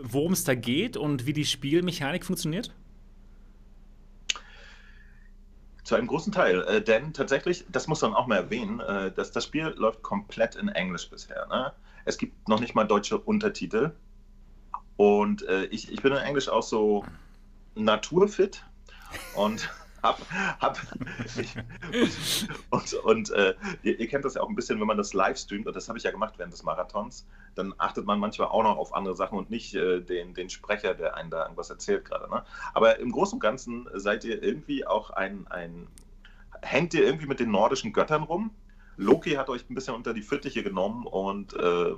[0.02, 2.74] worum es da geht und wie die Spielmechanik funktioniert?
[5.84, 9.32] Zu einem großen Teil, äh, denn tatsächlich, das muss man auch mal erwähnen, äh, dass
[9.32, 11.48] das Spiel läuft komplett in Englisch bisher.
[11.48, 11.74] Ne?
[12.06, 13.92] Es gibt noch nicht mal deutsche Untertitel.
[15.02, 17.04] Und äh, ich, ich bin in Englisch auch so
[17.74, 18.64] naturfit
[19.36, 19.68] und
[20.04, 20.20] hab,
[20.60, 20.80] hab
[21.40, 21.56] ich,
[22.70, 25.40] und, und äh, ihr, ihr, kennt das ja auch ein bisschen, wenn man das live
[25.40, 27.26] streamt, und das habe ich ja gemacht während des Marathons,
[27.56, 30.94] dann achtet man manchmal auch noch auf andere Sachen und nicht äh, den, den Sprecher,
[30.94, 32.30] der einen da irgendwas erzählt gerade.
[32.30, 32.44] Ne?
[32.76, 35.88] Aber im Großen und Ganzen seid ihr irgendwie auch ein, ein,
[36.62, 38.52] hängt ihr irgendwie mit den nordischen Göttern rum.
[38.98, 41.96] Loki hat euch ein bisschen unter die Fittiche genommen und äh,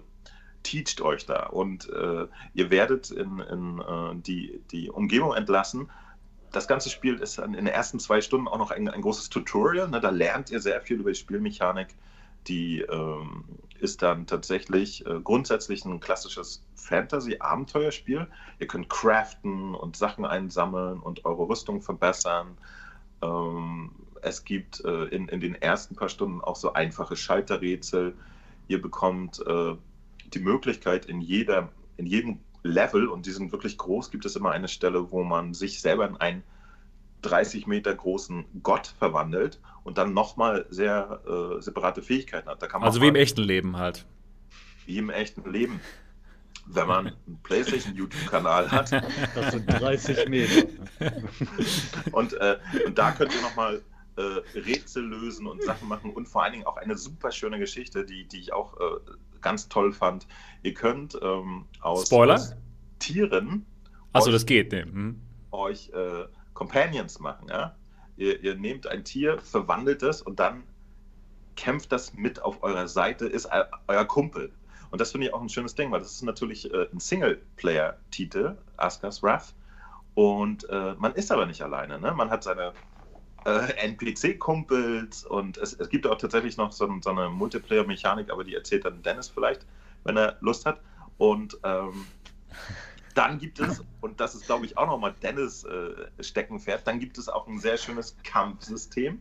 [0.64, 1.48] teacht euch da.
[1.48, 5.90] Und äh, ihr werdet in, in äh, die, die Umgebung entlassen
[6.54, 9.90] das ganze Spiel ist in den ersten zwei Stunden auch noch ein, ein großes Tutorial.
[9.90, 10.00] Ne?
[10.00, 11.88] Da lernt ihr sehr viel über die Spielmechanik.
[12.48, 13.44] Die ähm,
[13.80, 18.28] ist dann tatsächlich äh, grundsätzlich ein klassisches Fantasy-Abenteuerspiel.
[18.60, 22.58] Ihr könnt craften und Sachen einsammeln und eure Rüstung verbessern.
[23.22, 23.92] Ähm,
[24.22, 28.16] es gibt äh, in, in den ersten paar Stunden auch so einfache Schalterrätsel.
[28.68, 29.76] Ihr bekommt äh,
[30.34, 34.52] die Möglichkeit, in, jeder, in jedem Level, und die sind wirklich groß, gibt es immer
[34.52, 36.44] eine Stelle, wo man sich selber in einen
[37.22, 42.74] 30 Meter großen Gott verwandelt und dann nochmal sehr äh, separate Fähigkeiten hat.
[42.74, 44.06] also wie im echten Leben halt.
[44.86, 45.80] Wie im echten Leben.
[46.66, 48.92] Wenn man einen PlayStation-YouTube-Kanal hat.
[49.36, 50.68] Das sind 30 Meter.
[52.12, 53.82] und, äh, und da könnt ihr nochmal
[54.16, 54.22] äh,
[54.58, 58.26] Rätsel lösen und Sachen machen und vor allen Dingen auch eine super schöne Geschichte, die,
[58.28, 59.00] die ich auch äh,
[59.44, 60.28] ganz toll fand.
[60.64, 62.56] Ihr könnt ähm, aus, aus,
[63.00, 63.66] Tieren.
[64.14, 64.84] Achso, das geht, ne?
[64.84, 65.22] Hm.
[65.52, 67.76] Euch äh, Companions machen, ja?
[68.16, 70.64] Ihr, ihr, nehmt ein Tier, verwandelt es und dann
[71.56, 73.50] kämpft das mit auf eurer Seite, ist
[73.88, 74.52] euer Kumpel.
[74.92, 78.58] Und das finde ich auch ein schönes Ding, weil das ist natürlich äh, ein Singleplayer-Titel,
[78.78, 79.56] Askas Wrath.
[80.14, 82.00] Und äh, man ist aber nicht alleine.
[82.00, 82.14] Ne?
[82.14, 82.74] Man hat seine
[83.46, 88.56] äh, NPC-Kumpels und es, es, gibt auch tatsächlich noch so, so eine Multiplayer-Mechanik, aber die
[88.56, 89.66] erzählt dann Dennis vielleicht,
[90.04, 90.80] wenn er Lust hat.
[91.18, 92.06] Und ähm,
[93.16, 97.18] dann gibt es, und das ist glaube ich auch nochmal Dennis äh, Steckenpferd, dann gibt
[97.18, 99.20] es auch ein sehr schönes Kampfsystem.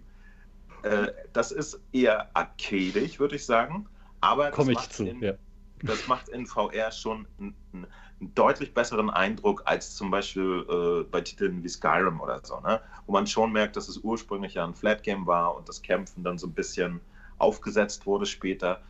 [0.82, 3.86] Äh, das ist eher arcadisch, würde ich sagen.
[4.20, 5.04] Aber komme ich zu.
[5.04, 5.34] In, ja.
[5.82, 7.86] Das macht in VR schon einen, einen,
[8.34, 12.80] deutlich besseren Eindruck als zum Beispiel äh, bei Titeln wie Skyrim oder so, ne?
[13.06, 16.22] wo man schon merkt, dass es ursprünglich ja ein Flat Game war und das Kämpfen
[16.22, 17.00] dann so ein bisschen
[17.38, 18.80] aufgesetzt wurde später.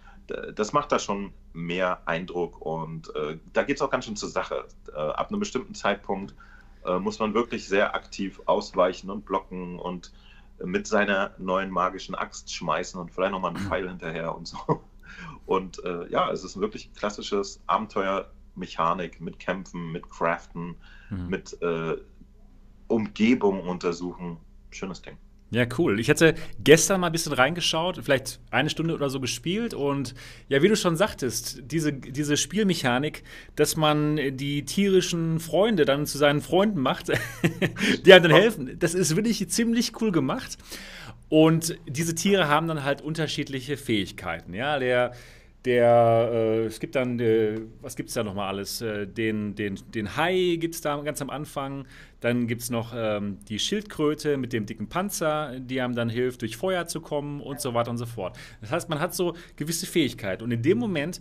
[0.54, 4.28] Das macht da schon mehr Eindruck und äh, da geht es auch ganz schön zur
[4.28, 4.66] Sache.
[4.94, 6.34] Äh, ab einem bestimmten Zeitpunkt
[6.84, 10.12] äh, muss man wirklich sehr aktiv ausweichen und blocken und
[10.64, 14.82] mit seiner neuen magischen Axt schmeißen und vielleicht nochmal einen Pfeil hinterher und so.
[15.46, 20.76] Und äh, ja, es ist ein wirklich klassisches Abenteuermechanik mit Kämpfen, mit Craften,
[21.10, 21.28] mhm.
[21.28, 21.96] mit äh,
[22.88, 24.38] Umgebung untersuchen.
[24.70, 25.16] Schönes Ding.
[25.52, 26.00] Ja, cool.
[26.00, 26.34] Ich hatte
[26.64, 30.14] gestern mal ein bisschen reingeschaut, vielleicht eine Stunde oder so gespielt und
[30.48, 33.22] ja, wie du schon sagtest, diese, diese Spielmechanik,
[33.54, 37.08] dass man die tierischen Freunde dann zu seinen Freunden macht,
[38.06, 40.56] die einem dann helfen, das ist wirklich ziemlich cool gemacht.
[41.32, 44.52] Und diese Tiere haben dann halt unterschiedliche Fähigkeiten.
[44.52, 45.12] Ja, der
[45.64, 48.82] der, äh, es gibt dann, äh, was gibt es da nochmal alles?
[48.82, 51.86] Äh, den, den, den Hai gibt es da ganz am Anfang.
[52.20, 56.42] Dann gibt es noch ähm, die Schildkröte mit dem dicken Panzer, die einem dann hilft,
[56.42, 58.36] durch Feuer zu kommen und so weiter und so fort.
[58.60, 60.42] Das heißt, man hat so gewisse Fähigkeiten.
[60.42, 61.20] Und in dem Moment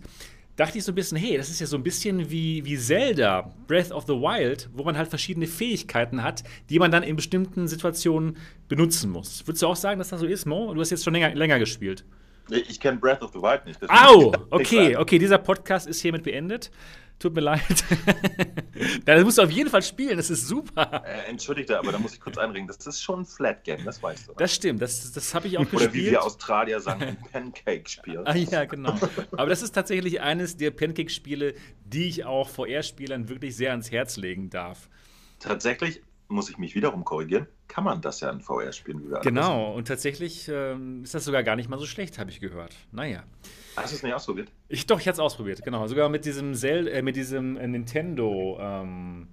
[0.56, 3.52] dachte ich so ein bisschen, hey, das ist ja so ein bisschen wie, wie Zelda,
[3.66, 7.68] Breath of the Wild, wo man halt verschiedene Fähigkeiten hat, die man dann in bestimmten
[7.68, 8.36] Situationen
[8.68, 9.46] benutzen muss.
[9.46, 10.72] Würdest du auch sagen, dass das so ist, Mo?
[10.74, 12.04] Du hast jetzt schon länger, länger gespielt.
[12.50, 13.78] Ich kenne Breath of the Wild nicht.
[13.88, 16.70] Au, okay, okay, dieser Podcast ist hiermit beendet.
[17.18, 17.84] Tut mir leid.
[19.04, 21.04] das musst du auf jeden Fall spielen, das ist super.
[21.04, 22.66] Äh, entschuldigte, aber da muss ich kurz einringen.
[22.66, 24.32] Das ist schon ein Flat Game, das weißt du.
[24.32, 24.38] Oder?
[24.38, 25.94] Das stimmt, das, das habe ich auch Oder gespielt.
[25.94, 27.02] wie wir Australier sagen,
[27.32, 28.22] ein Pancake-Spiel.
[28.24, 28.96] Ah ja, genau.
[29.32, 31.54] Aber das ist tatsächlich eines der Pancake-Spiele,
[31.84, 34.88] die ich auch VR-Spielern wirklich sehr ans Herz legen darf.
[35.38, 39.04] Tatsächlich muss ich mich wiederum korrigieren, kann man das ja in VR spielen.
[39.04, 42.30] Wie wir Genau, und tatsächlich ähm, ist das sogar gar nicht mal so schlecht, habe
[42.30, 42.74] ich gehört.
[42.90, 43.22] Naja.
[43.76, 44.50] Hast du es nicht ausprobiert?
[44.68, 45.86] Ich, doch, ich hatte es ausprobiert, genau.
[45.86, 49.28] Sogar mit diesem, Zel äh, mit diesem äh, Nintendo ähm,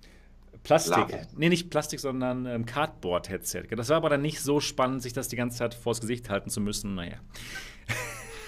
[0.64, 0.98] Plastik.
[0.98, 1.22] Lava.
[1.36, 3.64] Nee, nicht Plastik, sondern ähm, Cardboard-Headset.
[3.72, 6.50] Das war aber dann nicht so spannend, sich das die ganze Zeit vors Gesicht halten
[6.50, 6.96] zu müssen.
[6.96, 7.18] Naja.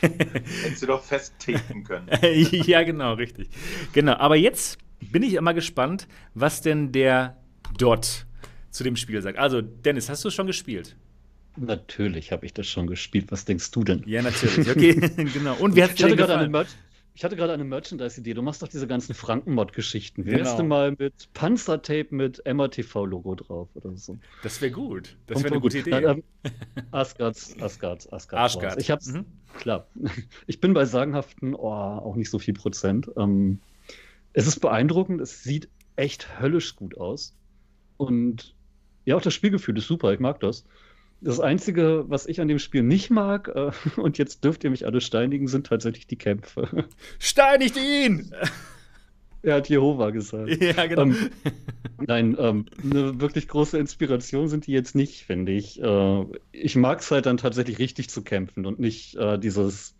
[0.01, 2.09] Hättest du doch festtapen können.
[2.21, 3.49] ja, genau, richtig.
[3.93, 7.37] Genau, aber jetzt bin ich immer gespannt, was denn der
[7.77, 8.25] Dot
[8.71, 9.37] zu dem Spiel sagt.
[9.37, 10.95] Also, Dennis, hast du es schon gespielt?
[11.57, 13.31] Natürlich habe ich das schon gespielt.
[13.31, 14.03] Was denkst du denn?
[14.05, 14.69] Ja, natürlich.
[14.69, 14.93] Okay,
[15.33, 15.55] genau.
[15.55, 16.67] Und wie hat dir hatte denn gerade eine, gefallen?
[17.13, 18.33] Ich hatte gerade eine Merchandise-Idee.
[18.33, 20.23] Du machst doch diese ganzen Franken-Mod-Geschichten.
[20.23, 20.37] Genau.
[20.37, 24.17] wärst du mal mit Panzertape mit MRTV-Logo drauf oder so?
[24.43, 25.17] Das wäre gut.
[25.27, 25.87] Das wäre eine voll gute gut.
[25.87, 26.01] Idee.
[26.01, 26.51] Nein, ähm,
[26.91, 28.55] Asgards, Asgards, Asgards.
[28.55, 28.79] Arschgard.
[28.81, 29.25] Ich hab's, Mhm.
[29.59, 29.87] klar.
[30.47, 33.11] Ich bin bei sagenhaften, oh, auch nicht so viel Prozent.
[33.17, 33.59] Ähm,
[34.31, 37.35] es ist beeindruckend, es sieht echt höllisch gut aus.
[37.97, 38.55] Und
[39.03, 40.63] ja, auch das Spielgefühl ist super, ich mag das.
[41.21, 44.85] Das Einzige, was ich an dem Spiel nicht mag, äh, und jetzt dürft ihr mich
[44.85, 46.87] alle steinigen, sind tatsächlich die Kämpfe.
[47.19, 48.33] Steinigt ihn!
[49.43, 50.61] er hat Jehova gesagt.
[50.61, 51.03] ja, genau.
[51.03, 51.15] Ähm,
[52.07, 55.81] Nein, ähm, eine wirklich große Inspiration sind die jetzt nicht, finde ich.
[55.81, 59.95] Äh, ich mag es halt dann tatsächlich richtig zu kämpfen und nicht äh, dieses,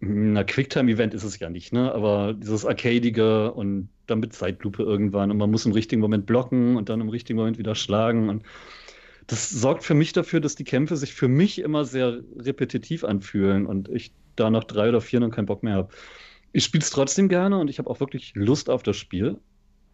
[0.00, 1.92] na, Quicktime-Event ist es ja nicht, ne?
[1.92, 6.76] Aber dieses Arcadige und dann mit Zeitlupe irgendwann und man muss im richtigen Moment blocken
[6.76, 8.42] und dann im richtigen Moment wieder schlagen und
[9.30, 13.66] das sorgt für mich dafür, dass die Kämpfe sich für mich immer sehr repetitiv anfühlen
[13.66, 15.94] und ich da nach drei oder vier dann keinen Bock mehr habe.
[16.52, 19.38] Ich spiele es trotzdem gerne und ich habe auch wirklich Lust auf das Spiel,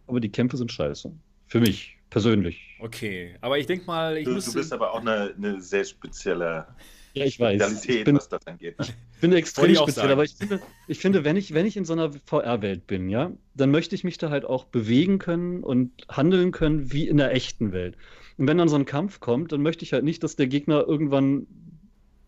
[0.06, 1.12] aber die Kämpfe sind scheiße.
[1.46, 2.60] Für mich persönlich.
[2.78, 4.44] Okay, aber ich denke mal, ich Du, muss.
[4.44, 6.66] du bist aber auch eine, eine sehr spezielle
[7.14, 7.60] Ja, ich weiß.
[7.60, 8.78] Realität, Ich bin, was das angeht.
[8.78, 8.86] Ne?
[9.20, 10.12] bin Wollte extrem ich speziell, sagen.
[10.12, 13.32] aber ich finde, ich finde wenn, ich, wenn ich in so einer VR-Welt bin, ja,
[13.54, 17.32] dann möchte ich mich da halt auch bewegen können und handeln können wie in der
[17.32, 17.96] echten Welt.
[18.38, 20.84] Und wenn dann so ein Kampf kommt, dann möchte ich halt nicht, dass der Gegner
[20.86, 21.46] irgendwann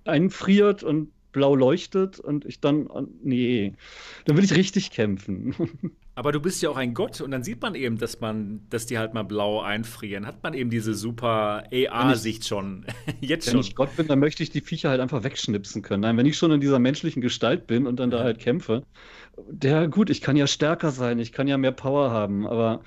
[0.05, 2.89] einfriert und blau leuchtet und ich dann,
[3.23, 3.75] nee,
[4.25, 5.55] dann will ich richtig kämpfen.
[6.15, 8.87] Aber du bist ja auch ein Gott und dann sieht man eben, dass man, dass
[8.87, 10.27] die halt mal blau einfrieren.
[10.27, 12.87] Hat man eben diese super AR-Sicht schon.
[13.21, 13.61] Jetzt Wenn schon.
[13.61, 16.01] ich Gott bin, dann möchte ich die Viecher halt einfach wegschnipsen können.
[16.01, 18.83] Nein, wenn ich schon in dieser menschlichen Gestalt bin und dann da halt kämpfe,
[19.49, 22.83] der, gut, ich kann ja stärker sein, ich kann ja mehr Power haben, aber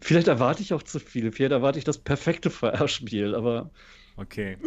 [0.00, 1.32] vielleicht erwarte ich auch zu viel.
[1.32, 3.70] Vielleicht erwarte ich das perfekte VR-Spiel, aber
[4.16, 4.58] Okay.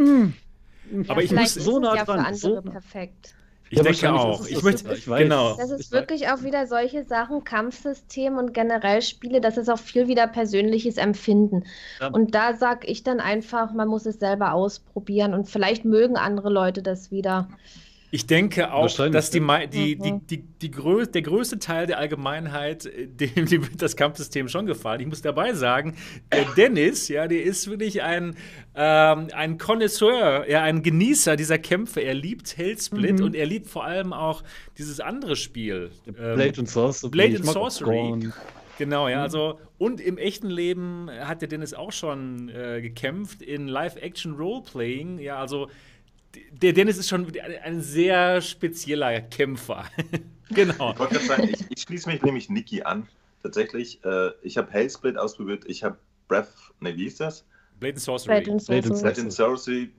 [0.91, 3.35] Ja, Aber ich muss so nah ja dran, für andere so perfekt.
[3.69, 4.45] Ich Ja, denke auch.
[4.47, 4.93] Ich das möchte.
[4.93, 5.19] Ich weiß.
[5.23, 5.55] genau.
[5.57, 5.91] Das ist Ich weiß.
[5.91, 10.97] wirklich auch wieder solche Sachen, Kampfsystem und generell Spiele, das ist auch viel wieder persönliches
[10.97, 11.63] Empfinden.
[11.99, 12.07] Ja.
[12.07, 16.49] Und da sage ich dann einfach, man muss es selber ausprobieren und vielleicht mögen andere
[16.49, 17.49] Leute das wieder.
[18.15, 19.39] Ich denke auch, dass die,
[19.71, 20.27] die, die, Mhm.
[20.27, 24.67] die, die grö der größte Teil der Allgemeinheit, äh, dem, dem wird das Kampfsystem schon
[24.67, 25.01] gefallen.
[25.01, 25.95] Ich muss dabei sagen,
[26.31, 28.35] der Dennis, ja, der ist wirklich ein,
[28.75, 32.01] ähm, ein Connoisseur, ja, ein Genießer dieser Kämpfe.
[32.01, 33.25] Er liebt Hellsplit Mhm.
[33.25, 34.43] und er liebt vor allem auch
[34.77, 35.89] dieses andere Spiel.
[36.07, 37.09] ähm, Blade and Sorcery.
[37.09, 38.29] Blade and Sorcery.
[38.77, 43.67] Genau, ja, also und im echten Leben hat der Dennis auch schon äh, gekämpft in
[43.67, 45.19] Live-Action-Roleplaying.
[45.19, 45.67] Ja, also
[46.51, 49.85] der Dennis ist schon ein, ein sehr spezieller Kämpfer.
[50.49, 50.93] genau.
[50.93, 53.07] Ich wollte gerade sagen, ich, ich schließe mich nämlich Niki an.
[53.43, 55.97] Tatsächlich, äh, ich habe Hellsplit ausprobiert, ich habe
[56.27, 56.47] Breath,
[56.79, 57.45] ne, wie ist das?
[57.79, 58.41] Blade and Sorcery.
[58.41, 59.01] Blade and Blade and Sorcery.
[59.13, 59.89] Blade and Sorcery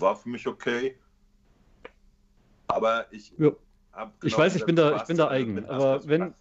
[0.00, 0.96] war für mich okay.
[2.66, 3.50] Aber ich Ja.
[3.92, 6.08] hab Ich genau weiß, ich bin da- denselben ich bin da Spaß, eigen, mit aber
[6.08, 6.34] wenn- Spaß.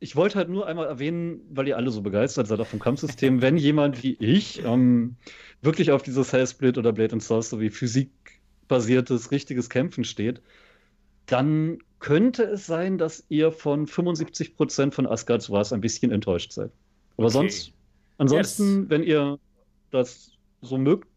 [0.00, 3.42] ich wollte halt nur einmal erwähnen, weil ihr alle so begeistert seid auch vom Kampfsystem,
[3.42, 5.16] wenn jemand wie ich ähm,
[5.62, 7.70] wirklich auf dieses Hellsplit oder Blade and Source sowie
[8.66, 10.42] physikbasiertes, richtiges Kämpfen steht,
[11.26, 16.70] dann könnte es sein, dass ihr von 75% von Asgards Wars ein bisschen enttäuscht seid.
[17.16, 17.32] Aber okay.
[17.32, 17.72] sonst,
[18.18, 18.90] ansonsten, yes.
[18.90, 19.38] wenn ihr
[19.90, 21.08] das so mögt,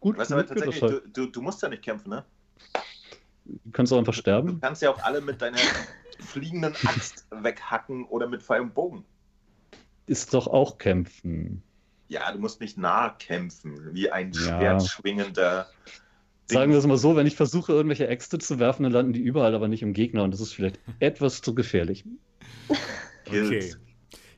[0.00, 0.18] gut.
[0.18, 1.02] Weißt aber tatsächlich, halt.
[1.04, 2.24] du, du, du, musst ja nicht kämpfen, ne?
[3.44, 4.48] Du kannst auch einfach sterben.
[4.48, 5.58] Du kannst ja auch alle mit deiner
[6.20, 9.04] fliegenden Axt weghacken oder mit Pfeil und Bogen.
[10.06, 11.62] Ist doch auch kämpfen.
[12.08, 14.40] Ja, du musst nicht nah kämpfen, wie ein ja.
[14.40, 15.68] schwertschwingender.
[16.50, 19.20] Sagen wir es mal so, wenn ich versuche, irgendwelche Äxte zu werfen, dann landen die
[19.20, 22.04] überall, aber nicht im Gegner und das ist vielleicht etwas zu gefährlich.
[23.26, 23.74] Okay.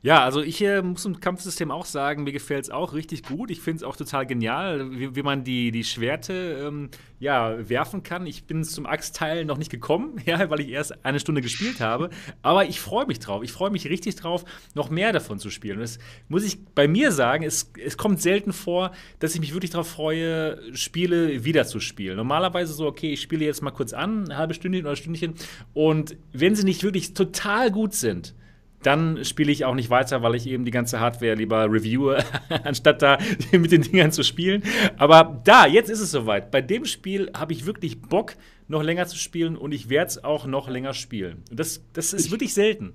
[0.05, 3.53] Ja, also ich äh, muss im Kampfsystem auch sagen, mir gefällt es auch richtig gut.
[3.53, 8.03] Ich finde es auch total genial, wie, wie, man die, die Schwerte ähm, ja, werfen
[8.03, 8.27] kann.
[8.27, 12.11] Ich bin zum Axtteil noch nicht gekommen, ja, weil ich erst eine Stunde gespielt habe.
[12.43, 13.45] Aber ich freue mich drauf.
[13.45, 15.77] Ich freue mich richtig drauf, noch mehr davon zu spielen.
[15.77, 19.53] Und das muss ich bei mir sagen, es, es kommt selten vor, dass ich mich
[19.55, 22.17] wirklich darauf freue, Spiele wieder zu spielen.
[22.17, 25.35] Normalerweise so, okay, ich spiele jetzt mal kurz an, ein halbes Stündchen oder Stündchen.
[25.75, 28.35] Und wenn sie nicht wirklich total gut sind,
[28.83, 32.25] dann spiele ich auch nicht weiter, weil ich eben die ganze Hardware lieber reviewe,
[32.65, 33.19] anstatt da
[33.53, 34.63] mit den Dingern zu spielen.
[34.97, 36.51] Aber da, jetzt ist es soweit.
[36.51, 38.35] Bei dem Spiel habe ich wirklich Bock,
[38.69, 41.43] noch länger zu spielen und ich werde es auch noch länger spielen.
[41.51, 42.93] Das, das ist ich, wirklich selten.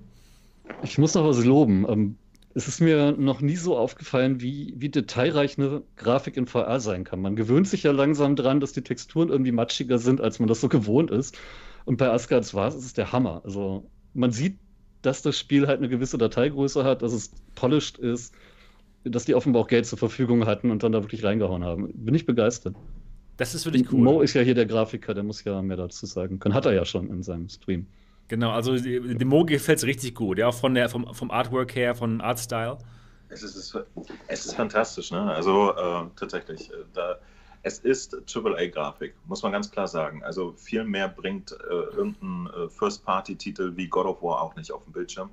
[0.82, 1.86] Ich muss noch was loben.
[1.88, 2.16] Ähm,
[2.54, 7.04] es ist mir noch nie so aufgefallen, wie, wie detailreich eine Grafik in VR sein
[7.04, 7.20] kann.
[7.20, 10.60] Man gewöhnt sich ja langsam dran, dass die Texturen irgendwie matschiger sind, als man das
[10.60, 11.38] so gewohnt ist.
[11.84, 13.42] Und bei Asgards war es der Hammer.
[13.44, 14.58] Also man sieht
[15.02, 18.34] dass das Spiel halt eine gewisse Dateigröße hat, dass es polished ist,
[19.04, 21.90] dass die offenbar auch Geld zur Verfügung hatten und dann da wirklich reingehauen haben.
[21.94, 22.74] Bin ich begeistert.
[23.36, 24.00] Das ist wirklich cool.
[24.00, 26.54] Mo ist ja hier der Grafiker, der muss ja mehr dazu sagen können.
[26.54, 27.86] Hat er ja schon in seinem Stream.
[28.26, 31.94] Genau, also dem Mo gefällt es richtig gut, ja, von der, vom, vom Artwork her,
[31.94, 32.76] von Artstyle.
[33.30, 33.74] Es ist,
[34.26, 35.20] es ist fantastisch, ne?
[35.20, 37.18] Also äh, tatsächlich, äh, da,
[37.62, 40.22] es ist AAA-Grafik, muss man ganz klar sagen.
[40.22, 44.84] Also viel mehr bringt äh, irgendein äh, First-Party-Titel wie God of War auch nicht auf
[44.84, 45.30] dem Bildschirm.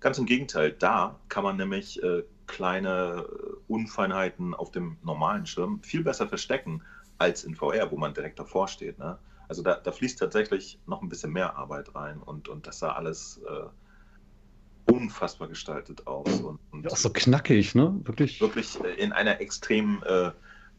[0.00, 5.80] Ganz im Gegenteil, da kann man nämlich äh, kleine äh, Unfeinheiten auf dem normalen Schirm
[5.82, 6.82] viel besser verstecken
[7.18, 8.98] als in VR, wo man direkt davor steht.
[8.98, 9.18] Ne?
[9.48, 12.92] Also da, da, fließt tatsächlich noch ein bisschen mehr Arbeit rein und, und das sah
[12.92, 16.40] alles äh, unfassbar gestaltet aus.
[16.40, 17.94] Und, und ja, auch so knackig, ne?
[18.04, 18.40] Wirklich.
[18.40, 20.02] Wirklich äh, in einer extrem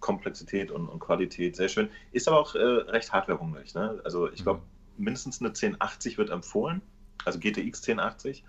[0.02, 1.90] Komplexität und, und, Qualität sehr schön.
[2.12, 3.74] Ist aber auch äh, recht hardwarehungrig.
[3.74, 4.02] Ne?
[4.04, 4.62] Also ich glaube,
[4.98, 5.06] mhm.
[5.06, 6.82] mindestens eine 1080 wird empfohlen,
[7.24, 8.44] also GTX 1080.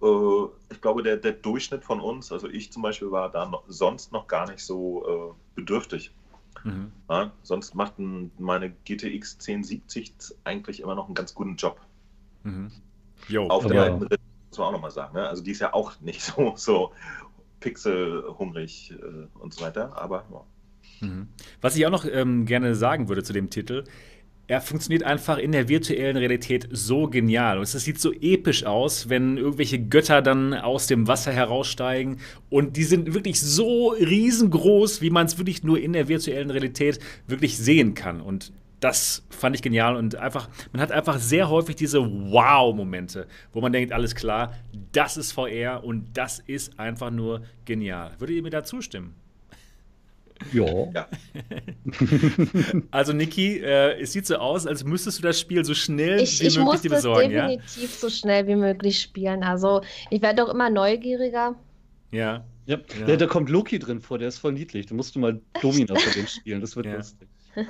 [0.00, 0.06] Äh,
[0.70, 4.12] ich glaube, der, der Durchschnitt von uns, also ich zum Beispiel, war da noch, sonst
[4.12, 6.12] noch gar nicht so äh, bedürftig.
[6.62, 6.92] Mhm.
[7.10, 10.14] Ja, sonst macht meine GTX 1070
[10.44, 11.78] eigentlich immer noch einen ganz guten Job.
[12.44, 12.70] Mhm.
[13.28, 14.08] Jo, Auf der alten
[14.54, 15.14] muss man auch nochmal sagen.
[15.14, 15.28] Ne?
[15.28, 16.92] Also die ist ja auch nicht so, so
[17.64, 19.96] pixelhungrig äh, und so weiter.
[19.96, 21.08] Aber ja.
[21.08, 21.28] mhm.
[21.62, 23.84] Was ich auch noch ähm, gerne sagen würde zu dem Titel,
[24.46, 27.56] er funktioniert einfach in der virtuellen Realität so genial.
[27.56, 32.18] Und es sieht so episch aus, wenn irgendwelche Götter dann aus dem Wasser heraussteigen.
[32.50, 36.98] Und die sind wirklich so riesengroß, wie man es wirklich nur in der virtuellen Realität
[37.26, 38.20] wirklich sehen kann.
[38.20, 38.52] Und
[38.84, 43.72] das fand ich genial und einfach, man hat einfach sehr häufig diese Wow-Momente, wo man
[43.72, 44.52] denkt, alles klar,
[44.92, 48.10] das ist VR und das ist einfach nur genial.
[48.18, 49.14] Würdet ihr mir da zustimmen?
[50.52, 50.66] Ja.
[50.92, 51.08] ja.
[52.90, 56.42] also Niki, äh, es sieht so aus, als müsstest du das Spiel so schnell ich,
[56.42, 57.30] wie ich möglich dir besorgen.
[57.30, 57.98] Ich muss definitiv ja?
[57.98, 59.42] so schnell wie möglich spielen.
[59.44, 59.80] Also
[60.10, 61.54] ich werde doch immer neugieriger.
[62.10, 62.44] Ja.
[62.66, 62.78] Ja.
[63.06, 63.16] ja.
[63.16, 64.84] da kommt Loki drin vor, der ist voll niedlich.
[64.84, 67.28] Da musst du mal Domina für den spielen, das wird lustig.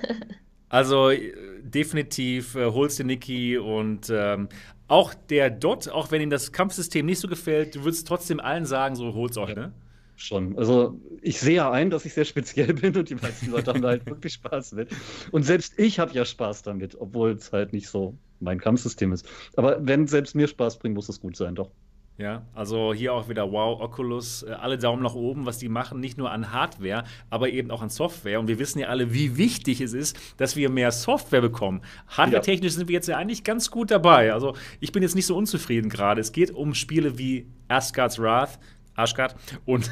[0.69, 1.33] Also äh,
[1.63, 4.49] definitiv äh, holst du Niki und ähm,
[4.89, 8.67] auch der Dot, auch wenn ihm das Kampfsystem nicht so gefällt, du würdest trotzdem allen
[8.67, 9.73] sagen, so hol's euch, ne?
[10.17, 10.57] Schon.
[10.57, 13.83] Also ich sehe ja ein, dass ich sehr speziell bin und die meisten Leute haben
[13.83, 14.91] da halt wirklich Spaß mit.
[15.33, 19.27] Und selbst ich habe ja Spaß damit, obwohl es halt nicht so mein Kampfsystem ist.
[19.57, 21.71] Aber wenn selbst mir Spaß bringt, muss es gut sein, doch.
[22.17, 25.99] Ja, also hier auch wieder wow, Oculus, äh, alle Daumen nach oben, was die machen,
[25.99, 28.39] nicht nur an Hardware, aber eben auch an Software.
[28.39, 31.83] Und wir wissen ja alle, wie wichtig es ist, dass wir mehr Software bekommen.
[32.07, 34.33] Hardware-technisch sind wir jetzt ja eigentlich ganz gut dabei.
[34.33, 36.21] Also ich bin jetzt nicht so unzufrieden gerade.
[36.21, 38.61] Es geht um Spiele wie Asgard's Wrath,
[38.95, 39.35] Arschgard.
[39.65, 39.91] Und,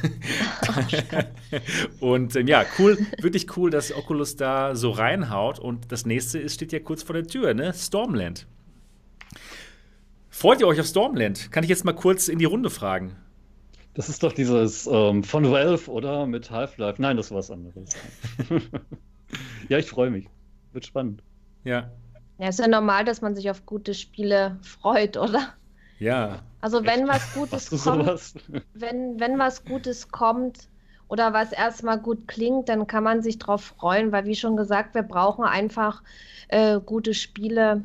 [2.01, 5.59] und ähm, ja, cool, wirklich cool, dass Oculus da so reinhaut.
[5.59, 7.73] Und das nächste ist, steht ja kurz vor der Tür, ne?
[7.75, 8.47] Stormland.
[10.35, 11.53] Freut ihr euch auf Stormland?
[11.53, 13.15] Kann ich jetzt mal kurz in die Runde fragen.
[13.93, 16.27] Das ist doch dieses ähm, von Valve, oder?
[16.27, 17.01] Mit Half-Life.
[17.01, 17.91] Nein, das war was anderes.
[19.69, 20.27] ja, ich freue mich.
[20.73, 21.23] Wird spannend.
[21.65, 21.91] Ja.
[22.39, 25.53] Ja, ist ja normal, dass man sich auf gute Spiele freut, oder?
[25.99, 26.41] Ja.
[26.63, 28.35] Also wenn was Gutes kommt,
[28.73, 30.71] wenn, wenn was Gutes kommt
[31.09, 34.95] oder was erstmal gut klingt, dann kann man sich drauf freuen, weil wie schon gesagt,
[34.95, 36.03] wir brauchen einfach
[36.49, 37.85] äh, gute Spiele,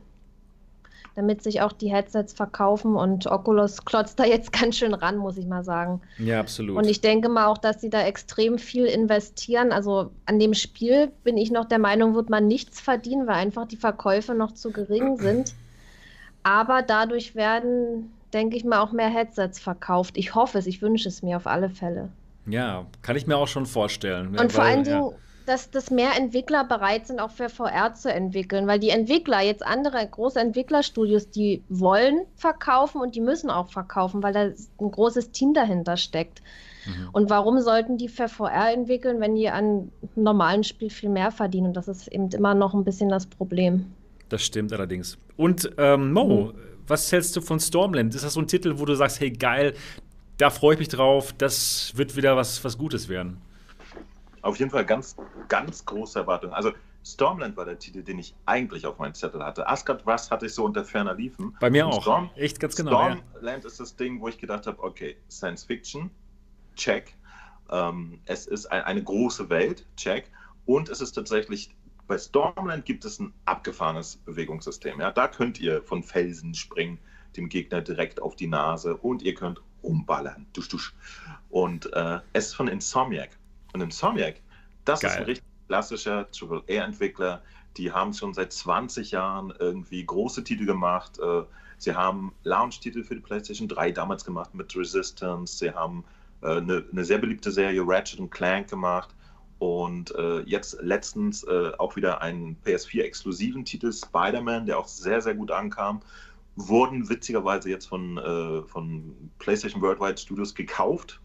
[1.17, 5.35] damit sich auch die Headsets verkaufen und Oculus klotzt da jetzt ganz schön ran, muss
[5.37, 5.99] ich mal sagen.
[6.19, 6.77] Ja, absolut.
[6.77, 9.71] Und ich denke mal auch, dass sie da extrem viel investieren.
[9.71, 13.67] Also an dem Spiel bin ich noch der Meinung, wird man nichts verdienen, weil einfach
[13.67, 15.55] die Verkäufe noch zu gering sind.
[16.43, 20.17] Aber dadurch werden, denke ich mal, auch mehr Headsets verkauft.
[20.17, 22.09] Ich hoffe es, ich wünsche es mir auf alle Fälle.
[22.45, 24.37] Ja, kann ich mir auch schon vorstellen.
[24.37, 25.11] Und vor allen Dingen, ja
[25.47, 28.67] dass, dass mehr Entwickler bereit sind, auch für VR zu entwickeln.
[28.67, 34.21] Weil die Entwickler, jetzt andere große Entwicklerstudios, die wollen verkaufen und die müssen auch verkaufen,
[34.21, 36.41] weil da ein großes Team dahinter steckt.
[36.85, 37.09] Mhm.
[37.13, 41.31] Und warum sollten die für VR entwickeln, wenn die an einem normalen Spiel viel mehr
[41.31, 41.73] verdienen?
[41.73, 43.85] Das ist eben immer noch ein bisschen das Problem.
[44.29, 45.17] Das stimmt allerdings.
[45.37, 46.53] Und ähm, Mo, mhm.
[46.87, 48.13] was hältst du von Stormland?
[48.13, 49.73] Ist das so ein Titel, wo du sagst, hey geil,
[50.37, 53.37] da freue ich mich drauf, das wird wieder was, was Gutes werden?
[54.47, 55.15] Auf jeden Fall ganz,
[55.49, 56.53] ganz große Erwartungen.
[56.53, 56.71] Also
[57.03, 59.67] Stormland war der Titel, den ich eigentlich auf meinem Zettel hatte.
[59.67, 61.55] Asgard Rust hatte ich so unter ferner Liefen.
[61.59, 62.01] Bei mir auch.
[62.01, 62.91] Storm, Echt ganz genau.
[62.91, 63.67] Stormland ja.
[63.67, 66.09] ist das Ding, wo ich gedacht habe, okay, Science Fiction,
[66.75, 67.13] check.
[67.69, 70.31] Ähm, es ist ein, eine große Welt, check.
[70.65, 71.75] Und es ist tatsächlich,
[72.07, 74.99] bei Stormland gibt es ein abgefahrenes Bewegungssystem.
[74.99, 75.11] Ja?
[75.11, 76.99] Da könnt ihr von Felsen springen,
[77.35, 80.45] dem Gegner direkt auf die Nase und ihr könnt umballern.
[80.53, 80.93] Dusch, dusch.
[81.49, 83.37] Und äh, es ist von Insomniac.
[83.73, 84.41] Und Insomniac,
[84.85, 85.11] das Geil.
[85.11, 87.41] ist ein richtig klassischer AAA-Entwickler.
[87.77, 91.19] Die haben schon seit 20 Jahren irgendwie große Titel gemacht.
[91.19, 91.43] Äh,
[91.77, 95.57] sie haben Launch-Titel für die PlayStation 3 damals gemacht mit Resistance.
[95.57, 96.03] Sie haben
[96.41, 99.13] äh, eine, eine sehr beliebte Serie Ratchet Clank gemacht.
[99.59, 105.33] Und äh, jetzt letztens äh, auch wieder einen PS4-exklusiven Titel, Spider-Man, der auch sehr, sehr
[105.33, 106.01] gut ankam,
[106.55, 111.19] wurden witzigerweise jetzt von, äh, von PlayStation Worldwide Studios gekauft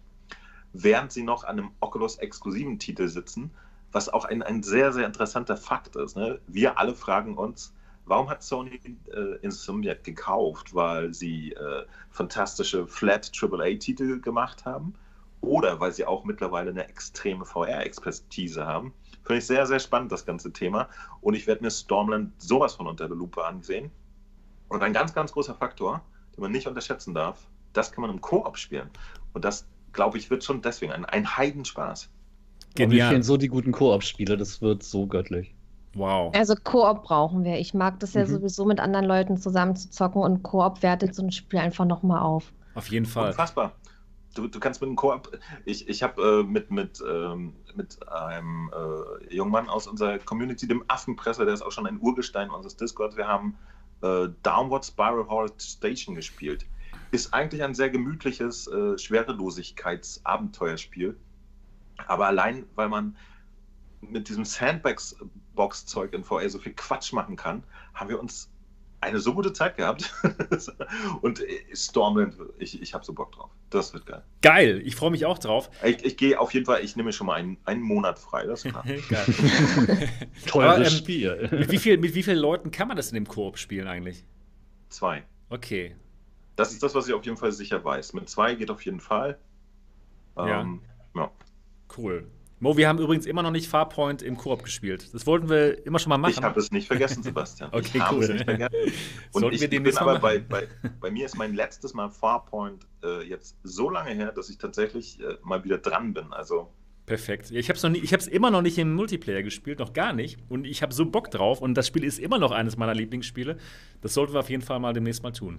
[0.72, 3.50] während sie noch an einem Oculus-exklusiven Titel sitzen,
[3.92, 6.16] was auch ein, ein sehr, sehr interessanter Fakt ist.
[6.16, 6.40] Ne?
[6.46, 7.74] Wir alle fragen uns,
[8.06, 8.80] warum hat Sony
[9.12, 10.74] äh, Insomniac gekauft?
[10.74, 14.94] Weil sie äh, fantastische Flat AAA-Titel gemacht haben
[15.42, 18.94] oder weil sie auch mittlerweile eine extreme VR-Expertise haben.
[19.24, 20.88] Finde ich sehr, sehr spannend, das ganze Thema.
[21.20, 23.90] Und ich werde mir Stormland sowas von unter der Lupe ansehen.
[24.68, 26.02] Und ein ganz, ganz großer Faktor,
[26.34, 28.90] den man nicht unterschätzen darf, das kann man im Koop spielen.
[29.32, 32.08] Und das glaube ich, wird schon deswegen ein, ein Heidenspaß.
[32.74, 32.88] Genial.
[32.88, 35.54] mir fehlen so die guten Koop-Spiele, das wird so göttlich.
[35.94, 36.34] Wow.
[36.34, 37.58] Also Koop brauchen wir.
[37.58, 38.28] Ich mag das ja mhm.
[38.28, 42.22] sowieso mit anderen Leuten zusammen zu zocken und Koop wertet so ein Spiel einfach nochmal
[42.22, 42.52] auf.
[42.74, 43.28] Auf jeden Fall.
[43.28, 43.72] Unfassbar.
[44.34, 45.38] Du, du kannst mit einem Koop.
[45.66, 50.66] Ich, ich habe äh, mit, mit, ähm, mit einem äh, jungen Mann aus unserer Community,
[50.66, 53.58] dem Affenpresser, der ist auch schon ein Urgestein unseres Discords, wir haben
[54.00, 56.64] äh, Downward Spiral Horror Station gespielt
[57.12, 61.16] ist eigentlich ein sehr gemütliches äh, Schwerelosigkeitsabenteuerspiel.
[62.08, 63.16] Aber allein, weil man
[64.00, 67.62] mit diesem Sandbox-Zeug in VR so viel Quatsch machen kann,
[67.94, 68.50] haben wir uns
[69.00, 70.14] eine so gute Zeit gehabt.
[71.22, 73.50] und äh, Stormland, ich, ich habe so Bock drauf.
[73.68, 74.22] Das wird geil.
[74.40, 75.68] Geil, ich freue mich auch drauf.
[75.84, 78.64] Ich, ich gehe auf jeden Fall, ich nehme schon mal einen, einen Monat frei, das
[78.64, 78.84] ist klar.
[80.46, 81.48] Teures ähm, Spiel.
[81.50, 84.24] Mit wie, viel, mit wie vielen Leuten kann man das in dem Koop spielen eigentlich?
[84.88, 85.24] Zwei.
[85.48, 85.96] Okay,
[86.56, 88.12] das ist das, was ich auf jeden Fall sicher weiß.
[88.12, 89.38] Mit zwei geht auf jeden Fall.
[90.36, 90.82] Ähm,
[91.14, 91.22] ja.
[91.22, 91.30] ja.
[91.96, 92.26] Cool.
[92.62, 95.12] Mo, wir haben übrigens immer noch nicht Farpoint im Koop gespielt.
[95.12, 96.34] Das wollten wir immer schon mal machen.
[96.38, 97.70] Ich habe es nicht vergessen, Sebastian.
[97.72, 98.22] okay, ich cool.
[98.22, 98.72] Es nicht vergessen.
[99.32, 100.68] Und Sollten ich wir bin aber bei, bei,
[101.00, 105.18] bei, mir ist mein letztes Mal Farpoint äh, jetzt so lange her, dass ich tatsächlich
[105.20, 106.32] äh, mal wieder dran bin.
[106.32, 106.70] Also
[107.04, 107.50] Perfekt.
[107.50, 110.38] Ich habe es immer noch nicht im Multiplayer gespielt, noch gar nicht.
[110.48, 111.60] Und ich habe so Bock drauf.
[111.60, 113.58] Und das Spiel ist immer noch eines meiner Lieblingsspiele.
[114.02, 115.58] Das sollten wir auf jeden Fall mal demnächst mal tun.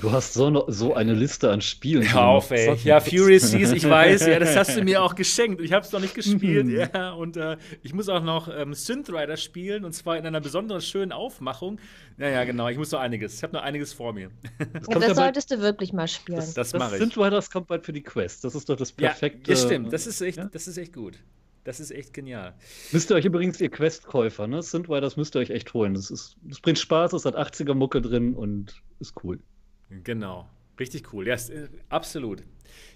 [0.00, 2.10] Du hast so, so eine Liste an Spielen.
[2.12, 2.74] Hör auf, ey.
[2.84, 5.60] Ja, Furious Seas, ich weiß, ja, das hast du mir auch geschenkt.
[5.60, 6.76] Ich habe es noch nicht gespielt, mhm.
[6.94, 7.12] ja.
[7.12, 10.80] Und äh, ich muss auch noch ähm, Synth Rider spielen und zwar in einer besonderen
[10.80, 11.78] schönen Aufmachung.
[12.16, 13.36] Naja, genau, ich muss noch einiges.
[13.36, 14.30] Ich habe noch einiges vor mir.
[14.72, 16.38] Das, ja, das solltest du wirklich mal spielen.
[16.38, 17.02] Das, das, das mache ich.
[17.02, 18.44] Synth Riders kommt bald für die Quest.
[18.44, 19.50] Das ist doch das perfekte.
[19.50, 19.92] Ja, das stimmt.
[19.92, 20.46] Das ist echt, ja?
[20.46, 21.18] das ist echt gut.
[21.64, 22.54] Das ist echt genial.
[22.92, 24.62] Müsst ihr euch übrigens, ihr Quest-Käufer, ne?
[24.62, 25.94] Synthriders müsst ihr euch echt holen.
[25.94, 29.40] Das, ist, das bringt Spaß, es hat 80er-Mucke drin und ist cool.
[29.88, 30.48] Genau.
[30.78, 31.26] Richtig cool.
[31.26, 32.42] Ja, äh, absolut.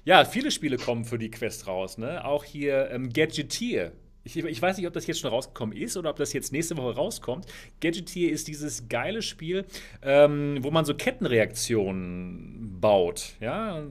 [0.04, 1.98] Ja, viele Spiele kommen für die Quest raus.
[1.98, 2.24] Ne?
[2.24, 3.92] Auch hier ähm, Gadgeteer.
[4.24, 6.76] Ich, ich, weiß nicht, ob das jetzt schon rausgekommen ist oder ob das jetzt nächste
[6.76, 7.46] Woche rauskommt.
[7.80, 9.64] Gadgeteer ist dieses geile Spiel,
[10.02, 13.36] ähm, wo man so Kettenreaktionen baut.
[13.40, 13.82] Ja,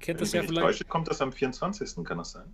[0.00, 0.66] kennt das ja vielleicht.
[0.66, 2.04] Täusche, kommt das am 24.
[2.04, 2.44] Kann das sein?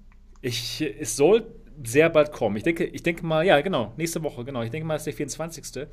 [0.40, 1.46] Ich, es soll
[1.84, 2.56] sehr bald kommen.
[2.56, 4.62] Ich denke, ich denke mal, ja, genau, nächste Woche, genau.
[4.62, 5.86] Ich denke mal, es ist der 24.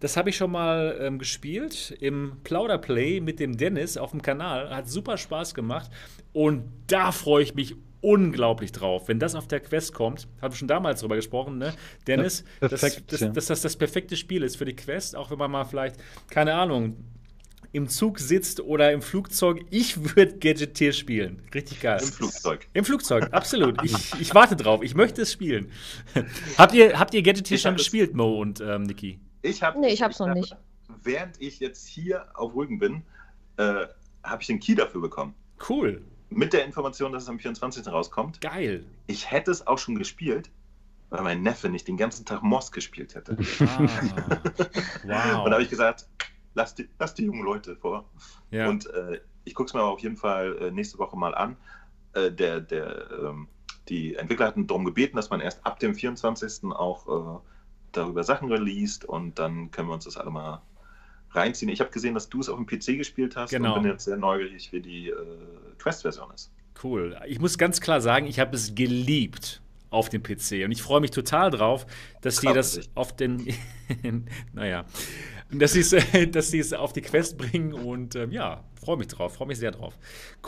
[0.00, 4.74] Das habe ich schon mal ähm, gespielt im Plauderplay mit dem Dennis auf dem Kanal.
[4.74, 5.90] Hat super Spaß gemacht.
[6.32, 9.08] Und da freue ich mich unglaublich drauf.
[9.08, 11.74] Wenn das auf der Quest kommt, haben wir schon damals drüber gesprochen, ne?
[12.06, 13.28] Dennis, ja, perfekt, dass, ja.
[13.28, 15.96] dass das das perfekte Spiel ist für die Quest, auch wenn man mal vielleicht,
[16.30, 16.96] keine Ahnung,
[17.72, 19.64] im Zug sitzt oder im Flugzeug.
[19.70, 21.42] Ich würde Gadgeteer spielen.
[21.54, 22.00] Richtig geil.
[22.02, 22.66] Im Flugzeug.
[22.72, 23.82] Im Flugzeug, absolut.
[23.84, 24.82] Ich, ich warte drauf.
[24.82, 25.70] Ich möchte es spielen.
[26.58, 29.20] habt ihr, habt ihr Gadgeteer schon gespielt, Mo und ähm, Niki?
[29.42, 30.56] Ich habe Nee, ich hab's noch nicht.
[31.02, 33.02] Während ich jetzt hier auf Rügen bin,
[33.56, 33.86] äh,
[34.22, 35.34] habe ich den Key dafür bekommen.
[35.68, 36.02] Cool.
[36.30, 37.86] Mit der Information, dass es am 24.
[37.88, 38.40] rauskommt.
[38.40, 38.84] Geil.
[39.06, 40.50] Ich hätte es auch schon gespielt,
[41.10, 43.36] weil mein Neffe nicht den ganzen Tag Moss gespielt hätte.
[43.60, 43.78] Ah,
[45.04, 45.44] wow.
[45.44, 46.06] Und da habe ich gesagt,
[46.58, 48.04] lass die, lass die jungen Leute vor.
[48.50, 48.68] Ja.
[48.68, 51.56] Und äh, ich gucke es mir auf jeden Fall äh, nächste Woche mal an.
[52.12, 53.48] Äh, der, der, ähm,
[53.88, 56.64] die Entwickler hatten darum gebeten, dass man erst ab dem 24.
[56.72, 57.40] auch äh,
[57.92, 60.60] darüber Sachen released und dann können wir uns das alle mal
[61.30, 61.70] reinziehen.
[61.70, 63.76] Ich habe gesehen, dass du es auf dem PC gespielt hast genau.
[63.76, 65.14] und bin jetzt sehr neugierig, wie die äh,
[65.78, 66.50] Quest-Version ist.
[66.82, 67.18] Cool.
[67.26, 71.00] Ich muss ganz klar sagen, ich habe es geliebt auf dem PC und ich freue
[71.00, 71.86] mich total drauf,
[72.20, 73.54] dass die das auf den,
[74.52, 74.84] naja,
[75.52, 75.90] dass sie es,
[76.30, 79.70] dass es auf die Quest bringen und ähm, ja, freue mich drauf, freue mich sehr
[79.70, 79.94] drauf.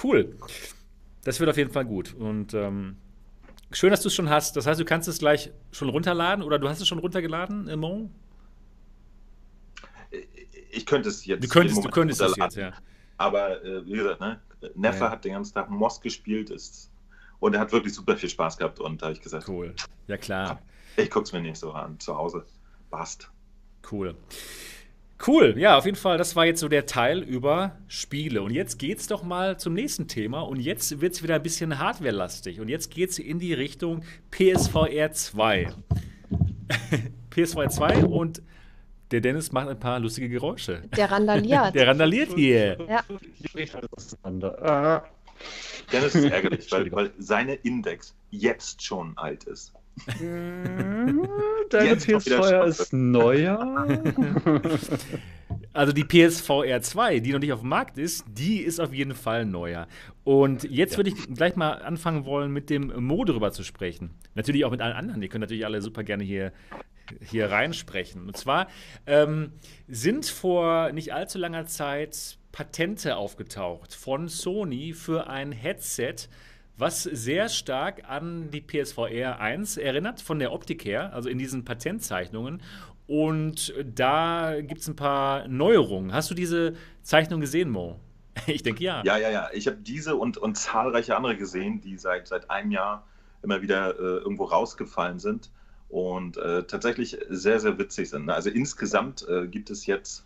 [0.02, 0.36] Cool.
[1.24, 2.96] Das wird auf jeden Fall gut und ähm,
[3.72, 4.56] schön, dass du es schon hast.
[4.56, 7.76] Das heißt, du kannst es gleich schon runterladen oder du hast es schon runtergeladen, äh,
[7.76, 8.10] Mo?
[10.72, 11.44] Ich könnte es jetzt.
[11.44, 12.72] Du könntest, du könntest es jetzt, ja.
[13.16, 14.40] Aber äh, wie gesagt, ne,
[14.74, 15.10] Neffe ja.
[15.10, 16.90] hat den ganzen Tag Moss gespielt ist,
[17.40, 18.78] und er hat wirklich super viel Spaß gehabt.
[18.78, 19.74] Und da habe ich gesagt: Cool.
[20.06, 20.60] Ja, klar.
[20.96, 21.98] Ich gucke es mir nicht so an.
[21.98, 22.44] Zu Hause.
[22.90, 23.30] Passt.
[23.90, 24.14] Cool.
[25.26, 28.42] Cool, ja, auf jeden Fall, das war jetzt so der Teil über Spiele.
[28.42, 30.40] Und jetzt geht's doch mal zum nächsten Thema.
[30.40, 32.58] Und jetzt wird es wieder ein bisschen hardwarelastig.
[32.60, 35.74] Und jetzt geht es in die Richtung PSVR 2.
[37.30, 38.42] PSVR 2 und
[39.10, 40.82] der Dennis macht ein paar lustige Geräusche.
[40.96, 41.74] Der randaliert.
[41.74, 42.78] Der randaliert hier.
[42.88, 43.04] Ja.
[45.92, 49.72] Dennis ist ärgerlich, weil, weil seine Index jetzt schon alt ist.
[51.70, 54.00] Deine PSVR ist neuer.
[55.72, 59.14] Also die PSVR 2, die noch nicht auf dem Markt ist, die ist auf jeden
[59.14, 59.86] Fall neuer.
[60.24, 60.98] Und jetzt ja.
[60.98, 64.10] würde ich gleich mal anfangen wollen, mit dem Mo darüber zu sprechen.
[64.34, 65.20] Natürlich auch mit allen anderen.
[65.20, 66.52] Die können natürlich alle super gerne hier,
[67.22, 68.26] hier reinsprechen.
[68.26, 68.66] Und zwar
[69.06, 69.52] ähm,
[69.86, 76.16] sind vor nicht allzu langer Zeit Patente aufgetaucht von Sony für ein Headset,
[76.80, 81.64] was sehr stark an die PSVR 1 erinnert, von der Optik her, also in diesen
[81.64, 82.62] Patentzeichnungen.
[83.06, 86.12] Und da gibt es ein paar Neuerungen.
[86.12, 88.00] Hast du diese Zeichnung gesehen, Mo?
[88.46, 89.02] Ich denke ja.
[89.04, 89.48] Ja, ja, ja.
[89.52, 93.06] Ich habe diese und, und zahlreiche andere gesehen, die seit, seit einem Jahr
[93.42, 95.50] immer wieder äh, irgendwo rausgefallen sind
[95.88, 98.30] und äh, tatsächlich sehr, sehr witzig sind.
[98.30, 100.24] Also insgesamt äh, gibt es jetzt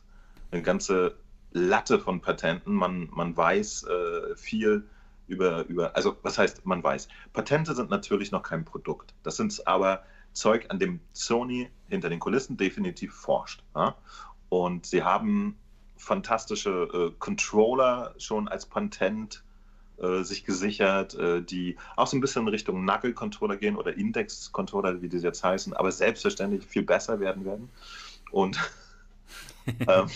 [0.51, 1.15] eine ganze
[1.53, 2.75] Latte von Patenten.
[2.75, 4.85] Man, man weiß äh, viel
[5.27, 7.09] über, über, also was heißt, man weiß.
[7.33, 9.15] Patente sind natürlich noch kein Produkt.
[9.23, 10.03] Das sind aber
[10.33, 13.63] Zeug, an dem Sony hinter den Kulissen definitiv forscht.
[13.75, 13.97] Ja?
[14.49, 15.57] Und sie haben
[15.97, 19.43] fantastische äh, Controller schon als Patent
[19.97, 25.01] äh, sich gesichert, äh, die auch so ein bisschen in Richtung Knuckle-Controller gehen oder Index-Controller,
[25.03, 27.71] wie die jetzt heißen, aber selbstverständlich viel besser werden werden.
[28.33, 28.59] Und
[29.67, 30.09] ähm,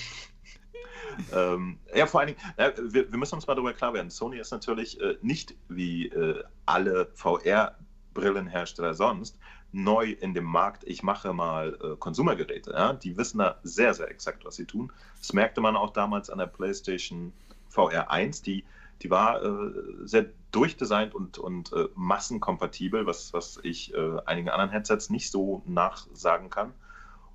[1.32, 4.10] ähm, ja, vor allen Dingen, ja, wir, wir, müssen uns mal darüber klar werden.
[4.10, 9.38] Sony ist natürlich äh, nicht wie äh, alle VR-Brillenhersteller sonst
[9.72, 10.84] neu in dem Markt.
[10.84, 12.72] Ich mache mal äh, Konsumergeräte.
[12.72, 12.92] Ja?
[12.92, 14.92] Die wissen da sehr, sehr exakt, was sie tun.
[15.18, 17.32] Das merkte man auch damals an der PlayStation
[17.68, 18.42] VR 1.
[18.42, 18.64] Die,
[19.02, 19.72] die war äh,
[20.04, 25.62] sehr durchdesignt und, und äh, massenkompatibel, was, was ich äh, einigen anderen Headsets nicht so
[25.66, 26.72] nachsagen kann.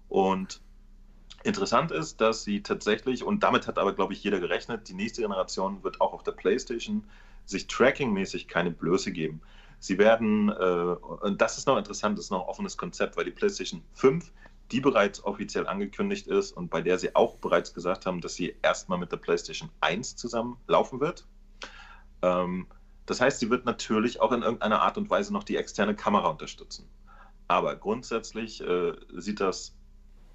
[0.10, 0.62] Und
[1.44, 5.22] Interessant ist, dass sie tatsächlich, und damit hat aber, glaube ich, jeder gerechnet, die nächste
[5.22, 7.04] Generation wird auch auf der PlayStation
[7.46, 9.42] sich trackingmäßig keine Blöße geben.
[9.80, 13.26] Sie werden, äh, und das ist noch interessant, das ist noch ein offenes Konzept, weil
[13.26, 14.32] die PlayStation 5,
[14.72, 18.56] die bereits offiziell angekündigt ist und bei der sie auch bereits gesagt haben, dass sie
[18.62, 21.28] erstmal mit der PlayStation 1 zusammen laufen wird.
[22.22, 22.68] Ähm,
[23.06, 26.30] das heißt, sie wird natürlich auch in irgendeiner Art und Weise noch die externe Kamera
[26.30, 26.88] unterstützen.
[27.50, 29.76] Aber grundsätzlich äh, sieht das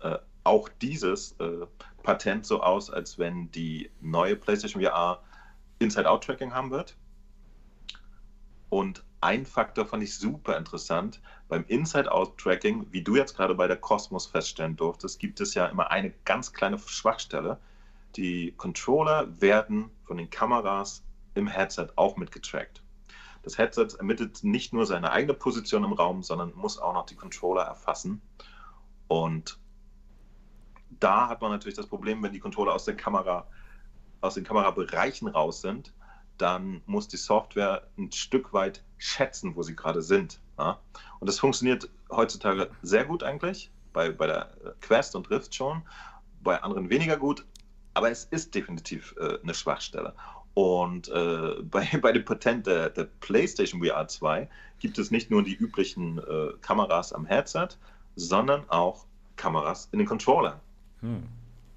[0.01, 0.18] äh,
[0.48, 1.66] auch dieses äh,
[2.02, 5.22] Patent so aus, als wenn die neue PlayStation VR
[5.78, 6.96] Inside-Out-Tracking haben wird.
[8.70, 11.20] Und ein Faktor fand ich super interessant.
[11.48, 15.90] Beim Inside-Out-Tracking, wie du jetzt gerade bei der Cosmos feststellen durftest, gibt es ja immer
[15.90, 17.58] eine ganz kleine Schwachstelle.
[18.16, 21.04] Die Controller werden von den Kameras
[21.34, 22.82] im Headset auch mitgetrackt.
[23.42, 27.16] Das Headset ermittelt nicht nur seine eigene Position im Raum, sondern muss auch noch die
[27.16, 28.22] Controller erfassen.
[29.08, 29.58] Und
[31.00, 33.46] da hat man natürlich das Problem, wenn die Controller aus der Kamera,
[34.20, 35.92] aus den Kamerabereichen raus sind,
[36.38, 40.40] dann muss die Software ein Stück weit schätzen, wo sie gerade sind.
[40.58, 40.78] Ja?
[41.20, 44.50] Und das funktioniert heutzutage sehr gut eigentlich, bei, bei der
[44.80, 45.82] Quest und Rift schon,
[46.42, 47.44] bei anderen weniger gut,
[47.94, 50.14] aber es ist definitiv äh, eine Schwachstelle.
[50.54, 54.48] Und äh, bei, bei dem Patent der, der, PlayStation VR 2
[54.78, 57.68] gibt es nicht nur die üblichen äh, Kameras am Headset,
[58.16, 59.04] sondern auch
[59.36, 60.60] Kameras in den Controllern.
[61.00, 61.24] Hm.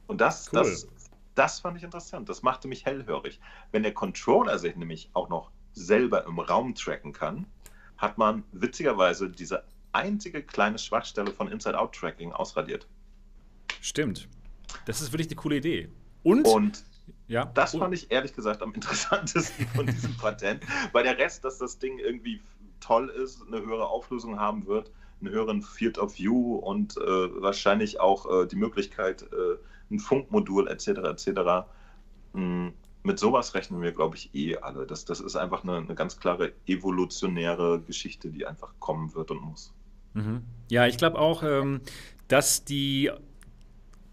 [0.07, 0.59] Und das, cool.
[0.59, 0.87] das,
[1.35, 2.27] das fand ich interessant.
[2.29, 3.39] Das machte mich hellhörig.
[3.71, 7.45] Wenn der Controller sich nämlich auch noch selber im Raum tracken kann,
[7.97, 12.87] hat man witzigerweise diese einzige kleine Schwachstelle von Inside-Out-Tracking ausradiert.
[13.81, 14.27] Stimmt.
[14.85, 15.89] Das ist wirklich eine coole Idee.
[16.23, 16.83] Und, Und
[17.27, 17.45] ja.
[17.45, 21.77] das fand ich ehrlich gesagt am interessantesten von diesem Patent, weil der Rest, dass das
[21.79, 22.41] Ding irgendwie
[22.79, 24.91] toll ist, eine höhere Auflösung haben wird,
[25.21, 30.67] einen höheren Field of View und äh, wahrscheinlich auch äh, die Möglichkeit, äh, ein Funkmodul
[30.67, 30.87] etc.
[30.87, 31.67] etc.
[32.33, 32.71] Mh,
[33.03, 34.85] mit sowas rechnen wir, glaube ich, eh alle.
[34.85, 39.41] Das, das ist einfach eine, eine ganz klare evolutionäre Geschichte, die einfach kommen wird und
[39.41, 39.73] muss.
[40.13, 40.43] Mhm.
[40.69, 41.81] Ja, ich glaube auch, ähm,
[42.27, 43.11] dass die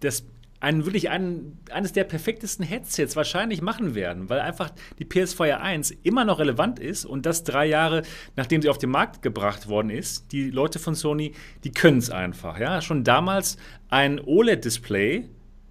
[0.00, 0.24] das
[0.60, 5.92] ein, wirklich ein, eines der perfektesten Headsets wahrscheinlich machen werden, weil einfach die PS4 1
[6.02, 8.02] immer noch relevant ist und das drei Jahre,
[8.36, 10.32] nachdem sie auf den Markt gebracht worden ist.
[10.32, 11.32] Die Leute von Sony,
[11.64, 12.58] die können es einfach.
[12.58, 12.80] Ja?
[12.80, 13.56] Schon damals
[13.88, 15.28] ein OLED-Display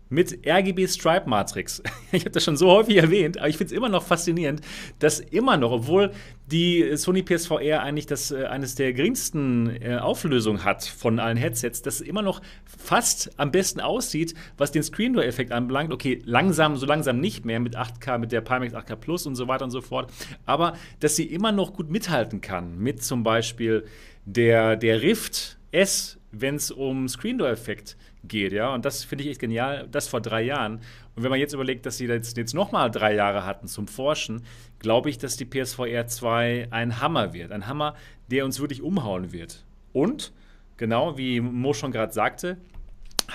[0.09, 1.81] mit RGB Stripe Matrix.
[2.13, 4.61] Ich habe das schon so häufig erwähnt, aber ich finde es immer noch faszinierend,
[4.99, 6.13] dass immer noch, obwohl
[6.51, 11.81] die Sony PSVR eigentlich das äh, eines der geringsten äh, Auflösungen hat von allen Headsets,
[11.81, 15.91] dass es immer noch fast am besten aussieht, was den Screen Door Effekt anbelangt.
[15.91, 19.47] Okay, langsam, so langsam nicht mehr mit 8K, mit der Pimax 8K Plus und so
[19.47, 20.11] weiter und so fort,
[20.45, 23.85] aber dass sie immer noch gut mithalten kann mit zum Beispiel
[24.25, 28.73] der, der Rift S, wenn es um Screen Door Effekt geht geht, ja.
[28.73, 30.81] Und das finde ich echt genial, das vor drei Jahren.
[31.15, 34.43] Und wenn man jetzt überlegt, dass sie jetzt, jetzt nochmal drei Jahre hatten zum Forschen,
[34.79, 37.51] glaube ich, dass die PSVR 2 ein Hammer wird.
[37.51, 37.95] Ein Hammer,
[38.29, 39.65] der uns wirklich umhauen wird.
[39.93, 40.31] Und,
[40.77, 42.57] genau wie Mo schon gerade sagte,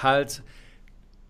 [0.01, 0.43] halt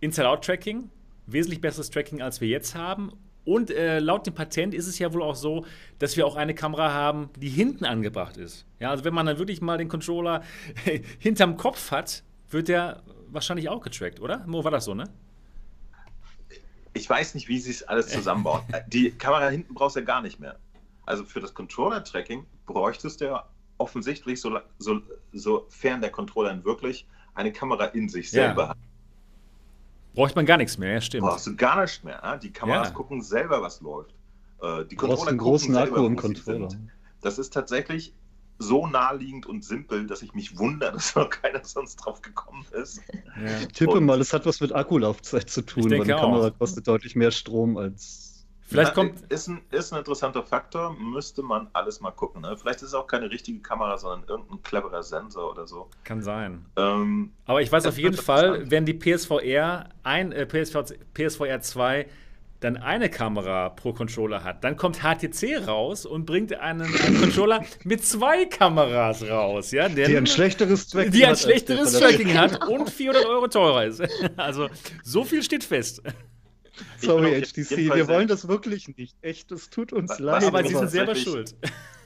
[0.01, 0.91] Inside-Out-Tracking,
[1.27, 3.13] wesentlich besseres Tracking, als wir jetzt haben.
[3.45, 5.65] Und äh, laut dem Patent ist es ja wohl auch so,
[5.99, 8.67] dass wir auch eine Kamera haben, die hinten angebracht ist.
[8.79, 10.43] Ja, also wenn man dann wirklich mal den Controller
[11.19, 14.45] hinterm Kopf hat, wird der wahrscheinlich auch getrackt, oder?
[14.47, 15.05] Mo, war das so, ne?
[16.94, 18.62] Ich weiß nicht, wie sie es alles zusammenbauen.
[18.89, 20.59] Die Kamera hinten brauchst du ja gar nicht mehr.
[21.06, 23.48] Also für das Controller-Tracking bräuchtest du ja
[23.78, 25.01] offensichtlich, so, so,
[25.32, 28.69] sofern der Controller dann wirklich eine Kamera in sich selber ja.
[28.70, 28.78] hat.
[30.14, 31.27] Braucht man gar nichts mehr, ja, stimmt.
[31.27, 32.39] Brauchst du gar nichts mehr.
[32.43, 32.94] Die Kameras ja.
[32.94, 34.14] gucken selber, was läuft.
[34.60, 36.69] Äh, die Controller einen großen selber, Akku im Controller.
[37.23, 38.14] Das ist tatsächlich
[38.63, 43.03] so naheliegend und simpel, dass ich mich wundere, dass noch keiner sonst drauf gekommen ist.
[43.13, 43.59] Ja.
[43.61, 46.87] Ich tippe und mal, es hat was mit Akkulaufzeit zu tun, weil eine Kamera kostet
[46.89, 48.31] deutlich mehr Strom als.
[48.63, 49.31] Vielleicht ja, kommt.
[49.31, 52.41] Ist ein, ist ein interessanter Faktor, müsste man alles mal gucken.
[52.41, 52.57] Ne?
[52.57, 55.91] Vielleicht ist es auch keine richtige Kamera, sondern irgendein cleverer Sensor oder so.
[56.05, 56.65] Kann sein.
[56.77, 62.07] Ähm, Aber ich weiß auf jeden Fall, wenn die PSVR, ein, äh, PSVR, PSVR 2
[62.63, 67.65] dann eine Kamera pro Controller hat, dann kommt HTC raus und bringt einen, einen Controller
[67.85, 72.67] mit zwei Kameras raus, ja, denn, die ein schlechteres Tracking die ein schlechteres Tracking hat
[72.69, 74.03] und 400 Euro teurer ist.
[74.37, 74.69] Also
[75.03, 76.03] so viel steht fest.
[76.99, 79.17] Sorry, HTC, wir wollen das wirklich nicht.
[79.21, 80.45] Echt, es tut uns was, leid.
[80.45, 81.55] Aber sie sind selber schuld.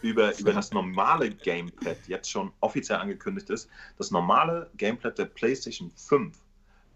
[0.02, 3.68] Über, über das normale Gamepad jetzt schon offiziell angekündigt ist,
[3.98, 6.36] das normale Gamepad der PlayStation 5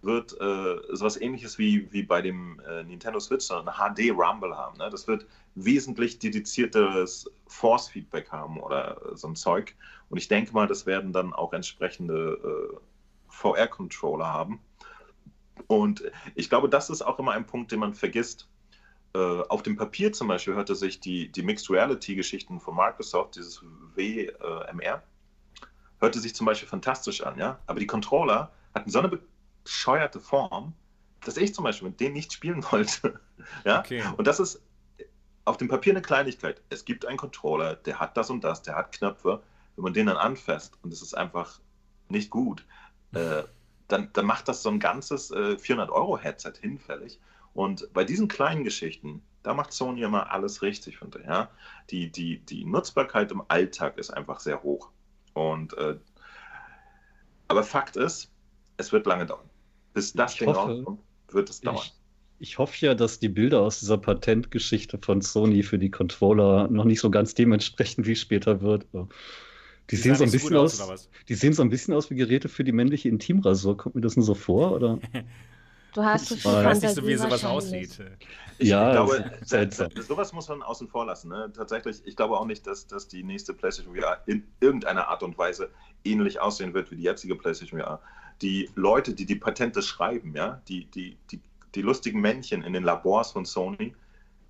[0.02, 4.56] wird äh, sowas ähnliches wie, wie bei dem äh, Nintendo Switch, so eine HD Rumble
[4.56, 4.78] haben.
[4.78, 4.88] Ne?
[4.90, 9.74] Das wird wesentlich dedizierteres Force-Feedback haben oder so ein Zeug.
[10.08, 12.76] Und ich denke mal, das werden dann auch entsprechende äh,
[13.28, 14.60] VR-Controller haben.
[15.66, 16.02] Und
[16.34, 18.48] ich glaube, das ist auch immer ein Punkt, den man vergisst.
[19.14, 23.62] Äh, auf dem Papier zum Beispiel hörte sich die, die Mixed Reality-Geschichten von Microsoft, dieses
[23.94, 25.02] WMR,
[26.00, 27.58] hörte sich zum Beispiel fantastisch an, ja.
[27.66, 29.20] Aber die Controller hatten so eine
[29.64, 30.74] bescheuerte Form,
[31.24, 33.20] dass ich zum Beispiel mit denen nicht spielen wollte.
[33.64, 33.80] ja?
[33.80, 34.02] Okay.
[34.16, 34.62] Und das ist
[35.44, 36.62] auf dem Papier eine Kleinigkeit.
[36.70, 39.42] Es gibt einen Controller, der hat das und das, der hat Knöpfe.
[39.76, 41.60] Wenn man den dann anfasst und es ist einfach
[42.08, 42.64] nicht gut,
[43.12, 43.42] äh,
[43.88, 47.18] dann, dann macht das so ein ganzes äh, 400-Euro-Headset hinfällig.
[47.54, 51.26] Und bei diesen kleinen Geschichten, da macht Sony immer alles richtig, finde ich.
[51.26, 51.50] Ja?
[51.90, 54.90] Die, die, die Nutzbarkeit im Alltag ist einfach sehr hoch.
[55.34, 55.96] Und, äh,
[57.48, 58.30] aber Fakt ist,
[58.76, 59.49] es wird lange dauern.
[59.92, 61.00] Bis das ich Ding hoffe, rauskommt,
[61.30, 61.82] wird es dauern.
[62.38, 66.68] Ich, ich hoffe ja, dass die Bilder aus dieser Patentgeschichte von Sony für die Controller
[66.68, 68.86] noch nicht so ganz dementsprechend, wie später wird.
[68.92, 69.06] Die,
[69.90, 72.14] die sehen so ein bisschen so aus, aus die sehen so ein bisschen aus wie
[72.14, 73.76] Geräte für die männliche Intimrasur.
[73.76, 74.98] Kommt mir das nur so vor, oder?
[75.92, 77.98] Du hast so viel Ich weiß nicht so, wie sowas aussieht.
[78.58, 79.90] Ich ja, glaube, seltsam.
[79.96, 81.30] sowas muss man außen vor lassen.
[81.30, 81.50] Ne?
[81.54, 85.36] Tatsächlich, ich glaube auch nicht, dass, dass die nächste PlayStation VR in irgendeiner Art und
[85.38, 85.70] Weise
[86.04, 88.00] ähnlich aussehen wird wie die jetzige PlayStation VR.
[88.42, 91.40] Die Leute, die die Patente schreiben, ja, die, die, die,
[91.74, 93.94] die lustigen Männchen in den Labors von Sony,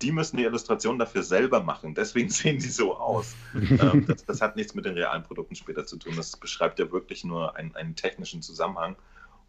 [0.01, 1.93] die müssen die Illustration dafür selber machen.
[1.93, 3.35] Deswegen sehen die so aus.
[3.53, 6.13] ähm, das, das, hat nichts mit den realen Produkten später zu tun.
[6.15, 8.95] Das beschreibt ja wirklich nur einen, einen technischen Zusammenhang.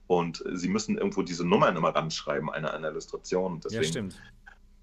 [0.07, 3.61] Und sie müssen irgendwo diese Nummern immer ranschreiben, eine, eine Illustration.
[3.61, 4.23] Deswegen, ja, stimmt.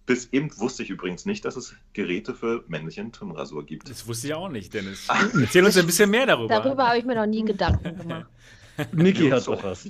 [0.06, 3.88] Bis eben wusste ich übrigens nicht, dass es Geräte für männliche Intimrasur gibt.
[3.88, 5.07] Das wusste ich auch nicht, Dennis.
[5.40, 6.48] Erzähl uns ein bisschen mehr darüber.
[6.48, 8.26] Darüber habe ich mir noch nie Gedanken gemacht.
[8.92, 9.86] Niki hat doch was.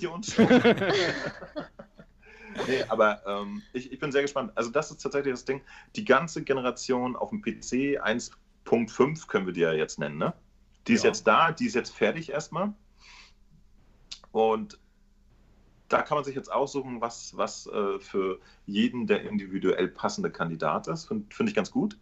[2.68, 4.52] nee, aber ähm, ich, ich bin sehr gespannt.
[4.56, 5.62] Also das ist tatsächlich das Ding.
[5.96, 10.34] Die ganze Generation auf dem PC 1.5 können wir die ja jetzt nennen, ne?
[10.88, 11.10] Die ist ja.
[11.10, 12.74] jetzt da, die ist jetzt fertig erstmal.
[14.32, 14.80] Und
[15.88, 20.88] da kann man sich jetzt aussuchen, was, was äh, für jeden der individuell passende Kandidat
[20.88, 21.06] ist.
[21.06, 21.98] Finde find ich ganz gut.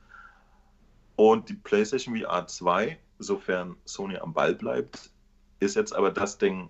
[1.16, 5.10] Und die PlayStation VR 2, sofern Sony am Ball bleibt,
[5.60, 6.70] ist jetzt aber das Ding,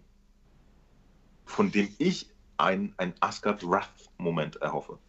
[1.47, 4.99] von dem ich ein, ein Asgard Wrath-Moment erhoffe.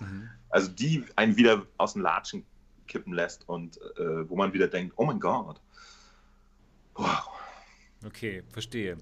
[0.00, 0.30] Mhm.
[0.48, 2.44] Also die einen wieder aus dem Latschen
[2.86, 5.60] kippen lässt und äh, wo man wieder denkt, oh mein Gott.
[6.94, 7.28] Wow.
[8.06, 8.98] Okay, verstehe.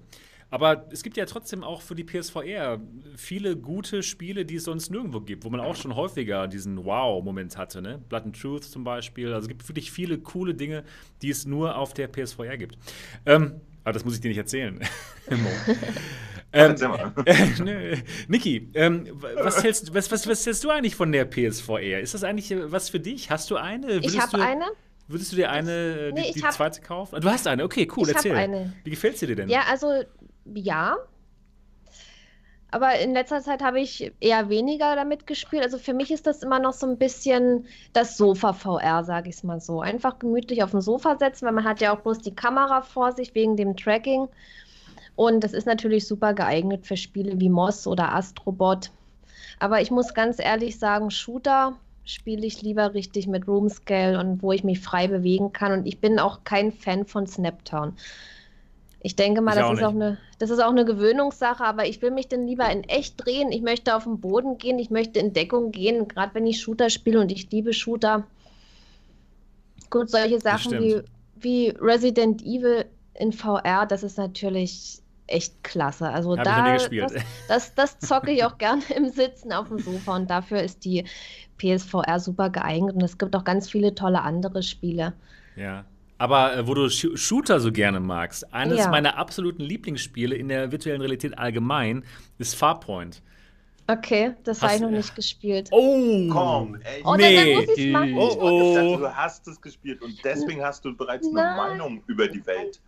[0.49, 2.79] Aber es gibt ja trotzdem auch für die PSVR
[3.15, 7.57] viele gute Spiele, die es sonst nirgendwo gibt, wo man auch schon häufiger diesen Wow-Moment
[7.57, 7.81] hatte.
[7.81, 7.99] Ne?
[8.07, 9.33] Blood and Truth zum Beispiel.
[9.33, 10.83] Also es gibt wirklich viele coole Dinge,
[11.23, 12.77] die es nur auf der PSVR gibt.
[13.25, 14.79] Ähm, aber das muss ich dir nicht erzählen.
[16.53, 16.75] ähm,
[17.25, 17.97] äh,
[18.27, 19.07] Niki, ähm,
[19.41, 21.99] was, hältst, was, was, was hältst du eigentlich von der PSVR?
[21.99, 23.31] Ist das eigentlich äh, was für dich?
[23.31, 23.87] Hast du eine?
[23.87, 24.65] Würdest ich habe eine.
[25.07, 27.19] Würdest du dir eine, äh, nee, die, die hab, zweite kaufen?
[27.19, 28.35] Du hast eine, okay, cool, ich erzähl.
[28.35, 28.73] Eine.
[28.83, 29.49] Wie gefällt sie dir denn?
[29.49, 30.03] Ja, also
[30.45, 30.97] ja.
[32.71, 35.63] Aber in letzter Zeit habe ich eher weniger damit gespielt.
[35.63, 39.43] Also für mich ist das immer noch so ein bisschen das Sofa-VR, sage ich es
[39.43, 39.81] mal so.
[39.81, 43.11] Einfach gemütlich auf dem Sofa setzen, weil man hat ja auch bloß die Kamera vor
[43.11, 44.27] sich wegen dem Tracking.
[45.15, 48.91] Und das ist natürlich super geeignet für Spiele wie Moss oder Astrobot.
[49.59, 51.73] Aber ich muss ganz ehrlich sagen, Shooter
[52.05, 55.71] spiele ich lieber richtig mit Room Scale und wo ich mich frei bewegen kann.
[55.71, 57.93] Und ich bin auch kein Fan von Snaptown.
[59.05, 61.85] Ich denke mal, ich das, auch ist auch eine, das ist auch eine Gewöhnungssache, aber
[61.85, 63.51] ich will mich dann lieber in echt drehen.
[63.51, 66.89] Ich möchte auf den Boden gehen, ich möchte in Deckung gehen, gerade wenn ich Shooter
[66.89, 68.23] spiele und ich liebe Shooter.
[69.89, 71.01] Gut, solche Sachen wie,
[71.35, 75.02] wie Resident Evil in VR, das ist natürlich
[75.33, 76.09] echt klasse.
[76.09, 76.89] Also Hab da, das,
[77.47, 81.05] das, das zocke ich auch gerne im Sitzen auf dem Sofa und dafür ist die
[81.57, 85.13] PSVR super geeignet und es gibt auch ganz viele tolle andere Spiele.
[85.55, 85.85] Ja.
[86.17, 88.89] Aber äh, wo du Sh Shooter so gerne magst, eines ja.
[88.89, 92.03] meiner absoluten Lieblingsspiele in der virtuellen Realität allgemein
[92.37, 93.21] ist Farpoint.
[93.87, 95.67] Okay, das habe ich noch nicht gespielt.
[95.71, 97.01] Oh, komm, ey.
[97.03, 97.53] Oh, nee.
[97.53, 98.17] dann, dann machen.
[98.17, 98.97] Oh, oh.
[98.97, 101.45] Du hast es gespielt und deswegen hast du bereits nein.
[101.45, 102.79] eine Meinung über die Welt.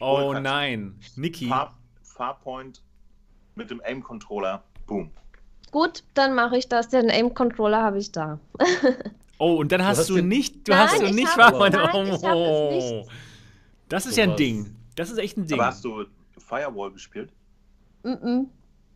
[0.00, 1.48] Oh nein, Niki.
[1.48, 2.82] Far Farpoint
[3.54, 5.10] mit dem Aim-Controller, boom.
[5.70, 6.88] Gut, dann mache ich das.
[6.88, 8.38] Den Aim-Controller habe ich da.
[9.38, 11.74] Oh, und dann hast du, hast du nicht, du nein, hast du nicht hab, nein,
[12.22, 13.04] oh,
[13.88, 14.36] Das ist so ja ein was.
[14.36, 14.76] Ding.
[14.94, 15.58] Das ist echt ein Ding.
[15.58, 16.04] Aber hast du
[16.38, 17.32] Firewall gespielt?
[18.04, 18.46] Mm -mm.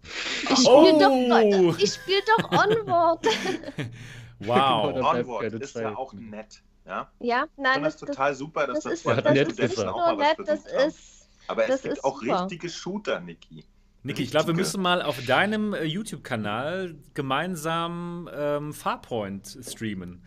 [0.04, 1.72] Ich spiele oh.
[1.72, 3.26] doch, spiel doch Onward.
[4.38, 4.94] wow.
[4.94, 6.62] Onward ist ja auch nett.
[6.88, 7.82] Ja, ja nein.
[7.82, 11.28] das ist total super, dass das, das, ist, das ist nicht nur nett, das ist.
[11.46, 12.42] Aber es das gibt auch super.
[12.42, 13.64] richtige Shooter, Niki.
[14.02, 20.22] Niki, ich glaube, wir müssen mal auf deinem äh, YouTube-Kanal gemeinsam ähm, Farpoint streamen.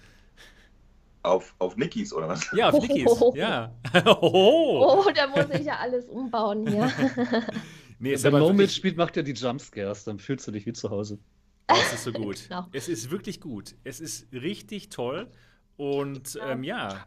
[1.23, 2.47] Auf, auf Nikis oder was?
[2.53, 3.33] Ja, auf Nikis, oh.
[3.35, 3.71] ja.
[4.05, 5.03] oh.
[5.05, 6.91] oh, da muss ich ja alles umbauen hier.
[7.99, 11.19] nee, Wenn Mo mitspielt, macht er die Jumpscares, dann fühlst du dich wie zu Hause.
[11.67, 12.47] Das ist so gut.
[12.47, 12.67] genau.
[12.71, 13.75] Es ist wirklich gut.
[13.83, 15.29] Es ist richtig toll.
[15.77, 17.05] Und ähm, ja,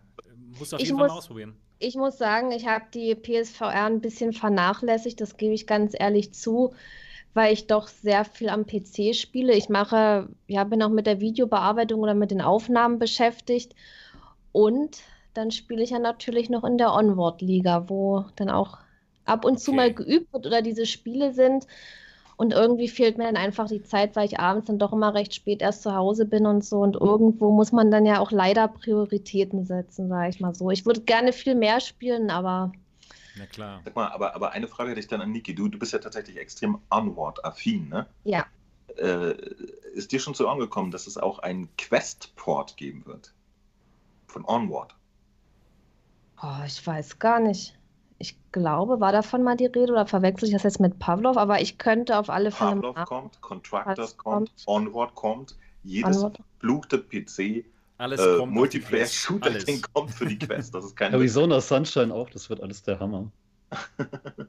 [0.59, 3.85] musst du auf ich jeden Fall mal ausprobieren ich muss sagen, ich habe die PSVR
[3.85, 6.73] ein bisschen vernachlässigt, das gebe ich ganz ehrlich zu,
[7.35, 9.55] weil ich doch sehr viel am PC spiele.
[9.55, 13.75] Ich mache, ja, bin auch mit der Videobearbeitung oder mit den Aufnahmen beschäftigt.
[14.53, 15.01] Und
[15.35, 18.79] dann spiele ich ja natürlich noch in der Onward-Liga, wo dann auch
[19.25, 19.77] ab und zu okay.
[19.77, 21.67] mal geübt wird oder diese Spiele sind.
[22.37, 25.35] Und irgendwie fehlt mir dann einfach die Zeit, weil ich abends dann doch immer recht
[25.35, 26.81] spät erst zu Hause bin und so.
[26.81, 30.71] Und irgendwo muss man dann ja auch leider Prioritäten setzen, sage ich mal so.
[30.71, 32.73] Ich würde gerne viel mehr spielen, aber.
[33.37, 33.81] Na klar.
[33.85, 35.55] Sag mal, aber, aber eine Frage hätte ich dann an Niki.
[35.55, 38.07] Du, du bist ja tatsächlich extrem Onward-affin, ne?
[38.25, 38.47] Ja.
[38.97, 39.35] Äh,
[39.95, 43.33] ist dir schon zu Ohren gekommen, dass es auch einen Quest-Port geben wird?
[44.27, 44.95] Von Onward.
[46.43, 47.77] Oh, ich weiß gar nicht.
[48.25, 51.37] Ich glaube, war davon mal die Rede oder verwechsel ich das jetzt mit Pavlov?
[51.37, 52.71] Aber ich könnte auf alle Fälle.
[52.71, 54.63] Pavlov mal- kommt, Contractors kommt, kommt?
[54.67, 56.39] Onward kommt, jedes Onward.
[56.59, 57.67] verfluchte PC
[57.99, 59.29] Alles äh, kommt auf die Quest.
[59.31, 59.93] Multiplayer-Shooter-Ding Alles.
[59.93, 60.75] kommt für die Quest.
[60.75, 63.31] Das ist kein Arizona Sunshine auch, das wird alles der Hammer.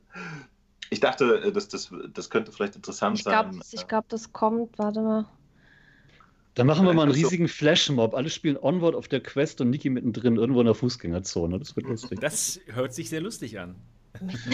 [0.92, 3.62] Ich dachte, äh, das, das, das könnte vielleicht interessant Ich glaube, sein.
[3.72, 4.78] ich glaub, das kommt.
[4.78, 5.26] Warte mal.
[6.56, 8.14] Dann machen wir mal einen riesigen Flashmob.
[8.16, 11.60] Alle spielen Onward auf der Quest und Niki mittendrin irgendwo in der Fußgängerzone.
[11.60, 12.20] Das wird lustig.
[12.22, 13.76] Das hört sich sehr lustig an.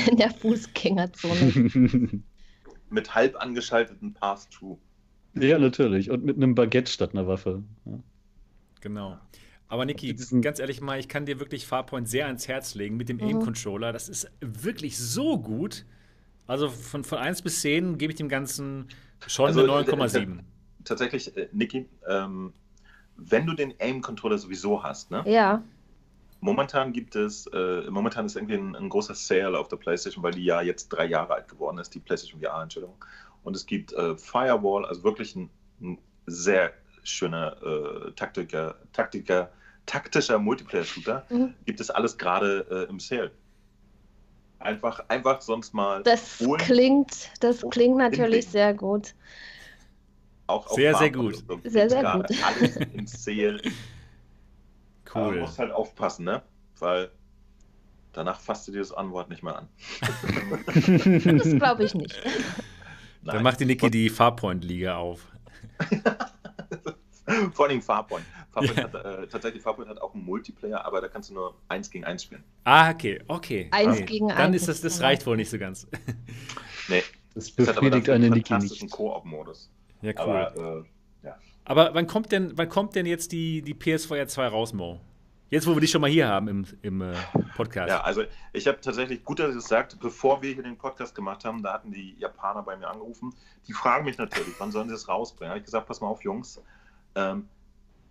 [0.09, 2.21] In der Fußgängerzone.
[2.89, 4.77] Mit halb angeschalteten Pass-Through.
[5.35, 6.09] ja, natürlich.
[6.11, 7.63] Und mit einem Baguette statt einer Waffe.
[7.85, 7.99] Ja.
[8.81, 9.17] Genau.
[9.67, 13.07] Aber Niki, ganz ehrlich mal, ich kann dir wirklich Farpoint sehr ans Herz legen mit
[13.07, 13.23] dem Mhm.
[13.27, 13.93] Aim-Controller.
[13.93, 15.85] Das ist wirklich so gut.
[16.47, 18.87] Also von, von 1 bis 10 gebe ich dem Ganzen
[19.27, 20.39] schon Also, eine äh, 9,7.
[20.85, 22.53] Tatsächlich, äh, Niki, ähm,
[23.17, 25.23] wenn du den Aim-Controller sowieso hast, ne?
[25.25, 25.61] ja.
[26.43, 30.31] Momentan gibt es, äh, momentan ist irgendwie ein, ein großer Sale auf der PlayStation, weil
[30.31, 32.95] die ja jetzt drei Jahre alt geworden ist, die PlayStation VR, Entschuldigung.
[33.43, 35.51] Und es gibt äh, Firewall, also wirklich ein,
[35.81, 39.51] ein sehr schöner äh, Taktiker, Taktiker,
[39.85, 41.25] taktischer Multiplayer-Shooter.
[41.29, 41.53] Mhm.
[41.65, 43.31] Gibt es alles gerade äh, im Sale.
[44.59, 46.59] Einfach, einfach sonst mal Das holen.
[46.61, 49.13] klingt, das klingt natürlich sehr gut.
[50.51, 51.35] Auch, auch Sehr, sehr gut.
[51.47, 51.59] so.
[51.63, 52.25] Sehr, sehr gut.
[52.43, 53.61] Alles im Sale.
[55.13, 55.35] Aber Cool.
[55.35, 56.41] du musst halt aufpassen, ne?
[56.79, 57.11] Weil
[58.13, 59.67] danach fasst du dir das Anwort nicht mehr an.
[61.37, 62.15] Das glaube ich nicht.
[63.23, 65.27] Dann macht die Niki die Farpoint-Liga auf.
[67.53, 68.25] Vor allem Farpoint.
[68.51, 68.83] Farpoint Ja.
[68.83, 72.03] hat, äh, tatsächlich, Farpoint hat auch einen Multiplayer, aber da kannst du nur 1 gegen
[72.05, 72.43] 1 spielen.
[72.63, 73.67] Ah, okay, okay.
[73.71, 74.05] Eins nee.
[74.05, 75.87] gegen Dann eins ist das, das reicht wohl nicht so ganz.
[76.87, 77.03] Nee,
[77.35, 78.89] Das das hat aber befriedigt eine einen Niki nicht.
[78.91, 79.69] Koop-Modus.
[80.01, 80.35] Ja, cool.
[80.35, 80.85] Aber
[81.23, 81.31] äh,
[81.65, 84.99] Aber wann kommt denn, wann kommt denn jetzt die, die PS4 2 raus, Mo?
[85.51, 87.13] Jetzt, wo wir dich schon mal hier haben im, im äh,
[87.57, 87.89] Podcast.
[87.89, 88.23] ja, also
[88.53, 91.73] ich habe tatsächlich, gut, dass ihr sagt, bevor wir hier den Podcast gemacht haben, da
[91.73, 93.35] hatten die Japaner bei mir angerufen.
[93.67, 95.49] Die fragen mich natürlich, wann sollen sie es rausbringen?
[95.49, 96.61] Da habe ich gesagt, pass mal auf, Jungs,
[97.15, 97.49] ähm,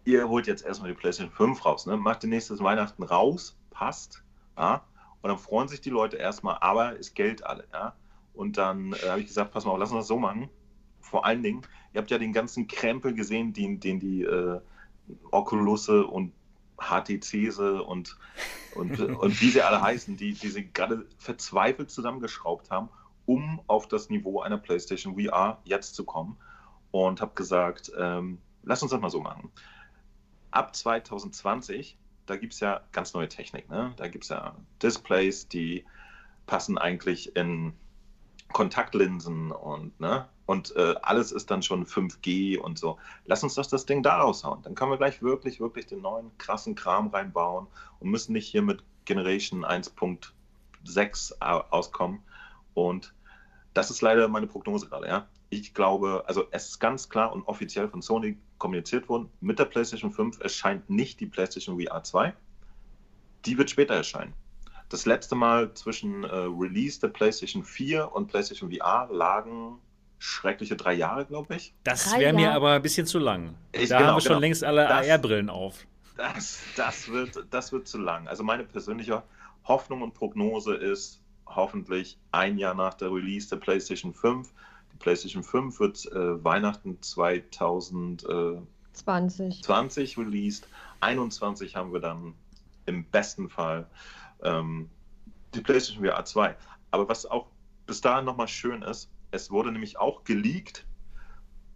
[0.05, 1.97] ihr holt jetzt erstmal die PlayStation 5 raus, ne?
[1.97, 4.23] macht den nächstes Weihnachten raus, passt,
[4.59, 4.85] ja?
[5.23, 7.95] und dann freuen sich die Leute erstmal, aber es Geld alle, ja.
[8.35, 10.49] Und dann äh, habe ich gesagt, pass mal auf, lass uns das so machen.
[11.01, 11.63] Vor allen Dingen,
[11.93, 14.61] ihr habt ja den ganzen Krempel gesehen, den, den die äh,
[15.31, 16.33] Oculusse und
[16.79, 18.17] HTCs und,
[18.75, 22.89] und, und wie sie alle heißen, die, die sie gerade verzweifelt zusammengeschraubt haben,
[23.27, 26.37] um auf das Niveau einer PlayStation VR jetzt zu kommen.
[26.93, 29.51] Und habe gesagt, ähm, lass uns das mal so machen.
[30.51, 31.97] Ab 2020,
[32.27, 33.71] da gibt es ja ganz neue Technik.
[33.71, 33.93] Ne?
[33.97, 35.85] Da gibt es ja Displays, die
[36.47, 37.75] passen eigentlich in
[38.53, 40.29] Kontaktlinsen und, ne?
[40.51, 42.99] Und äh, alles ist dann schon 5G und so.
[43.25, 44.63] Lass uns doch das Ding da raushauen.
[44.63, 47.69] Dann können wir gleich wirklich, wirklich den neuen krassen Kram reinbauen
[48.01, 52.25] und müssen nicht hier mit Generation 1.6 au- auskommen.
[52.75, 53.15] Und
[53.75, 55.29] das ist leider meine Prognose gerade, ja.
[55.51, 59.67] Ich glaube, also es ist ganz klar und offiziell von Sony kommuniziert worden, mit der
[59.67, 62.35] PlayStation 5 erscheint nicht die PlayStation VR 2.
[63.47, 64.35] Die wird später erscheinen.
[64.89, 69.79] Das letzte Mal zwischen äh, Release der PlayStation 4 und PlayStation VR lagen
[70.21, 71.75] schreckliche drei Jahre, glaube ich.
[71.83, 73.55] das wäre mir aber ein bisschen zu lang.
[73.73, 74.41] Ich- da genau, haben wir schon genau.
[74.41, 75.87] längst alle AR-Brillen auf.
[76.17, 78.29] Das, das, wird, das wird zu lang.
[78.29, 79.23] Also meine persönliche
[79.65, 84.53] Hoffnung und Prognose ist hoffentlich ein Jahr nach der Release der PlayStation 5.
[84.93, 88.67] Die PlayStation 5 wird äh, Weihnachten 2020
[89.63, 90.19] 20.
[90.19, 90.69] released.
[91.01, 92.35] 21 haben wir dann
[92.85, 93.87] im besten Fall
[94.43, 94.91] ähm,
[95.55, 96.55] die PlayStation VR 2.
[96.91, 97.47] Aber was auch
[97.87, 100.87] bis dahin nochmal schön ist, es wurde nämlich auch geleakt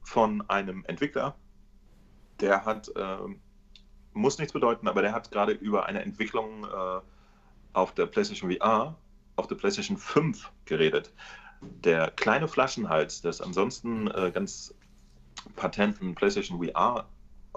[0.03, 1.37] von einem Entwickler,
[2.41, 3.41] der hat, ähm,
[4.13, 7.01] muss nichts bedeuten, aber der hat gerade über eine Entwicklung äh,
[7.73, 8.97] auf der PlayStation VR,
[9.37, 11.13] auf der PlayStation 5 geredet.
[11.61, 14.75] Der kleine Flaschenhals des ansonsten äh, ganz
[15.57, 17.09] patenten PlayStation VR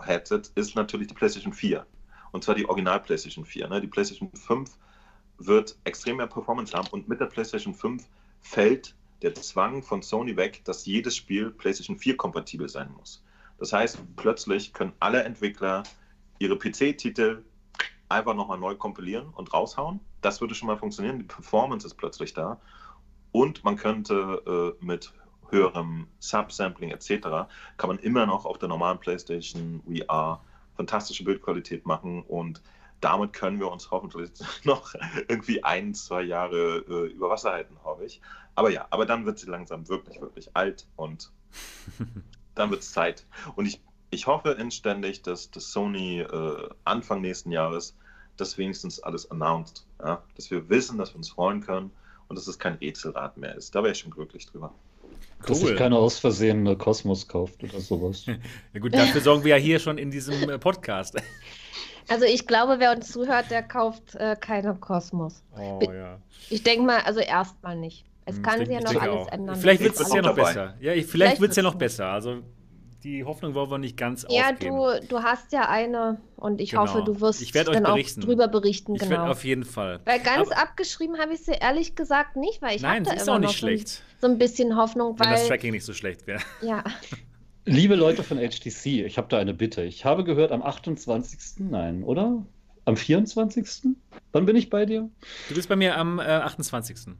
[0.01, 1.85] Headsets ist natürlich die PlayStation 4.
[2.31, 3.67] Und zwar die Original PlayStation 4.
[3.67, 3.81] Ne?
[3.81, 4.77] Die PlayStation 5
[5.39, 8.07] wird extrem mehr Performance haben und mit der PlayStation 5
[8.41, 13.23] fällt der Zwang von Sony weg, dass jedes Spiel PlayStation 4 kompatibel sein muss.
[13.57, 15.83] Das heißt, plötzlich können alle Entwickler
[16.39, 17.43] ihre PC-Titel
[18.09, 19.99] einfach nochmal neu kompilieren und raushauen.
[20.21, 21.19] Das würde schon mal funktionieren.
[21.19, 22.59] Die Performance ist plötzlich da.
[23.31, 25.13] Und man könnte äh, mit
[25.49, 27.49] höherem Subsampling etc.
[27.77, 30.41] kann man immer noch auf der normalen PlayStation VR
[30.75, 32.61] fantastische Bildqualität machen und
[33.01, 34.31] damit können wir uns hoffentlich
[34.63, 34.93] noch
[35.27, 38.21] irgendwie ein, zwei Jahre äh, über Wasser halten, hoffe ich.
[38.55, 41.31] Aber ja, aber dann wird sie langsam wirklich, wirklich alt und
[42.55, 43.25] dann wird es Zeit.
[43.55, 47.95] Und ich, ich hoffe inständig, dass, dass Sony äh, Anfang nächsten Jahres
[48.35, 49.85] das wenigstens alles announced.
[49.99, 50.23] Ja?
[50.35, 51.91] Dass wir wissen, dass wir uns freuen können
[52.27, 53.75] und dass es kein Rätselrad mehr ist.
[53.75, 54.73] Da wäre ich schon glücklich drüber.
[55.41, 55.47] Cool.
[55.47, 58.25] Dass sich keiner aus Versehen eine Kosmos kauft oder sowas.
[58.73, 61.15] ja gut, dafür sorgen wir ja hier schon in diesem äh, Podcast.
[62.09, 65.43] Also ich glaube, wer uns zuhört, der kauft äh, keine Kosmos.
[65.57, 66.19] Oh ja.
[66.49, 68.05] Ich denke mal, also erstmal nicht.
[68.25, 69.31] Es hm, kann sich ja noch alles auch.
[69.31, 69.55] ändern.
[69.55, 70.75] Vielleicht wird es ja noch besser.
[70.79, 72.07] Ja, ich, vielleicht, vielleicht wird es ja noch besser.
[72.07, 72.43] Also
[73.03, 74.77] die Hoffnung wollen wir nicht ganz ja, aufgeben.
[74.77, 76.83] Ja, du, du hast ja eine und ich genau.
[76.83, 78.21] hoffe, du wirst ich dann berichten.
[78.21, 78.95] auch drüber berichten.
[78.95, 79.11] Ich genau.
[79.11, 79.99] werde auf jeden Fall.
[80.05, 83.29] Weil ganz Aber abgeschrieben habe ich sie ehrlich gesagt nicht, weil ich Nein, sie ist
[83.29, 83.87] auch nicht schlecht.
[83.87, 85.27] So ein, so ein bisschen Hoffnung, weil...
[85.27, 86.41] Wenn das Tracking nicht so schlecht wäre.
[86.61, 86.83] Ja.
[87.69, 89.83] Liebe Leute von HTC, ich habe da eine Bitte.
[89.83, 91.65] Ich habe gehört, am 28.
[91.69, 92.45] Nein, oder?
[92.85, 93.93] Am 24.
[94.31, 95.09] Wann bin ich bei dir?
[95.49, 97.13] Du bist bei mir am äh, 28.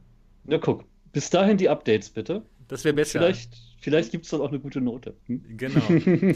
[0.46, 2.44] Na guck, bis dahin die Updates bitte.
[2.70, 3.20] Das wäre besser.
[3.20, 5.16] Vielleicht, vielleicht gibt es dann auch eine gute Note.
[5.26, 5.44] Hm?
[5.58, 5.82] Genau.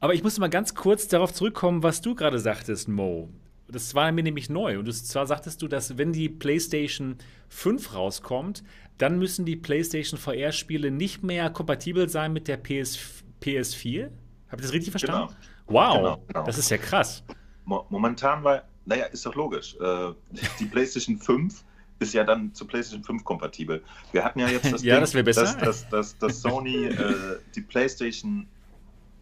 [0.00, 3.30] Aber ich muss mal ganz kurz darauf zurückkommen, was du gerade sagtest, Mo.
[3.66, 4.78] Das war mir nämlich neu.
[4.78, 7.16] Und zwar sagtest du, dass wenn die PlayStation
[7.48, 8.62] 5 rauskommt,
[8.98, 14.04] dann müssen die PlayStation VR-Spiele nicht mehr kompatibel sein mit der PS, PS4.
[14.48, 15.28] Habe ich das richtig verstanden?
[15.28, 15.40] Genau.
[15.66, 16.44] Wow, genau, genau.
[16.44, 17.22] das ist ja krass.
[17.64, 19.76] Momentan war, naja, ist doch logisch.
[19.80, 20.12] Äh,
[20.58, 21.64] die PlayStation 5
[22.00, 23.82] ist ja dann zu PlayStation 5 kompatibel.
[24.10, 27.60] Wir hatten ja jetzt das, ja, Ding, das dass, dass, dass, dass, Sony äh, die
[27.60, 28.46] PlayStation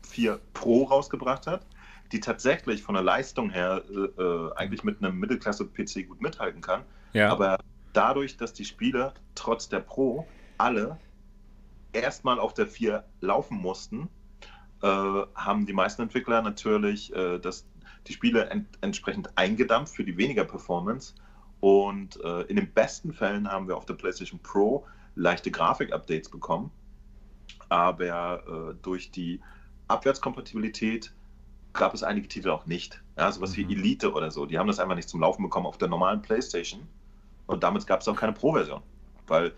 [0.09, 1.67] 4 Pro rausgebracht hat,
[2.13, 6.83] die tatsächlich von der Leistung her äh, äh eigentlich mit einem Mittelklasse-PC gut mithalten kann.
[7.13, 7.31] Ja.
[7.31, 7.59] Aber
[7.93, 10.27] dadurch, dass die Spiele trotz der Pro
[10.59, 10.99] alle
[11.93, 14.09] erstmal auf der 4 laufen mussten,
[14.83, 17.67] äh, haben die meisten Entwickler natürlich äh, das,
[18.07, 21.15] die Spiele ent entsprechend eingedampft für die weniger Performance
[21.61, 24.87] und äh, in den besten Fällen haben wir auf der PlayStation Pro
[25.17, 26.71] leichte Grafik-Updates bekommen.
[27.69, 29.41] Aber durch die
[29.87, 31.13] Abwärtskompatibilität
[31.73, 33.03] gab es einige Titel auch nicht.
[33.17, 33.69] Ja, sowas mhm.
[33.69, 34.47] wie Elite oder so.
[34.47, 36.87] Die haben das einfach nicht zum Laufen bekommen auf der normalen PlayStation.
[37.47, 38.83] Und damit gab es auch keine Pro-Version.
[39.27, 39.53] Weil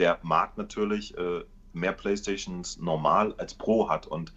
[0.00, 4.32] der Markt natürlich äh, mehr PlayStations normal als Pro hat und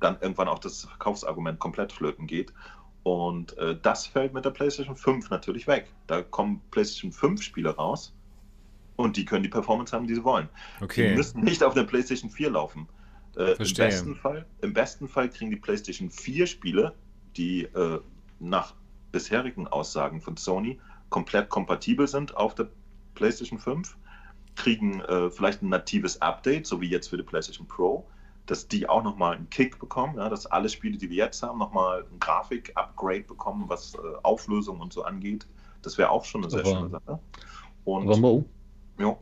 [0.00, 2.52] dann irgendwann auch das Verkaufsargument komplett flöten geht.
[3.04, 5.92] Und äh, das fällt mit der PlayStation 5 natürlich weg.
[6.06, 8.14] Da kommen PlayStation 5 Spiele raus
[8.96, 10.48] und die können die Performance haben, die sie wollen.
[10.80, 11.10] Okay.
[11.10, 12.88] Die müssen nicht auf der PlayStation 4 laufen.
[13.36, 16.94] Äh, im, besten Fall, Im besten Fall kriegen die PlayStation 4 Spiele,
[17.36, 18.00] die äh,
[18.40, 18.74] nach
[19.10, 20.80] bisherigen Aussagen von Sony
[21.10, 22.68] komplett kompatibel sind auf der
[23.14, 23.96] PlayStation 5,
[24.54, 28.06] kriegen äh, vielleicht ein natives Update, so wie jetzt für die PlayStation Pro
[28.46, 31.58] dass die auch nochmal einen Kick bekommen, ja, dass alle Spiele, die wir jetzt haben,
[31.58, 35.46] nochmal ein Grafik-Upgrade bekommen, was äh, Auflösung und so angeht.
[35.82, 37.18] Das wäre auch schon eine sehr aber, schöne Sache.
[37.84, 38.44] Und, aber Mo,
[38.98, 39.16] ja.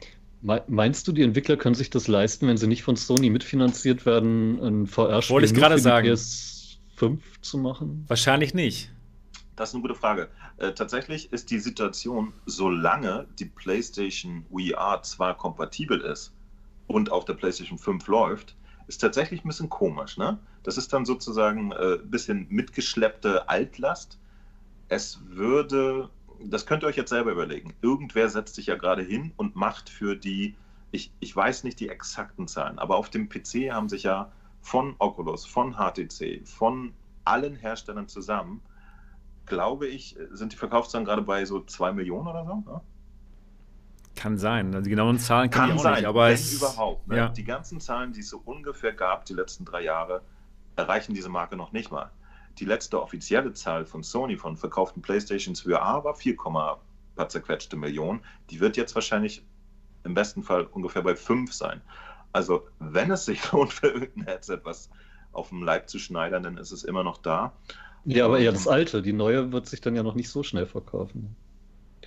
[0.68, 4.58] Meinst du, die Entwickler können sich das leisten, wenn sie nicht von Sony mitfinanziert werden,
[4.58, 6.08] ein VR-Spiel Wollte ich gerade sagen.
[6.08, 8.04] PS5 zu machen?
[8.08, 8.90] Wahrscheinlich nicht.
[9.56, 10.30] Das ist eine gute Frage.
[10.60, 16.34] Äh, tatsächlich ist die Situation, solange die PlayStation VR zwar kompatibel ist
[16.86, 18.56] und auf der PlayStation 5 läuft,
[18.86, 20.18] ist tatsächlich ein bisschen komisch.
[20.18, 20.38] Ne?
[20.62, 24.18] Das ist dann sozusagen ein äh, bisschen mitgeschleppte Altlast.
[24.88, 26.10] Es würde,
[26.44, 29.88] das könnt ihr euch jetzt selber überlegen, irgendwer setzt sich ja gerade hin und macht
[29.88, 30.56] für die,
[30.90, 34.30] ich, ich weiß nicht die exakten Zahlen, aber auf dem PC haben sich ja
[34.60, 36.92] von Oculus, von HTC, von
[37.24, 38.60] allen Herstellern zusammen,
[39.50, 42.54] glaube ich, sind die Verkaufszahlen gerade bei so 2 Millionen oder so.
[42.54, 42.80] Ne?
[44.14, 44.74] Kann sein.
[44.74, 46.06] Also die genauen Zahlen kann, kann ich auch sein, nicht.
[46.06, 47.08] Aber wenn es, überhaupt.
[47.08, 47.16] Ne?
[47.16, 47.28] Ja.
[47.28, 50.22] Die ganzen Zahlen, die es so ungefähr gab die letzten drei Jahre,
[50.76, 52.10] erreichen diese Marke noch nicht mal.
[52.58, 57.76] Die letzte offizielle Zahl von Sony von verkauften Playstations für A war 4, paar zerquetschte
[57.76, 58.20] Millionen.
[58.50, 59.44] Die wird jetzt wahrscheinlich
[60.04, 61.80] im besten Fall ungefähr bei 5 sein.
[62.32, 64.90] Also wenn es sich lohnt für irgendein Headset, was
[65.32, 67.52] auf dem Leib zu schneidern, dann ist es immer noch da.
[68.04, 69.02] Ja, aber eher das alte.
[69.02, 71.36] Die neue wird sich dann ja noch nicht so schnell verkaufen.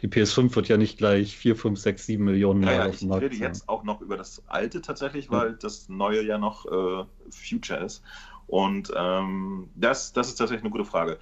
[0.02, 3.08] Die PS5 wird ja nicht gleich 4, 5, 6, 7 Millionen Mal ja, auf dem
[3.08, 3.48] Markt Ich rede sein.
[3.48, 5.54] jetzt auch noch über das alte tatsächlich, weil ja.
[5.54, 8.04] das neue ja noch äh, Future ist.
[8.48, 11.20] Und ähm, das, das ist tatsächlich eine gute Frage.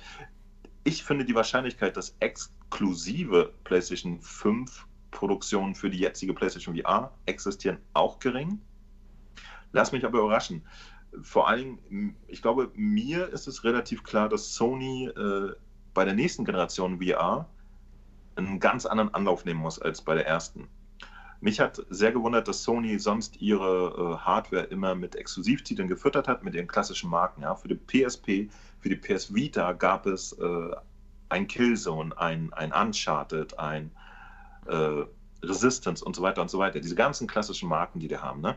[0.83, 7.77] Ich finde die Wahrscheinlichkeit, dass exklusive PlayStation 5 Produktionen für die jetzige PlayStation VR existieren,
[7.93, 8.59] auch gering.
[9.73, 10.63] Lass mich aber überraschen.
[11.21, 11.79] Vor allem,
[12.27, 15.51] ich glaube, mir ist es relativ klar, dass Sony äh,
[15.93, 17.49] bei der nächsten Generation VR
[18.35, 20.67] einen ganz anderen Anlauf nehmen muss als bei der ersten.
[21.41, 26.43] Mich hat sehr gewundert, dass Sony sonst ihre äh, Hardware immer mit Exklusivtiteln gefüttert hat,
[26.43, 27.41] mit ihren klassischen Marken.
[27.41, 27.55] Ja.
[27.55, 30.75] Für die PSP, für die PS Vita gab es äh,
[31.29, 33.91] ein Killzone, ein, ein Uncharted, ein
[34.67, 35.03] äh,
[35.43, 36.79] Resistance und so weiter und so weiter.
[36.79, 38.41] Diese ganzen klassischen Marken, die die haben.
[38.41, 38.55] Ne?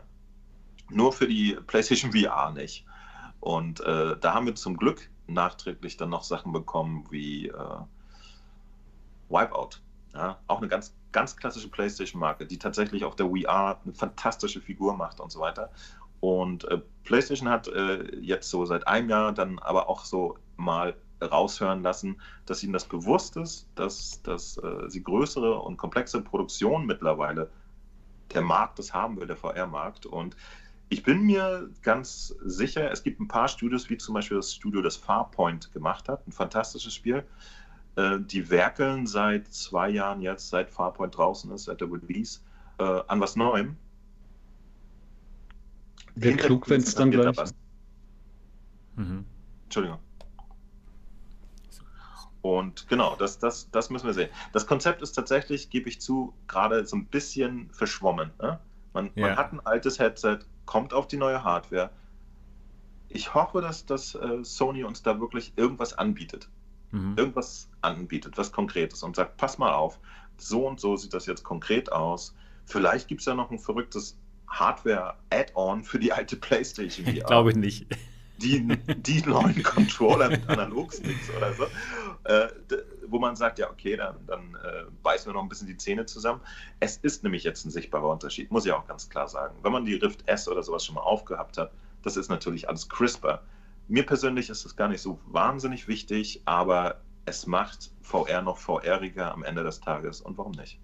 [0.89, 2.85] Nur für die PlayStation VR nicht.
[3.39, 7.77] Und äh, da haben wir zum Glück nachträglich dann noch Sachen bekommen wie äh,
[9.29, 9.81] Wipeout.
[10.13, 10.39] Ja?
[10.47, 15.19] Auch eine ganz, ganz klassische PlayStation-Marke, die tatsächlich auf der VR eine fantastische Figur macht
[15.19, 15.71] und so weiter.
[16.19, 20.95] Und äh, PlayStation hat äh, jetzt so seit einem Jahr dann aber auch so mal
[21.21, 26.85] raushören lassen, dass ihnen das bewusst ist, dass, dass äh, sie größere und komplexe Produktionen
[26.85, 27.49] mittlerweile
[28.33, 30.05] der Markt das haben will, der VR-Markt.
[30.05, 30.35] Und
[30.89, 34.81] ich bin mir ganz sicher, es gibt ein paar Studios, wie zum Beispiel das Studio,
[34.81, 37.23] das Farpoint gemacht hat, ein fantastisches Spiel.
[37.95, 42.39] Äh, die werkeln seit zwei Jahren jetzt, seit Farpoint draußen ist, seit der Release,
[42.77, 43.77] äh, an was Neuem.
[46.15, 47.35] Wäre klug, wenn es dann gleich.
[48.95, 49.25] Mhm.
[49.63, 49.99] Entschuldigung.
[52.41, 54.29] Und genau, das, das, das müssen wir sehen.
[54.53, 58.31] Das Konzept ist tatsächlich, gebe ich zu, gerade so ein bisschen verschwommen.
[58.39, 58.59] Ne?
[58.93, 59.27] Man, ja.
[59.27, 61.89] man, hat ein altes Headset, kommt auf die neue Hardware.
[63.09, 66.49] Ich hoffe, dass, dass äh, Sony uns da wirklich irgendwas anbietet.
[66.91, 67.15] Mhm.
[67.17, 69.99] Irgendwas anbietet, was Konkretes und sagt, pass mal auf,
[70.37, 72.35] so und so sieht das jetzt konkret aus.
[72.65, 74.17] Vielleicht gibt es ja noch ein verrücktes
[74.47, 77.25] Hardware-Add-on für die alte PlayStation VR.
[77.25, 77.87] Glaube ich nicht
[78.37, 81.63] die, die neuen Controller mit Analogsticks oder so,
[82.25, 82.47] äh,
[83.09, 86.05] wo man sagt, ja, okay, dann, dann äh, beißen wir noch ein bisschen die Zähne
[86.05, 86.41] zusammen.
[86.79, 89.55] Es ist nämlich jetzt ein sichtbarer Unterschied, muss ich auch ganz klar sagen.
[89.61, 91.71] Wenn man die Rift S oder sowas schon mal aufgehabt hat,
[92.03, 93.41] das ist natürlich alles crisper.
[93.87, 99.31] Mir persönlich ist es gar nicht so wahnsinnig wichtig, aber es macht VR noch VRiger
[99.31, 100.79] am Ende des Tages und warum nicht?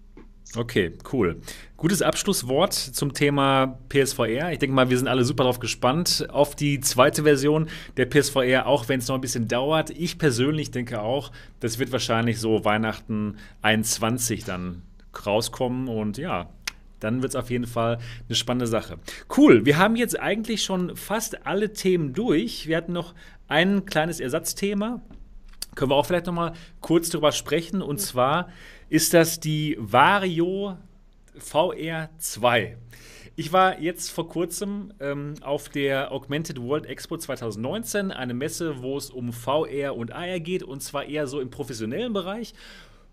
[0.54, 1.40] Okay, cool.
[1.78, 4.52] Gutes Abschlusswort zum Thema PSVR.
[4.52, 8.66] Ich denke mal, wir sind alle super drauf gespannt auf die zweite Version der PSVR,
[8.66, 9.90] auch wenn es noch ein bisschen dauert.
[9.90, 14.82] Ich persönlich denke auch, das wird wahrscheinlich so Weihnachten 21 dann
[15.26, 16.50] rauskommen und ja,
[17.00, 17.98] dann wird es auf jeden Fall
[18.28, 18.98] eine spannende Sache.
[19.36, 22.66] Cool, wir haben jetzt eigentlich schon fast alle Themen durch.
[22.66, 23.14] Wir hatten noch
[23.48, 25.00] ein kleines Ersatzthema.
[25.74, 28.48] Können wir auch vielleicht noch mal kurz darüber sprechen und zwar
[28.92, 30.76] ist das die Vario
[31.38, 32.76] VR2.
[33.36, 38.98] Ich war jetzt vor kurzem ähm, auf der Augmented World Expo 2019, eine Messe, wo
[38.98, 42.52] es um VR und AR geht und zwar eher so im professionellen Bereich.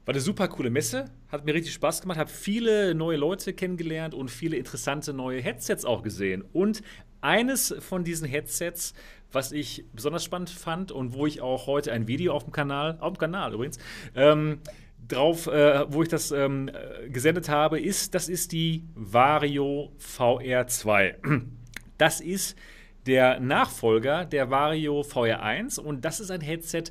[0.03, 4.13] War eine super coole Messe, hat mir richtig Spaß gemacht, habe viele neue Leute kennengelernt
[4.13, 6.43] und viele interessante neue Headsets auch gesehen.
[6.51, 6.81] Und
[7.21, 8.93] eines von diesen Headsets,
[9.31, 12.97] was ich besonders spannend fand und wo ich auch heute ein Video auf dem Kanal,
[12.99, 13.77] auf dem Kanal übrigens,
[14.13, 14.59] ähm,
[15.09, 21.15] drauf, äh, wo ich das ähm, äh, gesendet habe, ist, das ist die Vario VR2.
[21.97, 22.55] Das ist
[23.05, 26.85] der Nachfolger der Vario VR1 und das ist ein Headset,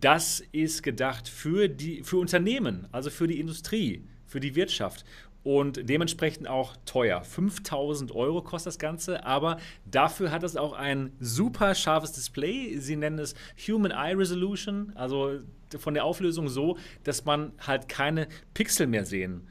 [0.00, 5.04] das ist gedacht für, die, für Unternehmen, also für die Industrie, für die Wirtschaft
[5.42, 7.22] und dementsprechend auch teuer.
[7.22, 12.76] 5000 Euro kostet das Ganze, aber dafür hat es auch ein super scharfes Display.
[12.78, 13.34] Sie nennen es
[13.66, 15.40] Human Eye Resolution, also
[15.78, 19.46] von der Auflösung so, dass man halt keine Pixel mehr sehen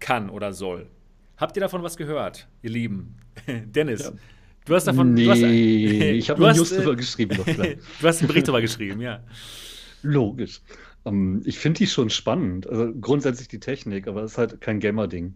[0.00, 0.88] kann oder soll.
[1.36, 3.16] Habt ihr davon was gehört, ihr Lieben?
[3.46, 4.00] Dennis.
[4.00, 4.12] Ja.
[4.64, 5.14] Du hast davon.
[5.14, 7.38] Nee, hast, ich habe einen News darüber äh, geschrieben.
[7.46, 9.22] du hast einen Bericht darüber geschrieben, ja.
[10.02, 10.60] Logisch.
[11.08, 12.68] Um, ähm, ich finde die schon spannend.
[12.68, 15.34] Also grundsätzlich die Technik, aber es ist halt kein Gamer-Ding.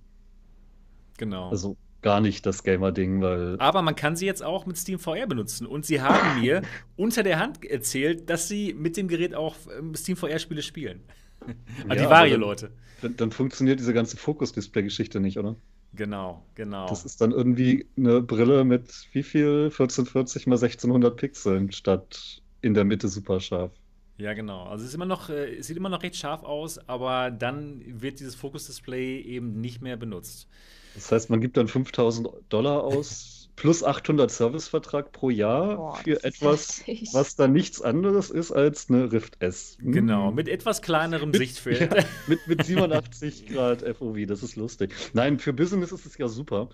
[1.18, 1.50] Genau.
[1.50, 3.56] Also gar nicht das Gamer-Ding, weil.
[3.58, 5.66] Aber man kann sie jetzt auch mit Steam VR benutzen.
[5.66, 6.62] Und sie haben mir
[6.96, 11.00] unter der Hand erzählt, dass sie mit dem Gerät auch ähm, Steam VR-Spiele spielen.
[11.88, 12.70] also ja, die Vario-Leute.
[13.00, 15.56] Dann, dann, funktioniert diese ganze Fokus-Display-Geschichte nicht, oder?
[15.94, 16.86] Genau, genau.
[16.86, 19.64] Das ist dann irgendwie eine Brille mit wie viel?
[19.64, 23.72] 1440 mal 1600 Pixeln statt in der Mitte super scharf.
[24.18, 24.64] Ja, genau.
[24.64, 27.82] Also es ist immer noch, äh, es sieht immer noch recht scharf aus, aber dann
[27.86, 30.46] wird dieses Fokus-Display eben nicht mehr benutzt.
[30.94, 36.24] Das heißt, man gibt dann 5000 Dollar aus plus 800 Servicevertrag pro Jahr Boah, für
[36.24, 36.82] etwas,
[37.12, 39.76] was dann nichts anderes ist als eine Rift S.
[39.80, 39.92] Hm.
[39.92, 41.94] Genau, mit etwas kleinerem mit, Sichtfeld.
[41.94, 44.94] Ja, mit, mit 87 Grad FOV, das ist lustig.
[45.12, 46.68] Nein, für Business ist es ja super.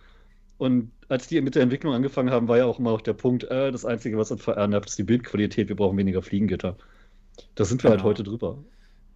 [0.56, 3.44] Und als die mit der Entwicklung angefangen haben, war ja auch immer noch der Punkt,
[3.44, 6.76] äh, das Einzige, was uns VR nervt, ist die Bildqualität, wir brauchen weniger Fliegengitter.
[7.54, 8.08] Da sind wir halt genau.
[8.08, 8.58] halt heute drüber.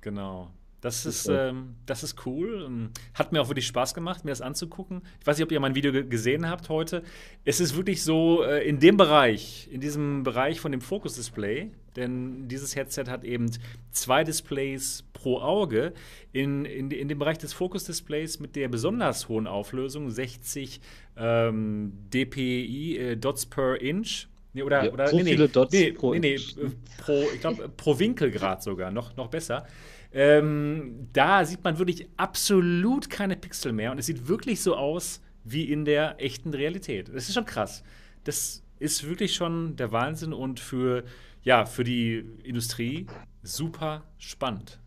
[0.01, 0.51] Genau.
[0.83, 2.91] Das ist, ähm, das ist cool.
[3.15, 5.03] Hat mir auch wirklich Spaß gemacht, mir das anzugucken.
[5.21, 7.05] Ich weiß nicht, ob ihr mein Video gesehen habt heute.
[7.45, 12.49] Es ist wirklich so, äh, in dem Bereich, in diesem Bereich von dem Focus-Display, denn
[12.49, 13.49] dieses Headset hat eben
[13.93, 15.93] zwei Displays pro Auge.
[16.33, 20.81] In, in, in dem Bereich des Focus-Displays mit der besonders hohen Auflösung, 60
[21.17, 25.93] ähm, dpi, äh, Dots per Inch, Nee, oder, ja, oder so nee, viele Dots nee,
[25.93, 29.67] pro, nee, nee, äh, pro, ich glaube, pro Winkelgrad sogar, noch, noch besser.
[30.13, 35.23] Ähm, da sieht man wirklich absolut keine Pixel mehr und es sieht wirklich so aus
[35.45, 37.09] wie in der echten Realität.
[37.09, 37.83] Das ist schon krass.
[38.25, 41.05] Das ist wirklich schon der Wahnsinn und für,
[41.43, 43.07] ja, für die Industrie
[43.43, 44.79] super spannend.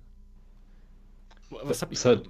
[1.49, 1.97] Was hab ich?
[1.97, 2.29] Ist halt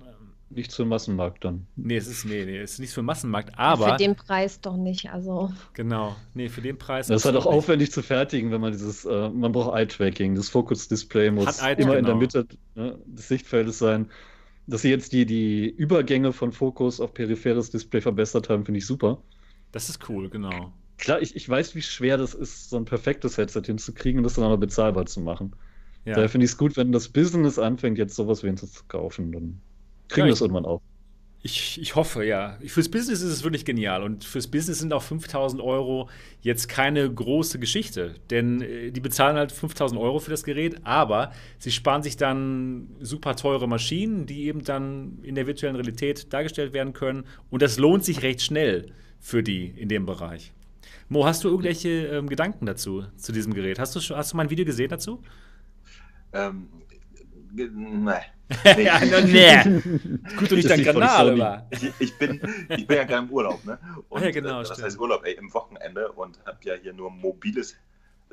[0.49, 1.67] nichts für den Massenmarkt dann.
[1.75, 3.91] Nee, es ist, nee, nee, es ist nichts für den Massenmarkt, aber.
[3.91, 5.51] Für den Preis doch nicht, also.
[5.73, 7.07] Genau, nee, für den Preis.
[7.07, 10.49] Das ist halt auch aufwendig zu fertigen, wenn man dieses, äh, man braucht Eye-Tracking, das
[10.49, 11.93] Focus-Display muss immer genau.
[11.93, 12.15] in der.
[12.15, 14.09] Mitte ne, des Sichtfeldes sein.
[14.67, 18.87] Dass sie jetzt die, die Übergänge von Fokus auf peripheres Display verbessert haben, finde ich
[18.87, 19.21] super.
[19.71, 20.73] Das ist cool, genau.
[20.97, 24.35] Klar, ich, ich weiß, wie schwer das ist, so ein perfektes Headset hinzukriegen und das
[24.35, 25.55] dann auch bezahlbar zu machen.
[26.05, 26.15] Ja.
[26.15, 29.31] Daher finde ich es gut, wenn das Business anfängt, jetzt sowas wie zu kaufen.
[29.31, 29.61] Dann
[30.07, 30.81] kriegen wir ja, das irgendwann auch.
[31.41, 32.57] Ich, ich hoffe, ja.
[32.65, 34.01] Fürs Business ist es wirklich genial.
[34.01, 36.09] Und fürs Business sind auch 5000 Euro
[36.41, 38.15] jetzt keine große Geschichte.
[38.31, 42.87] Denn äh, die bezahlen halt 5000 Euro für das Gerät, aber sie sparen sich dann
[42.99, 47.25] super teure Maschinen, die eben dann in der virtuellen Realität dargestellt werden können.
[47.51, 50.51] Und das lohnt sich recht schnell für die in dem Bereich.
[51.09, 53.77] Mo, hast du irgendwelche ähm, Gedanken dazu, zu diesem Gerät?
[53.77, 55.21] Hast du, hast du mein Video gesehen dazu?
[56.33, 56.69] Ähm,
[57.53, 58.13] nee.
[58.63, 58.83] Nee.
[58.83, 59.81] ja, nee.
[60.37, 61.65] Gut, du nicht dein Kanal, aber.
[61.71, 63.79] Ich, ich, bin, ich bin ja gar im Urlaub, ne?
[64.09, 64.61] Und, ja, genau.
[64.61, 67.75] Äh, das heißt Urlaub, ey, im Wochenende und habe ja hier nur mobiles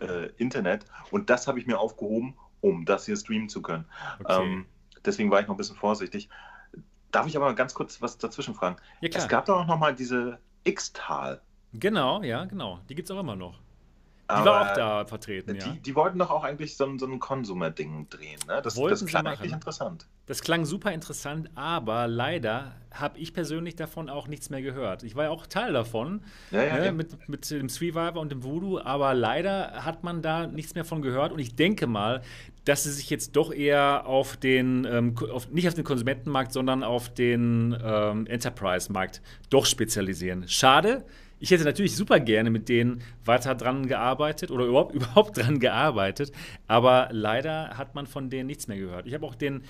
[0.01, 0.85] äh, Internet.
[1.11, 3.87] Und das habe ich mir aufgehoben, um das hier streamen zu können.
[4.21, 4.43] Okay.
[4.43, 4.67] Ähm,
[5.05, 6.29] deswegen war ich noch ein bisschen vorsichtig.
[7.11, 8.77] Darf ich aber mal ganz kurz was dazwischen fragen?
[9.01, 9.23] Ja, klar.
[9.23, 11.41] Es gab doch noch mal diese X-Tal.
[11.75, 12.81] Genau, ja, genau.
[12.89, 13.59] Die gibt es auch immer noch.
[14.31, 15.77] Die war auch da vertreten, die, ja.
[15.85, 18.63] Die wollten doch auch eigentlich so, so ein Consumer-Ding drehen, ne?
[18.63, 20.07] Das, das klang eigentlich interessant.
[20.27, 25.03] Das klang super interessant, aber leider habe ich persönlich davon auch nichts mehr gehört.
[25.03, 26.93] Ich war ja auch Teil davon, ja, ja, ne, ja.
[26.93, 31.03] Mit, mit dem Survivor und dem Voodoo, aber leider hat man da nichts mehr von
[31.03, 32.23] gehört und ich denke mal,
[32.65, 36.85] dass sie sich jetzt doch eher auf den, ähm, auf, nicht auf den Konsumentenmarkt, sondern
[36.85, 39.21] auf den ähm, Enterprise-Markt
[39.51, 40.47] doch spezialisieren.
[40.49, 41.05] Schade,
[41.43, 46.31] ich hätte natürlich super gerne mit denen weiter dran gearbeitet oder überhaupt, überhaupt dran gearbeitet,
[46.69, 49.09] aber leider hat man von denen nichts mehr gehört.
[49.09, 49.63] Ich habe auch den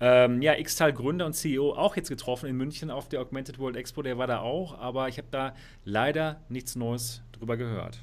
[0.00, 4.02] ähm, ja, Xtal-Gründer und CEO auch jetzt getroffen in München auf der Augmented World Expo,
[4.02, 5.54] der war da auch, aber ich habe da
[5.86, 8.00] leider nichts Neues drüber gehört.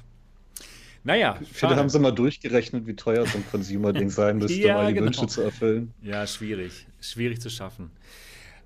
[1.04, 1.38] Naja.
[1.52, 4.94] Viele haben sie mal durchgerechnet, wie teuer so ein Consumer-Ding sein müsste, ja, um die
[4.94, 5.06] genau.
[5.06, 5.94] Wünsche zu erfüllen.
[6.02, 6.86] Ja, schwierig.
[7.00, 7.92] Schwierig zu schaffen.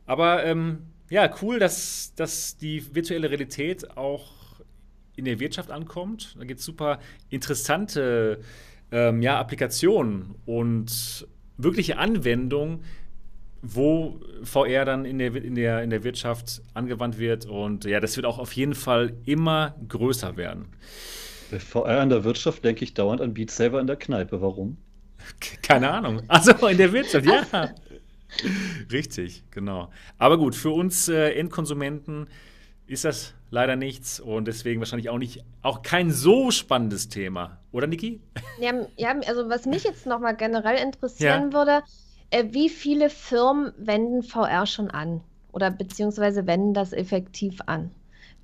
[0.06, 0.78] Aber ähm,
[1.10, 4.35] ja, cool, dass, dass die virtuelle Realität auch
[5.16, 6.36] in der Wirtschaft ankommt.
[6.38, 8.40] Da gibt es super interessante
[8.92, 11.26] ähm, ja, Applikationen und
[11.56, 12.84] wirkliche Anwendungen,
[13.62, 17.46] wo VR dann in der, in, der, in der Wirtschaft angewandt wird.
[17.46, 20.66] Und ja, das wird auch auf jeden Fall immer größer werden.
[21.50, 24.40] Bei VR in der Wirtschaft denke ich dauernd an Beat Saber in der Kneipe.
[24.40, 24.76] Warum?
[25.62, 26.22] Keine Ahnung.
[26.28, 27.44] Also in der Wirtschaft, ja.
[28.92, 29.90] Richtig, genau.
[30.18, 32.26] Aber gut, für uns äh, Endkonsumenten
[32.86, 37.86] ist das leider nichts und deswegen wahrscheinlich auch nicht, auch kein so spannendes Thema, oder
[37.86, 38.20] Niki?
[38.60, 41.52] Ja, ja also was mich jetzt nochmal generell interessieren ja.
[41.52, 41.82] würde,
[42.30, 45.20] äh, wie viele Firmen wenden VR schon an
[45.52, 47.90] oder beziehungsweise wenden das effektiv an?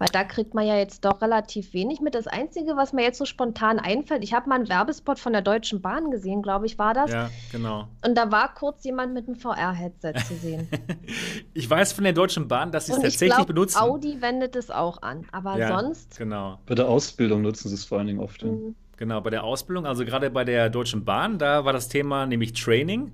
[0.03, 2.17] Weil da kriegt man ja jetzt doch relativ wenig mit.
[2.17, 5.43] Das Einzige, was mir jetzt so spontan einfällt, ich habe mal einen Werbespot von der
[5.43, 7.13] Deutschen Bahn gesehen, glaube ich, war das.
[7.13, 7.87] Ja, genau.
[8.05, 10.67] Und da war kurz jemand mit einem VR-Headset zu sehen.
[11.55, 13.79] ich weiß von der Deutschen Bahn, dass sie es tatsächlich glaub, benutzen.
[13.79, 16.19] Audi wendet es auch an, aber ja, sonst.
[16.19, 16.59] Genau.
[16.67, 18.43] Bei der Ausbildung nutzen sie es vor allen Dingen oft.
[18.43, 18.75] Mhm.
[18.97, 22.55] Genau, bei der Ausbildung, also gerade bei der Deutschen Bahn, da war das Thema nämlich
[22.55, 23.13] Training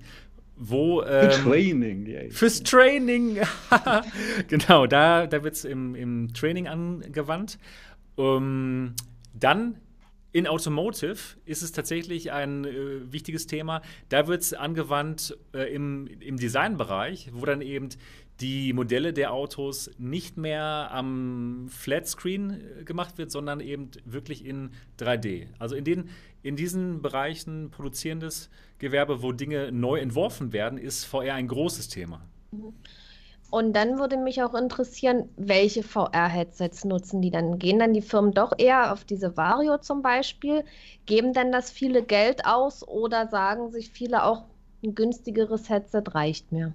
[0.59, 1.01] wo.
[1.03, 2.29] Ähm, Training, yeah.
[2.29, 3.39] Fürs Training.
[4.47, 7.57] genau, da, da wird es im, im Training angewandt.
[8.15, 8.95] Um,
[9.33, 9.77] dann
[10.31, 13.81] in Automotive ist es tatsächlich ein äh, wichtiges Thema.
[14.09, 17.89] Da wird es angewandt äh, im, im Designbereich, wo dann eben
[18.39, 24.71] die Modelle der Autos nicht mehr am Flatscreen äh, gemacht wird, sondern eben wirklich in
[24.99, 25.47] 3D.
[25.57, 26.09] Also in, den,
[26.41, 32.21] in diesen Bereichen produzierendes Gewerbe, wo Dinge neu entworfen werden, ist VR ein großes Thema.
[33.51, 37.57] Und dann würde mich auch interessieren, welche VR-Headsets nutzen die dann?
[37.57, 40.63] Gehen dann die Firmen doch eher auf diese Vario zum Beispiel?
[41.07, 44.43] Geben dann das viele Geld aus oder sagen sich viele auch,
[44.83, 46.73] ein günstigeres Headset reicht mir?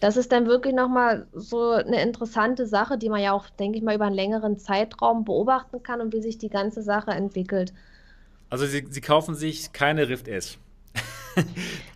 [0.00, 3.84] Das ist dann wirklich nochmal so eine interessante Sache, die man ja auch, denke ich
[3.84, 7.72] mal, über einen längeren Zeitraum beobachten kann und wie sich die ganze Sache entwickelt.
[8.50, 10.58] Also Sie, Sie kaufen sich keine Rift S.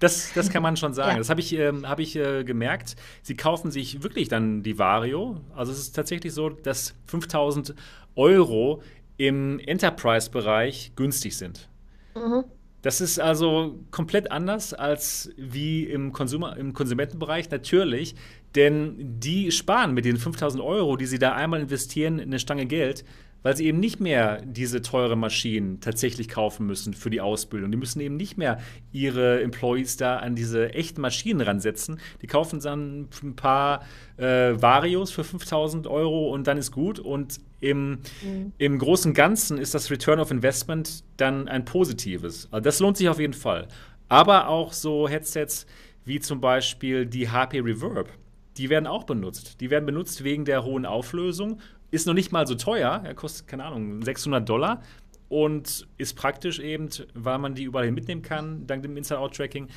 [0.00, 1.12] das, das kann man schon sagen.
[1.12, 1.18] Ja.
[1.18, 2.96] Das habe ich, ähm, hab ich äh, gemerkt.
[3.22, 5.40] Sie kaufen sich wirklich dann die Vario.
[5.54, 7.74] Also es ist tatsächlich so, dass 5000
[8.14, 8.82] Euro
[9.16, 11.68] im Enterprise-Bereich günstig sind.
[12.14, 12.44] Mhm.
[12.82, 18.16] Das ist also komplett anders als wie im, Konsumer, im Konsumentenbereich, natürlich.
[18.56, 23.04] Denn die sparen mit den 5000 Euro, die sie da einmal investieren, eine Stange Geld,
[23.42, 27.70] weil sie eben nicht mehr diese teure Maschinen tatsächlich kaufen müssen für die Ausbildung.
[27.70, 28.58] Die müssen eben nicht mehr
[28.92, 32.00] ihre Employees da an diese echten Maschinen ransetzen.
[32.22, 33.84] Die kaufen dann ein paar
[34.16, 36.98] äh, Varios für 5000 Euro und dann ist gut.
[36.98, 38.52] Und im, mhm.
[38.58, 42.48] im großen Ganzen ist das Return of Investment dann ein positives.
[42.50, 43.68] Also das lohnt sich auf jeden Fall.
[44.08, 45.66] Aber auch so Headsets
[46.04, 48.08] wie zum Beispiel die HP Reverb.
[48.56, 49.60] Die werden auch benutzt.
[49.60, 51.60] Die werden benutzt wegen der hohen Auflösung
[51.92, 53.02] ist noch nicht mal so teuer.
[53.04, 54.82] Er kostet, keine Ahnung, 600 Dollar
[55.28, 59.68] und ist praktisch eben, weil man die überall mitnehmen kann, dank dem Inside-Out-Tracking.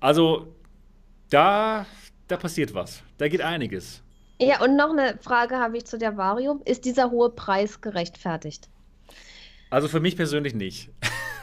[0.00, 0.54] Also
[1.28, 1.86] da,
[2.26, 3.02] da passiert was.
[3.18, 4.02] Da geht einiges.
[4.40, 6.62] Ja, und noch eine Frage habe ich zu der Varium.
[6.64, 8.68] Ist dieser hohe Preis gerechtfertigt?
[9.68, 10.90] Also für mich persönlich nicht.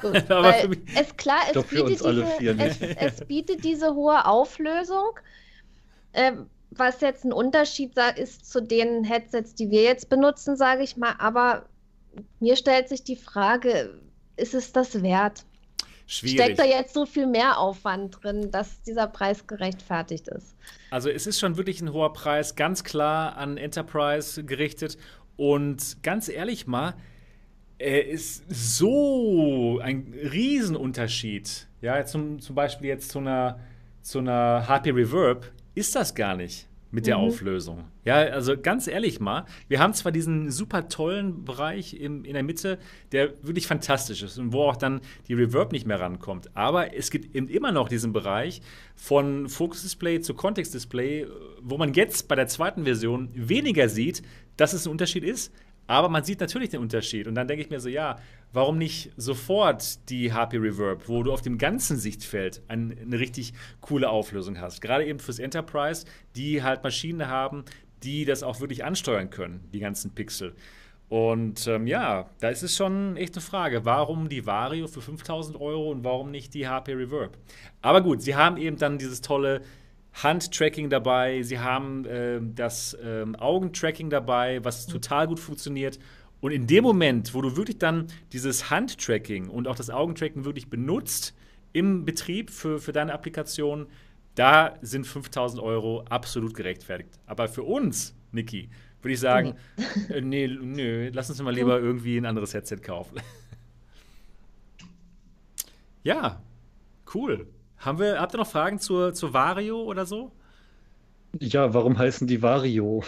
[0.02, 2.24] Gut, Aber für mich es klar, es bietet, diese,
[2.58, 5.20] es, es bietet, diese, hohe Auflösung.
[6.14, 10.98] Ähm, was jetzt ein Unterschied ist zu den Headsets, die wir jetzt benutzen, sage ich
[10.98, 11.16] mal.
[11.18, 11.66] Aber
[12.40, 14.00] mir stellt sich die Frage,
[14.36, 15.46] ist es das wert?
[16.06, 16.40] Schwierig.
[16.40, 20.56] Steckt da jetzt so viel mehr Aufwand drin, dass dieser Preis gerechtfertigt ist?
[20.90, 24.98] Also es ist schon wirklich ein hoher Preis, ganz klar an Enterprise gerichtet.
[25.36, 26.96] Und ganz ehrlich mal,
[27.78, 31.68] er ist so ein Riesenunterschied.
[31.82, 33.60] Ja, zum, zum Beispiel jetzt zu einer,
[34.02, 37.26] zu einer HP Reverb ist das gar nicht mit der mhm.
[37.26, 37.84] Auflösung.
[38.06, 42.44] Ja, also ganz ehrlich mal, wir haben zwar diesen super tollen Bereich im, in der
[42.44, 42.80] Mitte,
[43.12, 47.12] der wirklich fantastisch ist und wo auch dann die Reverb nicht mehr rankommt, aber es
[47.12, 48.62] gibt eben immer noch diesen Bereich
[48.96, 51.28] von Focus Display zu Context Display,
[51.62, 54.24] wo man jetzt bei der zweiten Version weniger sieht,
[54.56, 55.54] dass es ein Unterschied ist,
[55.88, 57.28] aber man sieht natürlich den Unterschied.
[57.28, 58.18] Und dann denke ich mir so, ja,
[58.54, 63.54] warum nicht sofort die HP Reverb, wo du auf dem ganzen Sichtfeld eine, eine richtig
[63.82, 64.82] coole Auflösung hast.
[64.82, 66.06] Gerade eben fürs Enterprise,
[66.36, 67.64] die halt Maschinen haben,
[68.04, 70.54] die das auch wirklich ansteuern können, die ganzen Pixel.
[71.10, 75.60] Und ähm, ja, da ist es schon echt eine Frage, warum die Vario für 5000
[75.60, 77.38] Euro und warum nicht die HP Reverb?
[77.82, 79.62] Aber gut, sie haben eben dann dieses tolle
[80.24, 84.94] Handtracking dabei, sie haben äh, das ähm, Augentracking dabei, was mhm.
[84.94, 86.00] total gut funktioniert.
[86.40, 90.70] Und in dem Moment, wo du wirklich dann dieses Handtracking und auch das Augentracking wirklich
[90.70, 91.36] benutzt
[91.74, 93.88] im Betrieb für, für deine Applikation,
[94.36, 97.10] da sind 5000 Euro absolut gerechtfertigt.
[97.26, 98.70] Aber für uns, Niki,
[99.02, 99.56] würde ich sagen,
[100.10, 100.16] nee.
[100.16, 103.20] äh, nee, nö, lass uns mal lieber irgendwie ein anderes Headset kaufen.
[106.04, 106.42] ja,
[107.14, 107.48] cool.
[107.78, 110.32] Haben wir, habt ihr noch Fragen zur, zur Vario oder so?
[111.40, 113.04] Ja, warum heißen die Vario?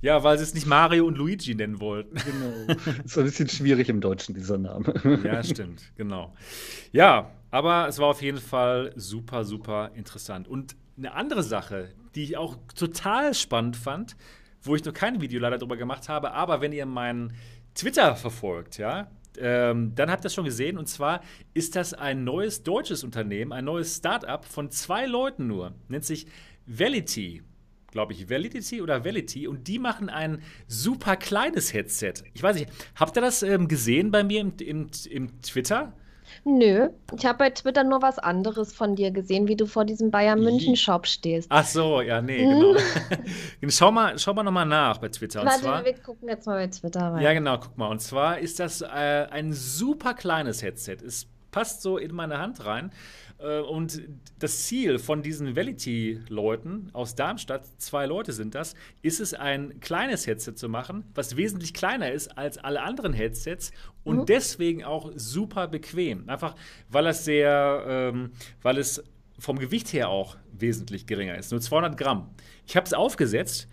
[0.00, 2.16] ja, weil sie es nicht Mario und Luigi nennen wollten.
[2.16, 2.80] Genau.
[3.04, 4.94] Ist ein bisschen schwierig im Deutschen, dieser Name.
[5.24, 6.32] ja, stimmt, genau.
[6.92, 10.46] Ja, aber es war auf jeden Fall super, super interessant.
[10.46, 14.16] Und eine andere Sache, die ich auch total spannend fand,
[14.62, 17.32] wo ich noch kein Video leider drüber gemacht habe, aber wenn ihr meinen
[17.74, 19.08] Twitter verfolgt, ja,
[19.38, 20.78] ähm, dann habt ihr das schon gesehen.
[20.78, 21.20] Und zwar
[21.52, 25.74] ist das ein neues deutsches Unternehmen, ein neues Startup von zwei Leuten nur.
[25.88, 26.26] Nennt sich
[26.66, 27.42] Vality.
[27.90, 29.46] Glaube ich, Validity oder Vality.
[29.46, 32.14] Und die machen ein super kleines Headset.
[32.32, 35.94] Ich weiß nicht, habt ihr das ähm, gesehen bei mir im, im, im Twitter?
[36.46, 40.10] Nö, ich habe bei Twitter nur was anderes von dir gesehen, wie du vor diesem
[40.10, 41.46] Bayern München Shop stehst.
[41.50, 42.76] Ach so, ja, nee, genau.
[43.68, 45.40] schau mal, schau mal nochmal nach bei Twitter.
[45.40, 47.22] Und Warte, zwar, wir gucken jetzt mal bei Twitter rein.
[47.22, 47.86] Ja, genau, guck mal.
[47.86, 48.86] Und zwar ist das äh,
[49.30, 50.98] ein super kleines Headset.
[51.04, 52.90] Es passt so in meine Hand rein.
[53.38, 54.02] Äh, und
[54.38, 60.26] das Ziel von diesen Vality-Leuten aus Darmstadt, zwei Leute sind das, ist es, ein kleines
[60.26, 64.26] Headset zu machen, was wesentlich kleiner ist als alle anderen Headsets und mhm.
[64.26, 66.28] deswegen auch super bequem.
[66.28, 66.54] Einfach,
[66.88, 68.32] weil es sehr, ähm,
[68.62, 69.02] weil es
[69.38, 71.50] vom Gewicht her auch wesentlich geringer ist.
[71.50, 72.30] Nur 200 Gramm.
[72.66, 73.68] Ich habe es aufgesetzt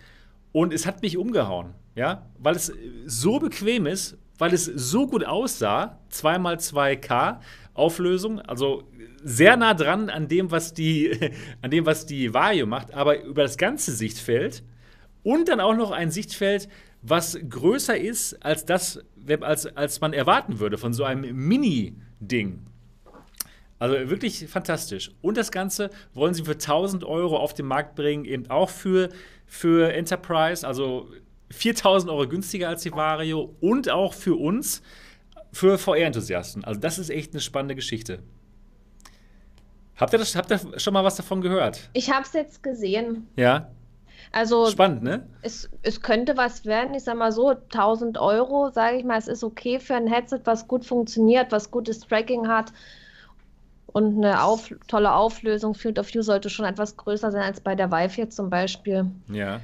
[0.52, 1.74] und es hat mich umgehauen.
[1.94, 2.72] Ja, weil es
[3.06, 7.40] so bequem ist, weil es so gut aussah, 2x2K
[7.74, 8.84] Auflösung, also
[9.24, 11.18] sehr nah dran an dem, was die,
[11.62, 14.64] an dem, was die Vario macht, aber über das ganze Sichtfeld
[15.24, 16.68] und dann auch noch ein Sichtfeld,
[17.02, 19.04] was größer ist als das,
[19.42, 22.66] als, als man erwarten würde von so einem Mini-Ding.
[23.80, 25.12] Also wirklich fantastisch.
[25.22, 29.10] Und das Ganze wollen sie für 1000 Euro auf den Markt bringen, eben auch für,
[29.48, 31.10] für Enterprise, also
[31.50, 34.84] 4000 Euro günstiger als die Vario und auch für uns,
[35.52, 36.64] für VR-Enthusiasten.
[36.64, 38.20] Also das ist echt eine spannende Geschichte.
[40.02, 41.90] Habt ihr, das, habt ihr schon mal was davon gehört?
[41.94, 43.28] Ich habe es jetzt gesehen.
[43.36, 43.70] Ja.
[44.32, 45.28] Also Spannend, ne?
[45.42, 49.28] es, es könnte was werden, ich sag mal so, 1000 Euro, sage ich mal, es
[49.28, 52.72] ist okay für ein Headset, was gut funktioniert, was gutes Tracking hat
[53.88, 55.74] und eine auf, tolle Auflösung.
[55.74, 59.06] Field of View sollte schon etwas größer sein als bei der Vive jetzt zum Beispiel.
[59.28, 59.60] Ja.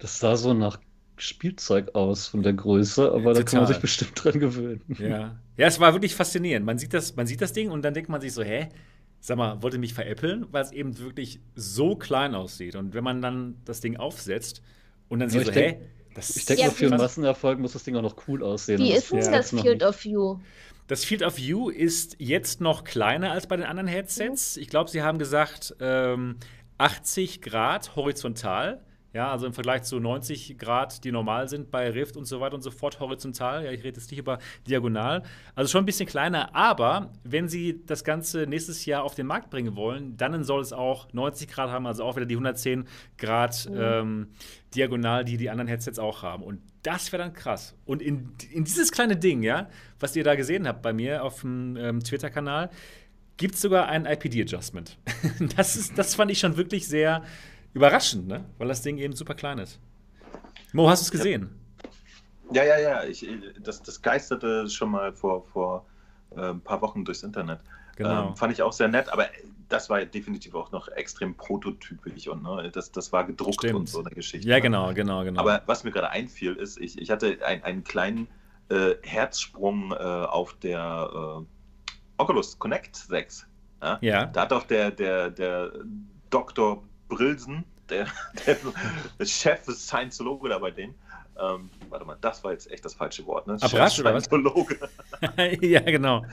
[0.00, 0.78] Das sah so nach
[1.18, 3.66] Spielzeug aus von der Größe, aber da kann man Total.
[3.66, 4.82] sich bestimmt dran gewöhnen.
[4.98, 5.36] Ja.
[5.56, 6.66] Ja, es war wirklich faszinierend.
[6.66, 8.68] Man sieht das, man sieht das Ding und dann denkt man sich so, hä?
[9.26, 12.76] Sag mal, wollte mich veräppeln, weil es eben wirklich so klein aussieht.
[12.76, 14.62] Und wenn man dann das Ding aufsetzt
[15.08, 15.86] und dann Ja, sieht so, denk- hä?
[16.14, 18.78] Das Ich denke Ja, mal, für einen Massenerfolg muss das Ding auch noch cool aussehen.
[18.78, 20.38] Wie ist denn das ja, Field of View?
[20.86, 24.56] Das Field of View ist jetzt noch kleiner als bei den anderen Headsets.
[24.58, 26.36] Ich glaube, sie haben gesagt, ähm,
[26.78, 28.80] 80 Grad horizontal.
[29.16, 32.54] Ja, also im Vergleich zu 90 Grad, die normal sind bei Rift und so weiter
[32.54, 33.64] und so fort, horizontal.
[33.64, 34.38] Ja, ich rede jetzt nicht über
[34.68, 35.22] diagonal.
[35.54, 39.48] Also schon ein bisschen kleiner, aber wenn sie das Ganze nächstes Jahr auf den Markt
[39.48, 42.84] bringen wollen, dann soll es auch 90 Grad haben, also auch wieder die 110
[43.16, 44.28] Grad ähm,
[44.74, 46.42] diagonal, die die anderen Headsets auch haben.
[46.42, 47.74] Und das wäre dann krass.
[47.86, 51.40] Und in, in dieses kleine Ding, ja, was ihr da gesehen habt bei mir auf
[51.40, 52.68] dem ähm, Twitter-Kanal,
[53.38, 54.98] gibt es sogar ein IPD-Adjustment.
[55.56, 57.22] das, ist- das fand ich schon wirklich sehr
[57.76, 58.42] überraschend, ne?
[58.56, 59.78] weil das Ding eben super klein ist.
[60.72, 61.50] Mo, hast du es gesehen?
[62.52, 63.04] Ja, ja, ja.
[63.04, 63.26] Ich,
[63.62, 65.84] das, das geisterte schon mal vor, vor
[66.34, 67.60] äh, ein paar Wochen durchs Internet.
[67.96, 68.28] Genau.
[68.28, 69.26] Ähm, fand ich auch sehr nett, aber
[69.68, 73.74] das war definitiv auch noch extrem prototypisch und ne, das, das war gedruckt Stimmt.
[73.74, 74.48] und so eine Geschichte.
[74.48, 74.62] ja, ne?
[74.62, 75.40] genau, genau, genau.
[75.40, 78.28] Aber was mir gerade einfiel, ist, ich, ich hatte ein, einen kleinen
[78.70, 81.44] äh, Herzsprung äh, auf der äh,
[82.16, 83.46] Oculus Connect 6.
[83.82, 83.98] Ja?
[84.00, 85.72] ja, Da hat auch der, der, der
[86.30, 86.82] Dr.
[87.08, 88.06] Brilsen, der,
[88.46, 90.94] der Chef des Scientologe da bei denen,
[91.38, 93.58] ähm, warte mal, das war jetzt echt das falsche Wort, ne?
[93.60, 94.24] Abrasch, oder was?
[94.24, 94.78] Scientologe.
[95.60, 96.24] ja, genau.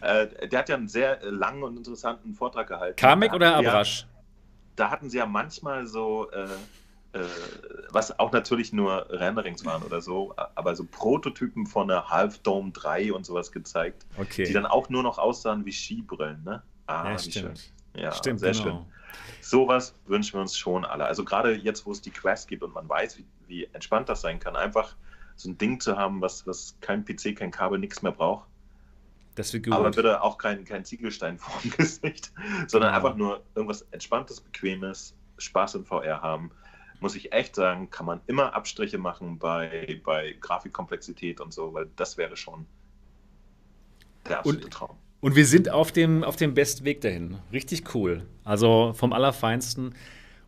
[0.00, 2.96] Äh, der hat ja einen sehr langen und interessanten Vortrag gehalten.
[2.96, 4.06] Kamek oder sie ja- Abrasch?
[4.76, 6.44] da hatten sie ja manchmal so, äh,
[7.12, 7.20] äh,
[7.90, 12.72] was auch natürlich nur Renderings waren oder so, aber so Prototypen von der Half Dome
[12.72, 14.44] 3 und sowas gezeigt, Okay.
[14.44, 16.62] die dann auch nur noch aussahen wie Skibrillen, ne?
[16.86, 17.58] Ah, ja, wie stimmt.
[17.94, 18.02] schön.
[18.02, 18.64] Ja, stimmt, sehr genau.
[18.64, 18.92] schön.
[19.48, 21.04] Sowas wünschen wir uns schon alle.
[21.04, 24.20] Also gerade jetzt, wo es die Quest gibt und man weiß, wie, wie entspannt das
[24.20, 24.96] sein kann, einfach
[25.36, 28.48] so ein Ding zu haben, was, was kein PC, kein Kabel, nichts mehr braucht.
[29.36, 29.74] Das wird gut.
[29.74, 32.32] Aber bitte auch kein, kein Ziegelstein vorm Gesicht,
[32.66, 32.96] sondern Genau.
[32.96, 36.50] einfach nur irgendwas Entspanntes, Bequemes, Spaß in VR haben.
[36.98, 41.88] Muss ich echt sagen, kann man immer Abstriche machen bei, bei Grafikkomplexität und so, weil
[41.94, 42.66] das wäre schon
[44.28, 44.98] der absolute Traum.
[45.26, 47.38] Und wir sind auf dem, auf dem besten Weg dahin.
[47.52, 48.22] Richtig cool.
[48.44, 49.92] Also vom Allerfeinsten.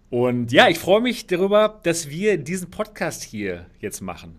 [0.08, 4.36] Und ja, ich freue mich darüber, dass wir diesen Podcast hier jetzt machen.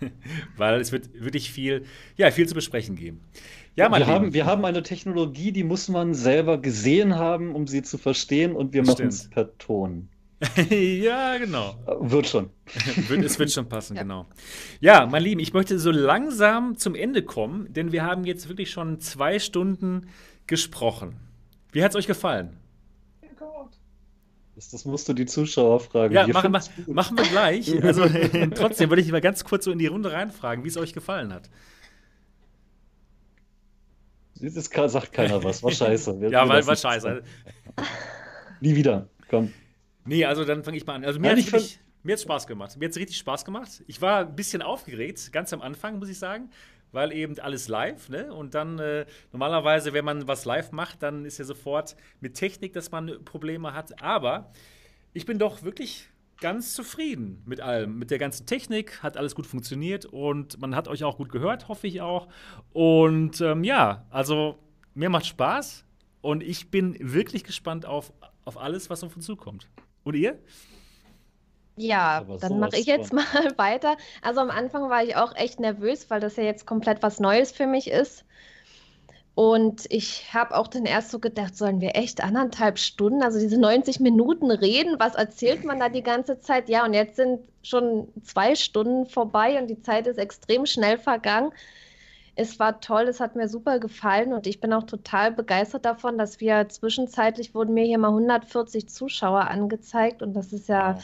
[0.56, 1.84] Weil es wird wirklich viel,
[2.16, 3.20] ja, viel zu besprechen geben.
[3.76, 7.82] Ja, wir, haben, wir haben eine Technologie, die muss man selber gesehen haben, um sie
[7.82, 10.08] zu verstehen, und wir machen es per Ton.
[10.70, 11.74] ja, genau.
[12.00, 12.50] Wird schon.
[13.24, 14.02] Es wird schon passen, Ja.
[14.02, 14.26] genau.
[14.80, 18.70] Ja, mein Lieben, ich möchte so langsam zum Ende kommen, denn wir haben jetzt wirklich
[18.70, 20.08] schon zwei Stunden
[20.46, 21.16] gesprochen.
[21.72, 22.58] Wie hat es euch gefallen?
[24.54, 26.14] Das, das musst du die Zuschauer fragen.
[26.14, 26.94] Ja, Wir machen, wir- finden's gut.
[26.94, 27.70] machen wir gleich.
[27.82, 28.06] Also
[28.54, 31.32] trotzdem würde ich mal ganz kurz so in die Runde reinfragen, wie es euch gefallen
[31.32, 31.50] hat.
[34.34, 35.62] Jetzt sagt keiner was.
[35.62, 36.20] War scheiße.
[36.20, 37.22] Wir- Ja, weil war scheiße.
[38.60, 39.08] Nie wieder.
[39.28, 39.52] Komm.
[40.06, 41.04] Nee, also dann fange ich mal an.
[41.04, 42.76] Also mir hat es Spaß gemacht.
[42.78, 43.82] Mir hat es richtig Spaß gemacht.
[43.86, 46.50] Ich war ein bisschen aufgeregt, ganz am Anfang, muss ich sagen,
[46.92, 48.32] weil eben alles live, ne?
[48.32, 52.72] Und dann äh, normalerweise, wenn man was live macht, dann ist ja sofort mit Technik,
[52.72, 54.02] dass man Probleme hat.
[54.02, 54.52] Aber
[55.12, 56.08] ich bin doch wirklich
[56.40, 57.98] ganz zufrieden mit allem.
[57.98, 61.68] Mit der ganzen Technik hat alles gut funktioniert und man hat euch auch gut gehört,
[61.68, 62.28] hoffe ich auch.
[62.72, 64.58] Und ähm, ja, also
[64.94, 65.84] mir macht Spaß
[66.20, 68.12] und ich bin wirklich gespannt auf,
[68.44, 69.68] auf alles, was auf uns zukommt.
[70.06, 70.38] Und ihr?
[71.76, 73.16] Ja, Aber dann mache ich jetzt von.
[73.34, 73.96] mal weiter.
[74.22, 77.50] Also am Anfang war ich auch echt nervös, weil das ja jetzt komplett was Neues
[77.50, 78.24] für mich ist.
[79.34, 83.58] Und ich habe auch dann erst so gedacht, sollen wir echt anderthalb Stunden, also diese
[83.58, 84.94] 90 Minuten reden?
[85.00, 86.68] Was erzählt man da die ganze Zeit?
[86.68, 91.50] Ja, und jetzt sind schon zwei Stunden vorbei und die Zeit ist extrem schnell vergangen.
[92.38, 96.18] Es war toll, es hat mir super gefallen und ich bin auch total begeistert davon,
[96.18, 100.98] dass wir zwischenzeitlich wurden mir hier mal 140 Zuschauer angezeigt und das ist ja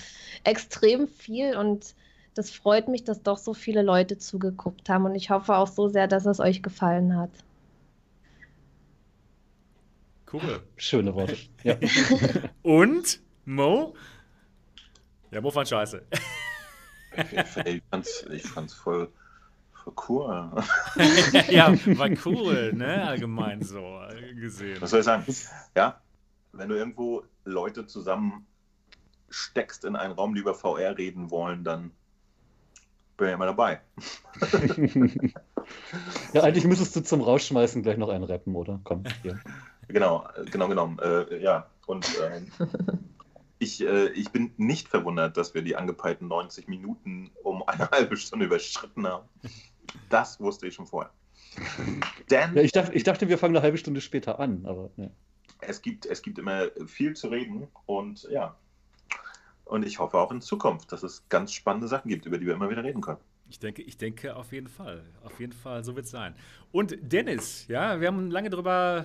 [0.44, 1.94] extrem viel und
[2.34, 5.88] das freut mich, dass doch so viele Leute zugeguckt haben und ich hoffe auch so
[5.88, 7.30] sehr, dass es euch gefallen hat.
[10.30, 10.62] Cool.
[10.76, 11.36] Schöne Worte.
[11.62, 11.76] Ja.
[12.62, 13.94] Und Mo?
[15.30, 16.02] Ja, Mo fand scheiße.
[17.32, 19.12] Ich fand's, ich fand's voll
[20.08, 20.50] cool.
[21.48, 23.06] ja, war cool, ne?
[23.06, 24.80] Allgemein so äh, gesehen.
[24.80, 25.24] Was soll ich sagen?
[25.76, 26.00] Ja,
[26.52, 28.46] wenn du irgendwo Leute zusammen
[29.30, 31.90] steckst in einen Raum, die über VR reden wollen, dann
[33.16, 33.80] bin ich immer dabei.
[36.32, 38.80] ja, eigentlich müsstest du zum Rausschmeißen gleich noch einen rappen, oder?
[38.84, 39.38] Komm, hier.
[39.88, 40.98] Genau, genau genommen.
[40.98, 42.42] Äh, ja, und äh,
[43.58, 48.16] ich, äh, ich bin nicht verwundert, dass wir die angepeilten 90 Minuten um eine halbe
[48.16, 49.28] Stunde überschritten haben.
[50.08, 51.12] Das wusste ich schon vorher.
[52.30, 55.10] Denn ja, ich, dachte, ich dachte, wir fangen eine halbe Stunde später an, aber ja.
[55.60, 58.56] es, gibt, es gibt immer viel zu reden und ja.
[59.64, 62.54] Und ich hoffe auch in Zukunft, dass es ganz spannende Sachen gibt, über die wir
[62.54, 63.20] immer wieder reden können.
[63.48, 65.04] Ich denke, ich denke auf jeden Fall.
[65.22, 66.34] Auf jeden Fall, so wird es sein.
[66.72, 69.04] Und Dennis, ja, wir haben lange darüber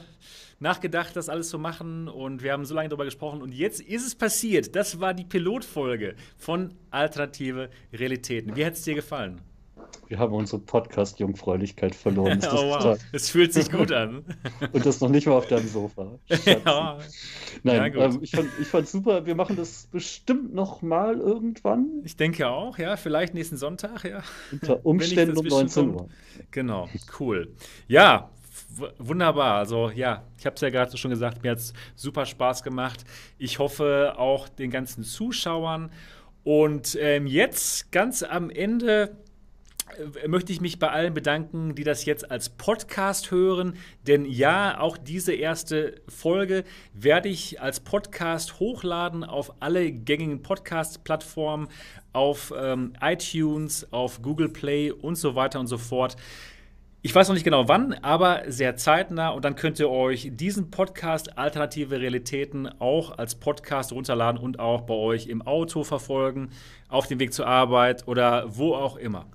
[0.59, 4.07] nachgedacht, das alles zu machen und wir haben so lange darüber gesprochen und jetzt ist
[4.07, 4.73] es passiert.
[4.73, 8.55] Das war die Pilotfolge von Alternative Realitäten.
[8.55, 9.41] Wie hat es dir gefallen?
[10.07, 12.39] Wir haben unsere Podcast-Jungfräulichkeit verloren.
[12.51, 12.97] oh, wow.
[13.11, 14.23] Es fühlt sich gut an.
[14.71, 16.17] Und das noch nicht mal auf deinem Sofa.
[16.45, 16.97] ja.
[17.63, 19.25] Nein, ja, ähm, ich, fand, ich fand super.
[19.25, 22.01] Wir machen das bestimmt noch mal irgendwann.
[22.05, 22.95] Ich denke auch, ja.
[22.95, 24.23] Vielleicht nächsten Sonntag, ja.
[24.51, 26.07] Unter Umständen um 19 Uhr.
[26.51, 26.87] Genau,
[27.19, 27.53] cool.
[27.87, 28.29] Ja,
[28.97, 29.55] wunderbar.
[29.55, 33.03] Also ja, ich habe es ja gerade schon gesagt, mir hat es super Spaß gemacht.
[33.37, 35.91] Ich hoffe auch den ganzen Zuschauern.
[36.43, 39.17] Und ähm, jetzt ganz am Ende
[40.27, 43.75] möchte ich mich bei allen bedanken, die das jetzt als Podcast hören.
[44.05, 51.67] Denn ja, auch diese erste Folge werde ich als Podcast hochladen auf alle gängigen Podcast-Plattformen,
[52.13, 56.17] auf ähm, iTunes, auf Google Play und so weiter und so fort.
[57.03, 60.71] Ich weiß noch nicht genau wann, aber sehr zeitnah und dann könnt ihr euch diesen
[60.71, 66.49] Podcast Alternative Realitäten auch als Podcast runterladen und auch bei euch im Auto verfolgen,
[66.89, 69.27] auf dem Weg zur Arbeit oder wo auch immer.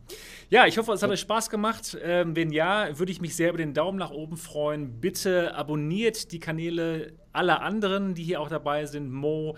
[0.53, 1.97] Ja, ich hoffe, es hat euch Spaß gemacht.
[2.03, 5.01] Ähm, wenn ja, würde ich mich sehr über den Daumen nach oben freuen.
[5.01, 9.11] Bitte abonniert die Kanäle aller anderen, die hier auch dabei sind.
[9.11, 9.57] Mo,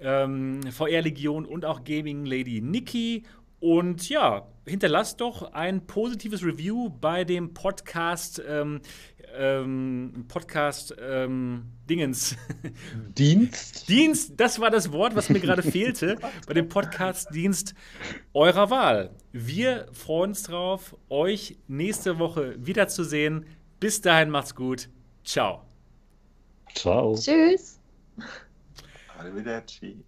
[0.00, 3.22] ähm, VR Legion und auch Gaming Lady Nikki.
[3.60, 8.80] Und ja, hinterlasst doch ein positives Review bei dem Podcast ähm,
[9.36, 12.36] ähm, Podcast ähm, Dingens.
[13.18, 13.88] Dienst?
[13.88, 17.74] Dienst, das war das Wort, was mir gerade fehlte bei dem Podcast Dienst
[18.32, 19.10] eurer Wahl.
[19.32, 23.46] Wir freuen uns drauf, euch nächste Woche wiederzusehen.
[23.80, 24.88] Bis dahin macht's gut.
[25.24, 25.64] Ciao.
[26.74, 27.14] Ciao.
[27.14, 27.80] Tschüss.
[29.18, 30.04] Arrivederci.